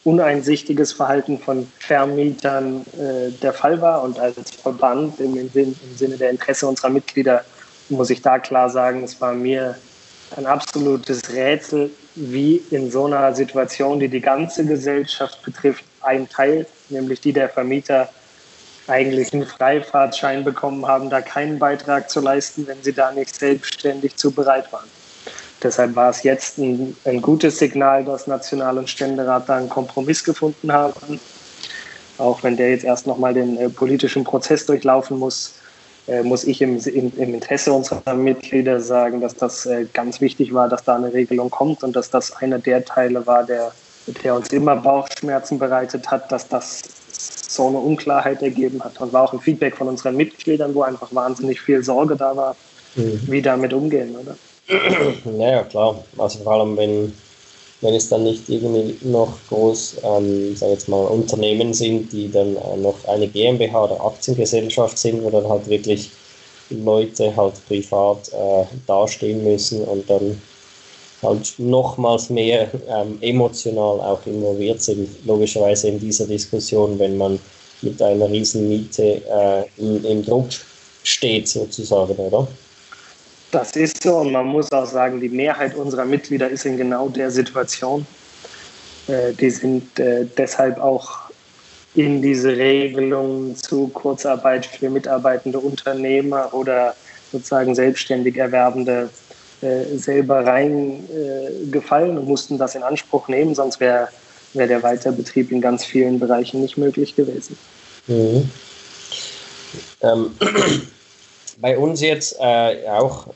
uneinsichtiges 0.10 0.94
Verhalten 0.94 1.40
von 1.40 1.72
Vermietern 1.80 2.86
äh, 2.94 3.32
der 3.42 3.54
Fall 3.54 3.80
war. 3.82 4.04
Und 4.04 4.20
als 4.20 4.52
Verband 4.52 5.20
im, 5.20 5.36
im, 5.36 5.50
im 5.54 5.76
Sinne 5.96 6.18
der 6.18 6.32
Interesse 6.32 6.68
unserer 6.68 6.90
Mitglieder 6.90 7.44
muss 7.90 8.10
ich 8.10 8.22
da 8.22 8.40
klar 8.40 8.70
sagen, 8.70 9.04
es 9.04 9.20
war 9.22 9.34
mir 9.34 9.76
ein 10.36 10.46
absolutes 10.46 11.32
Rätsel, 11.34 11.92
wie 12.16 12.62
in 12.72 12.92
so 12.92 13.06
einer 13.06 13.34
Situation, 13.34 14.00
die 14.00 14.10
die 14.10 14.22
ganze 14.22 14.66
Gesellschaft 14.66 15.44
betrifft, 15.44 15.84
ein 16.02 16.28
Teil, 16.30 16.66
nämlich 16.90 17.22
die 17.22 17.34
der 17.34 17.50
Vermieter, 17.50 18.10
eigentlich 18.88 19.34
einen 19.34 19.46
Freifahrtschein 19.46 20.44
bekommen 20.44 20.88
haben, 20.88 21.10
da 21.12 21.22
keinen 21.22 21.60
Beitrag 21.60 22.10
zu 22.10 22.22
leisten, 22.22 22.66
wenn 22.68 22.82
sie 22.82 22.94
da 22.94 23.12
nicht 23.12 23.36
selbstständig 23.36 24.16
zu 24.16 24.32
bereit 24.32 24.72
waren. 24.74 24.90
Deshalb 25.62 25.96
war 25.96 26.10
es 26.10 26.24
jetzt 26.24 26.58
ein, 26.58 26.96
ein 27.06 27.22
gutes 27.22 27.60
Signal, 27.60 28.06
dass 28.06 28.28
National- 28.28 28.78
und 28.78 28.90
Ständerat 28.90 29.50
da 29.50 29.58
einen 29.58 29.70
Kompromiss 29.70 30.24
gefunden 30.24 30.72
haben. 30.72 31.20
Auch 32.18 32.44
wenn 32.44 32.58
der 32.58 32.72
jetzt 32.72 32.86
erst 32.86 33.08
nochmal 33.08 33.34
den 33.34 33.58
äh, 33.58 33.70
politischen 33.70 34.24
Prozess 34.24 34.66
durchlaufen 34.66 35.18
muss, 35.20 35.56
äh, 36.08 36.24
muss 36.24 36.44
ich 36.46 36.62
im, 36.62 36.78
im, 36.80 37.12
im, 37.18 37.34
Interesse 37.34 37.74
unserer 37.74 38.14
Mitglieder 38.14 38.80
sagen, 38.80 39.22
dass 39.22 39.36
das 39.36 39.66
äh, 39.66 39.86
ganz 39.94 40.22
wichtig 40.22 40.54
war, 40.54 40.70
dass 40.70 40.84
da 40.84 40.96
eine 40.96 41.14
Regelung 41.14 41.50
kommt 41.50 41.84
und 41.84 41.96
dass 41.96 42.10
das 42.10 42.36
einer 42.38 42.60
der 42.60 42.84
Teile 42.86 43.26
war, 43.28 43.44
der, 43.44 43.72
der 44.24 44.36
uns 44.36 44.50
immer 44.50 44.76
Bauchschmerzen 44.78 45.60
bereitet 45.60 46.10
hat, 46.10 46.32
dass 46.32 46.48
das 46.48 46.82
so 47.12 47.68
eine 47.68 47.78
Unklarheit 47.78 48.42
ergeben 48.42 48.82
hat. 48.84 49.00
Und 49.02 49.12
war 49.12 49.24
auch 49.24 49.34
ein 49.34 49.40
Feedback 49.40 49.76
von 49.76 49.88
unseren 49.88 50.16
Mitgliedern, 50.16 50.74
wo 50.74 50.84
einfach 50.84 51.14
wahnsinnig 51.14 51.60
viel 51.60 51.84
Sorge 51.84 52.16
da 52.16 52.36
war, 52.36 52.56
mhm. 52.96 53.22
wie 53.28 53.42
damit 53.42 53.74
umgehen, 53.74 54.16
oder? 54.16 54.36
Naja, 55.26 55.64
klar. 55.64 56.04
Also 56.18 56.40
vor 56.44 56.54
allem, 56.54 56.78
wenn, 56.78 57.14
wenn 57.82 57.94
es 57.96 58.10
dann 58.10 58.24
nicht 58.24 58.50
irgendwie 58.50 58.98
noch 59.08 59.34
groß, 59.50 59.98
ähm, 60.04 60.56
sag 60.56 60.70
jetzt 60.70 60.88
mal, 60.90 61.06
Unternehmen 61.08 61.74
sind, 61.74 62.12
die 62.12 62.32
dann 62.32 62.56
äh, 62.56 62.78
noch 62.78 63.04
eine 63.08 63.28
GmbH 63.28 63.86
oder 63.86 64.04
Aktiengesellschaft 64.06 64.98
sind, 64.98 65.24
wo 65.24 65.30
dann 65.30 65.48
halt 65.50 65.68
wirklich 65.70 66.12
Leute 66.70 67.36
halt 67.36 67.56
privat 67.68 68.30
äh, 68.30 68.66
dastehen 68.88 69.44
müssen 69.44 69.84
und 69.86 70.10
dann 70.10 70.40
halt 71.24 71.54
nochmals 71.60 72.30
mehr 72.30 72.70
ähm, 72.90 73.18
emotional 73.22 74.00
auch 74.02 74.26
involviert 74.26 74.82
sind, 74.82 75.10
logischerweise 75.26 75.90
in 75.90 76.00
dieser 76.00 76.28
Diskussion, 76.28 77.00
wenn 77.00 77.18
man 77.18 77.40
mit 77.82 78.02
einer 78.02 78.30
riesen 78.30 78.70
Miete 78.70 79.22
äh, 79.30 79.64
im, 79.78 80.06
im 80.06 80.26
Druck 80.26 80.50
steht, 81.04 81.48
sozusagen, 81.48 82.16
oder? 82.16 82.48
Das 83.52 83.76
ist 83.76 84.04
so 84.04 84.18
und 84.18 84.32
man 84.32 84.46
muss 84.46 84.72
auch 84.72 84.86
sagen, 84.86 85.20
die 85.20 85.30
Mehrheit 85.30 85.76
unserer 85.76 86.06
Mitglieder 86.06 86.50
ist 86.50 86.66
in 86.66 86.78
genau 86.78 87.10
der 87.10 87.32
Situation. 87.32 88.06
Äh, 89.08 89.34
die 89.34 89.50
sind 89.50 90.00
äh, 90.00 90.26
deshalb 90.38 90.80
auch 90.80 91.30
in 91.96 92.22
diese 92.22 92.56
Regelung 92.56 93.56
zu 93.56 93.88
Kurzarbeit 93.88 94.66
für 94.66 94.90
mitarbeitende 94.90 95.60
Unternehmer 95.60 96.54
oder 96.54 96.96
sozusagen 97.32 97.74
selbstständig 97.74 98.38
Erwerbende 98.38 99.10
äh, 99.62 99.98
selber 99.98 100.46
reingefallen 100.46 102.18
und 102.18 102.28
mussten 102.28 102.58
das 102.58 102.76
in 102.76 102.84
Anspruch 102.84 103.28
nehmen, 103.28 103.56
sonst 103.56 103.80
wäre 103.80 104.10
wär 104.54 104.68
der 104.68 104.82
Weiterbetrieb 104.84 105.52
in 105.52 105.62
ganz 105.62 105.86
vielen 105.86 106.20
Bereichen 106.20 106.62
nicht 106.62 106.78
möglich 106.78 107.16
gewesen. 107.16 107.58
Mhm. 108.08 108.50
Ähm, 110.02 110.32
bei 111.62 111.78
uns 111.78 112.02
jetzt 112.02 112.38
äh, 112.40 112.88
auch 112.90 113.28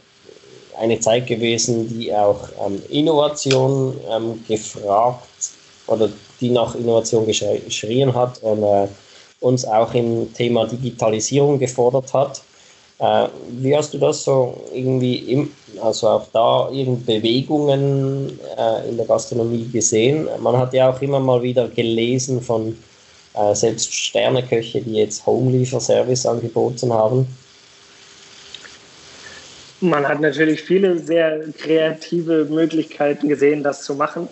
eine 0.80 1.00
Zeit 1.00 1.28
gewesen, 1.28 1.88
die 1.88 2.14
auch 2.14 2.50
ähm, 2.66 2.82
Innovation 2.90 4.00
ähm, 4.10 4.44
gefragt 4.48 5.28
oder 5.88 6.10
die 6.40 6.50
nach 6.50 6.76
Innovation 6.76 7.26
geschrien 7.26 8.14
hat 8.14 8.42
und 8.42 8.64
äh, 8.64 8.88
uns 9.40 9.66
auch 9.66 9.94
im 9.94 10.34
Thema 10.34 10.66
Digitalisierung 10.66 11.60
gefordert 11.60 12.14
hat. 12.14 12.42
Äh, 13.00 13.28
wie 13.52 13.76
hast 13.76 13.94
du 13.94 13.98
das 13.98 14.24
so 14.24 14.56
irgendwie, 14.74 15.16
im, 15.32 15.52
also 15.82 16.08
auch 16.08 16.28
da 16.32 16.70
irgend 16.72 17.06
Bewegungen 17.06 18.40
äh, 18.58 18.90
in 18.90 18.98
der 18.98 19.06
Gastronomie 19.06 19.68
gesehen? 19.72 20.28
Man 20.40 20.58
hat 20.58 20.74
ja 20.74 20.90
auch 20.90 21.02
immer 21.02 21.20
mal 21.20 21.42
wieder 21.42 21.68
gelesen 21.68 22.42
von 22.42 22.78
äh, 23.34 23.54
selbst 23.54 23.94
Sterneköche, 23.94 24.82
die 24.82 24.94
jetzt 24.94 25.26
Home-Lieferservice 25.26 26.26
angeboten 26.26 26.94
haben. 26.94 27.28
Man 29.84 30.08
hat 30.08 30.22
natürlich 30.22 30.62
viele 30.62 30.98
sehr 30.98 31.42
kreative 31.60 32.46
Möglichkeiten 32.46 33.28
gesehen, 33.28 33.64
das 33.64 33.84
zu 33.84 33.96
machen. 33.96 34.30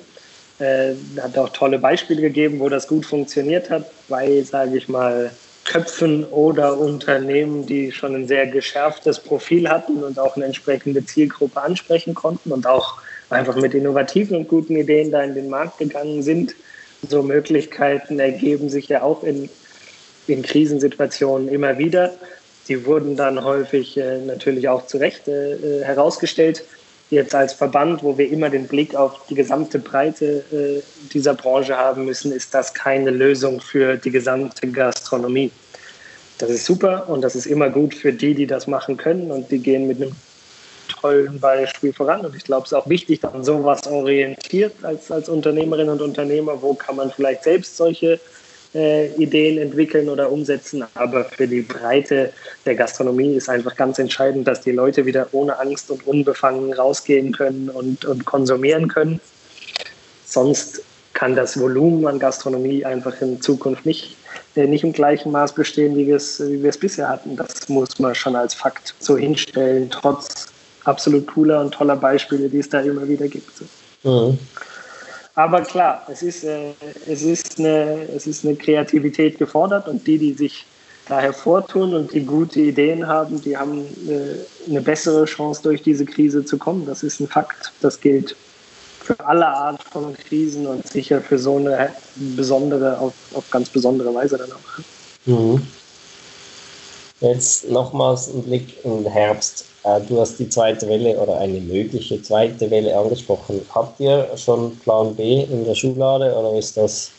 Äh, 0.60 0.94
hat 1.22 1.38
auch 1.38 1.50
tolle 1.50 1.78
Beispiele 1.78 2.22
gegeben, 2.22 2.62
wo 2.62 2.70
das 2.70 2.88
gut 2.88 3.06
funktioniert 3.06 3.70
hat, 3.70 3.92
bei, 4.08 4.42
sage 4.44 4.78
ich 4.78 4.88
mal, 4.88 5.30
Köpfen 5.66 6.24
oder 6.24 6.78
Unternehmen, 6.78 7.66
die 7.66 7.92
schon 7.92 8.16
ein 8.16 8.28
sehr 8.30 8.48
geschärftes 8.48 9.20
Profil 9.20 9.68
hatten 9.68 10.02
und 10.06 10.18
auch 10.18 10.38
eine 10.38 10.46
entsprechende 10.46 11.04
Zielgruppe 11.04 11.62
ansprechen 11.62 12.14
konnten 12.14 12.54
und 12.54 12.66
auch 12.66 13.02
einfach 13.30 13.58
mit 13.58 13.74
innovativen 13.74 14.38
und 14.38 14.48
guten 14.48 14.78
Ideen 14.78 15.12
da 15.12 15.22
in 15.22 15.36
den 15.36 15.50
Markt 15.50 15.80
gegangen 15.80 16.24
sind. 16.24 16.56
So 17.10 17.24
Möglichkeiten 17.24 18.22
ergeben 18.22 18.70
sich 18.70 18.88
ja 18.88 19.02
auch 19.02 19.26
in, 19.26 19.50
in 20.28 20.44
Krisensituationen 20.44 21.50
immer 21.50 21.78
wieder. 21.78 22.14
Die 22.72 22.86
wurden 22.86 23.18
dann 23.18 23.44
häufig 23.44 23.98
äh, 23.98 24.20
natürlich 24.20 24.70
auch 24.70 24.88
zu 24.88 24.98
Recht 24.98 25.28
äh, 25.28 25.56
äh 25.56 25.84
herausgestellt 25.84 26.64
jetzt 27.10 27.36
als 27.36 27.52
Verband, 27.52 28.02
wo 28.02 28.18
wir 28.18 28.30
immer 28.30 28.50
den 28.50 28.66
Blick 28.66 28.96
auf 28.96 29.26
die 29.30 29.36
gesamte 29.36 29.78
Breite 29.78 30.46
äh, 30.54 30.82
dieser 31.12 31.34
Branche 31.34 31.76
haben 31.76 32.06
müssen, 32.06 32.32
ist 32.32 32.54
das 32.54 32.74
keine 32.74 33.10
Lösung 33.10 33.60
für 33.60 33.98
die 33.98 34.10
gesamte 34.10 34.70
Gastronomie. 34.70 35.52
Das 36.38 36.50
ist 36.50 36.66
super 36.66 37.10
und 37.10 37.20
das 37.26 37.36
ist 37.36 37.46
immer 37.46 37.70
gut 37.70 37.94
für 37.94 38.14
die, 38.14 38.34
die 38.36 38.48
das 38.48 38.68
machen 38.68 38.96
können 38.96 39.32
und 39.32 39.52
die 39.52 39.60
gehen 39.60 39.86
mit 39.86 40.02
einem 40.02 40.14
tollen 40.88 41.42
Beispiel 41.42 41.92
voran. 41.92 42.26
Und 42.26 42.38
ich 42.38 42.46
glaube, 42.46 42.64
es 42.64 42.72
ist 42.72 42.78
auch 42.78 42.88
wichtig, 42.88 43.20
dass 43.20 43.34
man 43.34 43.44
sowas 43.44 43.86
orientiert 43.86 44.76
als, 44.82 45.12
als 45.12 45.28
Unternehmerin 45.28 45.90
und 45.90 46.02
Unternehmer. 46.02 46.62
Wo 46.62 46.74
kann 46.74 46.96
man 46.96 47.12
vielleicht 47.12 47.44
selbst 47.44 47.76
solche 47.76 48.18
äh, 48.74 49.08
Ideen 49.16 49.58
entwickeln 49.58 50.10
oder 50.10 50.32
umsetzen. 50.32 50.84
Aber 50.96 51.26
für 51.26 51.48
die 51.48 51.62
Breite 51.62 52.32
der 52.66 52.76
Gastronomie 52.76 53.36
ist 53.36 53.50
einfach 53.50 53.76
ganz 53.76 54.00
entscheidend, 54.00 54.48
dass 54.48 54.62
die 54.62 54.72
Leute 54.72 55.06
wieder 55.06 55.28
ohne 55.32 55.60
Angst 55.60 55.92
und 55.92 56.06
unbefangen 56.08 56.74
rausgehen 56.74 57.32
können 57.32 57.70
und, 57.70 58.06
und 58.06 58.26
konsumieren 58.26 58.88
können. 58.88 59.20
Sonst 60.26 60.84
kann 61.14 61.36
das 61.36 61.60
Volumen 61.60 62.08
an 62.08 62.20
Gastronomie 62.20 62.86
einfach 62.86 63.22
in 63.22 63.42
Zukunft 63.42 63.86
nicht, 63.86 64.16
äh, 64.56 64.66
nicht 64.66 64.84
im 64.84 64.94
gleichen 64.94 65.32
Maß 65.32 65.54
bestehen, 65.54 65.96
wie 65.96 66.08
wir, 66.08 66.16
es, 66.16 66.40
wie 66.40 66.58
bisher 66.80 67.10
hatten. 67.10 67.36
Das 67.36 67.68
muss 67.68 68.00
man 68.00 68.16
schon 68.16 68.36
als 68.36 68.54
Fakt 68.54 68.96
so 69.00 69.18
hinstellen, 69.18 69.90
trotz 69.90 70.48
absolut 70.86 71.28
cooler 71.28 71.62
und 71.62 71.74
toller 71.74 71.96
Beispiele, 71.96 72.50
die 72.50 72.60
es 72.60 72.70
da 72.70 72.80
immer 72.80 73.08
wieder 73.08 73.28
gibt. 73.28 73.52
Mhm. 74.04 74.40
Aber 75.36 75.62
klar, 75.62 76.06
es 76.12 76.24
ist, 76.24 76.44
äh, 76.44 76.74
es, 77.08 77.22
ist 77.22 77.58
eine, 77.60 78.08
es 78.16 78.28
ist 78.28 78.46
eine 78.46 78.56
Kreativität 78.56 79.38
gefordert 79.38 79.88
und 79.88 80.06
die, 80.06 80.18
die 80.18 80.34
sich 80.34 80.66
da 81.08 81.20
hervortun 81.20 81.94
und 81.94 82.14
die 82.14 82.26
gute 82.26 82.60
Ideen 82.60 83.08
haben, 83.08 83.42
die 83.42 83.56
haben 83.56 83.86
äh, 84.08 84.70
eine 84.70 84.82
bessere 84.82 85.26
Chance, 85.26 85.62
durch 85.64 85.82
diese 85.82 86.06
Krise 86.06 86.44
zu 86.46 86.58
kommen. 86.58 86.86
Das 86.86 87.04
ist 87.04 87.20
ein 87.20 87.28
Fakt. 87.28 87.72
Das 87.82 88.00
gilt 88.00 88.36
für 89.00 89.20
alle 89.26 89.48
Art 89.48 89.82
von 89.84 90.16
Krisen 90.16 90.68
und 90.68 90.88
sicher 90.88 91.22
für 91.22 91.40
so 91.40 91.58
eine 91.58 91.92
besondere, 92.16 93.00
auf, 93.00 93.14
auf 93.34 93.50
ganz 93.50 93.70
besondere 93.70 94.14
Weise 94.14 94.38
dann 94.38 94.52
auch. 94.52 94.84
Mhm. 95.26 95.66
Jetzt 97.22 97.70
nochmals 97.70 98.28
ein 98.28 98.44
Blick 98.44 98.84
in 98.84 99.04
den 99.04 99.12
Herbst. 99.12 99.66
Äh, 99.84 100.02
du 100.02 100.20
hast 100.20 100.38
die 100.38 100.50
zweite 100.50 100.88
Welle 100.88 101.18
oder 101.18 101.38
eine 101.40 101.60
mögliche 101.60 102.22
zweite 102.22 102.70
Welle 102.70 102.96
angesprochen. 102.98 103.62
Habt 103.74 104.00
ihr 104.00 104.30
schon 104.38 104.78
Plan 104.80 105.16
B 105.16 105.44
in 105.44 105.66
der 105.66 105.76
Schublade 105.76 106.34
oder 106.36 106.58
ist 106.58 106.78
das 106.78 107.12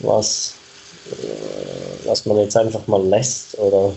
was, 0.00 0.54
äh, 1.10 2.08
was 2.08 2.24
man 2.26 2.38
jetzt 2.38 2.56
einfach 2.56 2.86
mal 2.86 3.02
lässt? 3.06 3.58
Oder? 3.58 3.92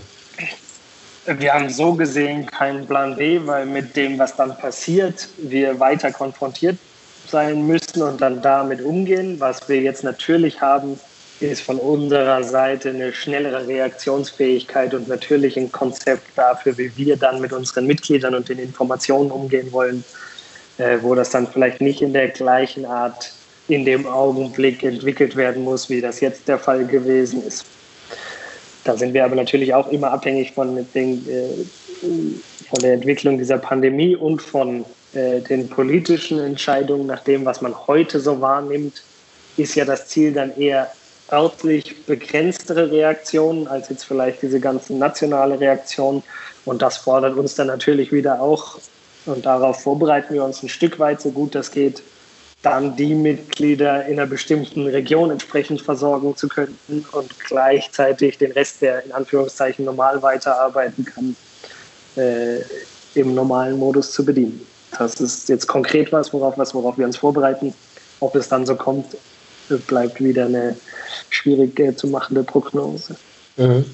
Wir 1.26 1.54
haben 1.54 1.70
so 1.70 1.94
gesehen 1.94 2.46
keinen 2.46 2.86
Plan 2.86 3.16
B, 3.16 3.40
weil 3.46 3.66
mit 3.66 3.96
dem, 3.96 4.20
was 4.20 4.36
dann 4.36 4.58
passiert, 4.58 5.30
wir 5.38 5.80
weiter 5.80 6.12
konfrontiert 6.12 6.78
sein 7.28 7.66
müssen 7.66 8.02
und 8.02 8.20
dann 8.20 8.42
damit 8.42 8.82
umgehen. 8.82 9.40
Was 9.40 9.70
wir 9.70 9.80
jetzt 9.82 10.04
natürlich 10.04 10.60
haben, 10.60 11.00
ist 11.52 11.62
von 11.62 11.78
unserer 11.78 12.44
Seite 12.44 12.90
eine 12.90 13.14
schnellere 13.14 13.68
Reaktionsfähigkeit 13.68 14.94
und 14.94 15.08
natürlich 15.08 15.58
ein 15.58 15.72
Konzept 15.72 16.26
dafür, 16.36 16.78
wie 16.78 16.92
wir 16.96 17.18
dann 17.18 17.42
mit 17.42 17.54
unseren 17.54 17.88
Mitgliedern 17.88 18.36
und 18.36 18.50
den 18.50 18.60
Informationen 18.60 19.32
umgehen 19.32 19.72
wollen, 19.72 20.04
äh, 20.78 20.98
wo 21.02 21.16
das 21.16 21.30
dann 21.30 21.48
vielleicht 21.48 21.82
nicht 21.82 22.02
in 22.02 22.14
der 22.14 22.30
gleichen 22.30 22.86
Art 22.86 23.32
in 23.68 23.86
dem 23.86 24.06
Augenblick 24.06 24.84
entwickelt 24.84 25.36
werden 25.36 25.64
muss, 25.64 25.90
wie 25.90 26.02
das 26.02 26.20
jetzt 26.20 26.48
der 26.48 26.60
Fall 26.60 26.86
gewesen 26.86 27.46
ist. 27.46 27.66
Da 28.84 28.98
sind 28.98 29.14
wir 29.14 29.24
aber 29.24 29.36
natürlich 29.36 29.74
auch 29.74 29.90
immer 29.90 30.12
abhängig 30.12 30.52
von, 30.52 30.86
den, 30.94 31.30
äh, 31.30 31.48
von 32.70 32.80
der 32.82 32.94
Entwicklung 32.94 33.38
dieser 33.38 33.58
Pandemie 33.58 34.16
und 34.16 34.42
von 34.42 34.84
äh, 35.14 35.40
den 35.42 35.70
politischen 35.70 36.40
Entscheidungen, 36.40 37.08
nach 37.08 37.24
dem, 37.24 37.46
was 37.46 37.62
man 37.62 37.76
heute 37.88 38.20
so 38.20 38.42
wahrnimmt, 38.42 39.04
ist 39.56 39.76
ja 39.76 39.86
das 39.86 40.08
Ziel 40.08 40.34
dann 40.34 40.58
eher 40.58 40.92
örtlich 41.34 42.06
begrenztere 42.06 42.92
Reaktionen 42.92 43.68
als 43.68 43.90
jetzt 43.90 44.06
vielleicht 44.06 44.42
diese 44.44 44.60
ganzen 44.60 45.00
nationale 45.00 45.60
Reaktionen. 45.60 46.24
Und 46.66 46.82
das 46.82 46.98
fordert 46.98 47.36
uns 47.36 47.56
dann 47.56 47.68
natürlich 47.68 48.12
wieder 48.12 48.40
auch, 48.42 48.78
und 49.26 49.46
darauf 49.46 49.82
vorbereiten 49.82 50.34
wir 50.34 50.44
uns 50.44 50.62
ein 50.64 50.70
Stück 50.70 51.00
weit, 51.00 51.22
so 51.22 51.32
gut 51.32 51.56
das 51.56 51.72
geht, 51.72 52.04
dann 52.62 52.96
die 52.96 53.14
Mitglieder 53.14 54.06
in 54.06 54.20
einer 54.20 54.28
bestimmten 54.28 54.88
Region 54.88 55.32
entsprechend 55.32 55.82
versorgen 55.82 56.36
zu 56.38 56.48
können 56.48 56.78
und 57.12 57.38
gleichzeitig 57.40 58.38
den 58.38 58.54
Rest, 58.54 58.82
der 58.82 59.04
in 59.04 59.12
Anführungszeichen 59.12 59.84
normal 59.84 60.22
weiterarbeiten 60.22 61.04
kann, 61.04 61.36
äh, 62.16 62.62
im 63.16 63.36
normalen 63.36 63.78
Modus 63.78 64.12
zu 64.12 64.24
bedienen. 64.24 64.66
Das 64.98 65.20
ist 65.20 65.50
jetzt 65.50 65.68
konkret 65.68 66.12
was, 66.12 66.32
worauf, 66.32 66.58
was, 66.58 66.74
worauf 66.74 66.98
wir 66.98 67.06
uns 67.06 67.18
vorbereiten. 67.18 67.74
Ob 68.20 68.36
es 68.36 68.48
dann 68.48 68.66
so 68.66 68.76
kommt, 68.76 69.18
bleibt 69.88 70.24
wieder 70.24 70.46
eine 70.46 70.76
schwierig 71.30 71.80
äh, 71.80 71.96
zu 71.96 72.08
machende 72.08 72.44
Prognose. 72.44 73.16
Mhm. 73.58 73.86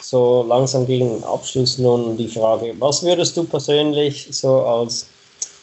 So 0.00 0.44
langsam 0.48 0.86
gegen 0.86 1.22
Abschluss 1.22 1.78
nun 1.78 2.16
die 2.16 2.28
Frage, 2.28 2.74
was 2.78 3.02
würdest 3.02 3.36
du 3.36 3.44
persönlich 3.44 4.26
so 4.30 4.60
als 4.62 5.06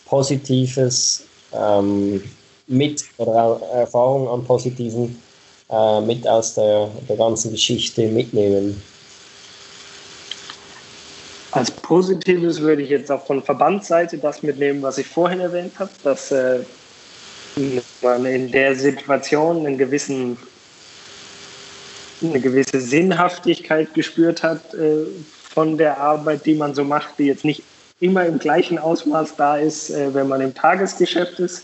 positives 0.05 1.23
ähm, 1.53 2.23
mit 2.67 3.03
oder 3.17 3.59
Erfahrung 3.73 4.29
an 4.29 4.43
positiven 4.45 5.21
äh, 5.69 6.01
mit 6.01 6.27
aus 6.27 6.53
der, 6.53 6.89
der 7.09 7.17
ganzen 7.17 7.51
Geschichte 7.51 8.07
mitnehmen? 8.07 8.81
Als 11.51 11.71
Positives 11.71 12.61
würde 12.61 12.83
ich 12.83 12.89
jetzt 12.89 13.11
auch 13.11 13.25
von 13.25 13.41
Verbandsseite 13.41 14.17
das 14.17 14.43
mitnehmen, 14.43 14.81
was 14.81 14.97
ich 14.97 15.07
vorhin 15.07 15.39
erwähnt 15.39 15.73
habe, 15.79 15.89
dass 16.03 16.31
äh, 16.31 16.59
man 18.01 18.25
in 18.25 18.51
der 18.51 18.75
Situation 18.75 19.65
einen 19.65 19.77
gewissen, 19.77 20.37
eine 22.21 22.39
gewisse 22.39 22.79
Sinnhaftigkeit 22.79 23.93
gespürt 23.93 24.43
hat 24.43 24.73
äh, 24.73 25.05
von 25.53 25.77
der 25.77 25.97
Arbeit, 25.97 26.45
die 26.45 26.55
man 26.55 26.73
so 26.75 26.83
macht, 26.83 27.19
die 27.19 27.25
jetzt 27.25 27.45
nicht 27.45 27.63
immer 27.99 28.25
im 28.25 28.39
gleichen 28.39 28.77
Ausmaß 28.77 29.35
da 29.37 29.57
ist, 29.57 29.89
äh, 29.89 30.13
wenn 30.13 30.27
man 30.27 30.41
im 30.41 30.53
Tagesgeschäft 30.53 31.39
ist. 31.39 31.63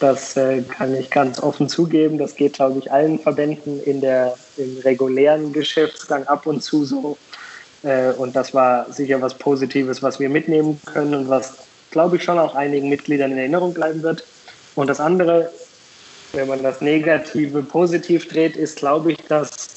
Das 0.00 0.36
äh, 0.36 0.62
kann 0.62 0.94
ich 0.94 1.10
ganz 1.10 1.40
offen 1.40 1.68
zugeben. 1.68 2.18
Das 2.18 2.36
geht, 2.36 2.54
glaube 2.54 2.78
ich, 2.78 2.90
allen 2.92 3.18
Verbänden 3.18 3.82
in 3.82 4.00
der, 4.00 4.36
im 4.56 4.78
regulären 4.84 5.52
Geschäftsgang 5.52 6.24
ab 6.26 6.46
und 6.46 6.62
zu 6.62 6.84
so. 6.84 7.18
Äh, 7.82 8.12
und 8.12 8.36
das 8.36 8.54
war 8.54 8.90
sicher 8.92 9.20
was 9.20 9.34
Positives, 9.34 10.02
was 10.02 10.20
wir 10.20 10.28
mitnehmen 10.28 10.80
können 10.86 11.14
und 11.14 11.28
was, 11.28 11.54
glaube 11.90 12.16
ich, 12.16 12.22
schon 12.22 12.38
auch 12.38 12.54
einigen 12.54 12.88
Mitgliedern 12.88 13.32
in 13.32 13.38
Erinnerung 13.38 13.74
bleiben 13.74 14.02
wird. 14.02 14.24
Und 14.78 14.86
das 14.86 15.00
andere, 15.00 15.50
wenn 16.34 16.46
man 16.46 16.62
das 16.62 16.80
Negative 16.80 17.64
positiv 17.64 18.28
dreht, 18.28 18.54
ist, 18.54 18.76
glaube 18.76 19.10
ich, 19.10 19.18
dass 19.26 19.70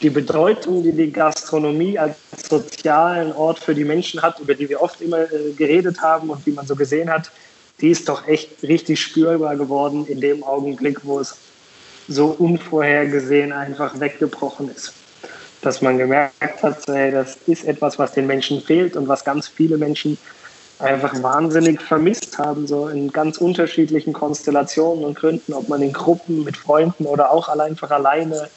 die 0.00 0.10
Bedeutung, 0.10 0.84
die 0.84 0.92
die 0.92 1.10
Gastronomie 1.10 1.98
als 1.98 2.14
sozialen 2.48 3.32
Ort 3.32 3.58
für 3.58 3.74
die 3.74 3.82
Menschen 3.82 4.22
hat, 4.22 4.38
über 4.38 4.54
die 4.54 4.68
wir 4.68 4.80
oft 4.80 5.00
immer 5.00 5.22
äh, 5.22 5.50
geredet 5.56 6.00
haben 6.02 6.30
und 6.30 6.46
die 6.46 6.52
man 6.52 6.68
so 6.68 6.76
gesehen 6.76 7.10
hat, 7.10 7.32
die 7.80 7.90
ist 7.90 8.08
doch 8.08 8.28
echt 8.28 8.62
richtig 8.62 9.00
spürbar 9.00 9.56
geworden 9.56 10.06
in 10.06 10.20
dem 10.20 10.44
Augenblick, 10.44 11.00
wo 11.02 11.18
es 11.18 11.36
so 12.06 12.26
unvorhergesehen 12.26 13.50
einfach 13.50 13.98
weggebrochen 13.98 14.70
ist. 14.72 14.92
Dass 15.62 15.82
man 15.82 15.98
gemerkt 15.98 16.62
hat, 16.62 16.86
hey, 16.86 17.10
das 17.10 17.38
ist 17.48 17.64
etwas, 17.64 17.98
was 17.98 18.12
den 18.12 18.28
Menschen 18.28 18.60
fehlt 18.60 18.94
und 18.94 19.08
was 19.08 19.24
ganz 19.24 19.48
viele 19.48 19.76
Menschen 19.76 20.16
einfach 20.78 21.22
wahnsinnig 21.22 21.80
vermisst 21.80 22.38
haben, 22.38 22.66
so 22.66 22.88
in 22.88 23.10
ganz 23.10 23.38
unterschiedlichen 23.38 24.12
Konstellationen 24.12 25.04
und 25.04 25.18
Gründen, 25.18 25.52
ob 25.54 25.68
man 25.68 25.82
in 25.82 25.92
Gruppen 25.92 26.44
mit 26.44 26.56
Freunden 26.56 27.06
oder 27.06 27.30
auch 27.30 27.48
einfach 27.48 27.90
alleine 27.90 28.48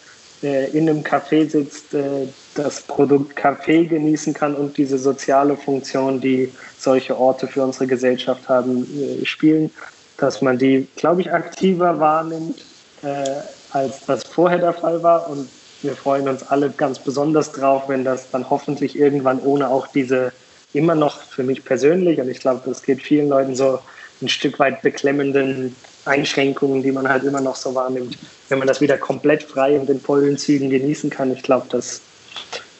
äh, 0.43 0.69
in 0.71 0.89
einem 0.89 1.03
Café 1.03 1.49
sitzt, 1.49 1.93
äh, 1.93 2.27
das 2.55 2.81
Produkt 2.81 3.35
Kaffee 3.35 3.85
genießen 3.85 4.33
kann 4.33 4.55
und 4.55 4.77
diese 4.77 4.97
soziale 4.97 5.55
Funktion, 5.55 6.19
die 6.19 6.51
solche 6.77 7.17
Orte 7.17 7.47
für 7.47 7.63
unsere 7.63 7.87
Gesellschaft 7.87 8.49
haben, 8.49 8.85
äh, 8.99 9.25
spielen, 9.25 9.71
dass 10.17 10.41
man 10.41 10.57
die, 10.57 10.87
glaube 10.97 11.21
ich, 11.21 11.31
aktiver 11.31 11.99
wahrnimmt, 11.99 12.65
äh, 13.01 13.23
als 13.71 14.05
das 14.05 14.23
vorher 14.25 14.59
der 14.59 14.73
Fall 14.73 15.01
war. 15.03 15.29
Und 15.29 15.47
wir 15.81 15.95
freuen 15.95 16.27
uns 16.27 16.43
alle 16.43 16.69
ganz 16.69 16.99
besonders 16.99 17.53
drauf, 17.53 17.83
wenn 17.87 18.03
das 18.03 18.29
dann 18.29 18.49
hoffentlich 18.49 18.97
irgendwann 18.97 19.39
ohne 19.39 19.69
auch 19.69 19.87
diese 19.87 20.33
immer 20.73 20.95
noch 20.95 21.21
für 21.21 21.43
mich 21.43 21.65
persönlich, 21.65 22.19
und 22.19 22.29
ich 22.29 22.39
glaube, 22.39 22.61
das 22.65 22.83
geht 22.83 23.01
vielen 23.01 23.29
Leuten 23.29 23.55
so, 23.55 23.79
ein 24.21 24.29
Stück 24.29 24.59
weit 24.59 24.81
beklemmenden 24.81 25.75
Einschränkungen, 26.05 26.83
die 26.83 26.91
man 26.91 27.07
halt 27.07 27.23
immer 27.23 27.41
noch 27.41 27.55
so 27.55 27.73
wahrnimmt. 27.75 28.17
Wenn 28.49 28.59
man 28.59 28.67
das 28.67 28.81
wieder 28.81 28.97
komplett 28.97 29.43
frei 29.43 29.79
und 29.79 29.89
in 29.89 30.01
vollen 30.01 30.37
Zügen 30.37 30.69
genießen 30.69 31.09
kann, 31.09 31.31
ich 31.31 31.43
glaube, 31.43 31.67
das 31.69 32.01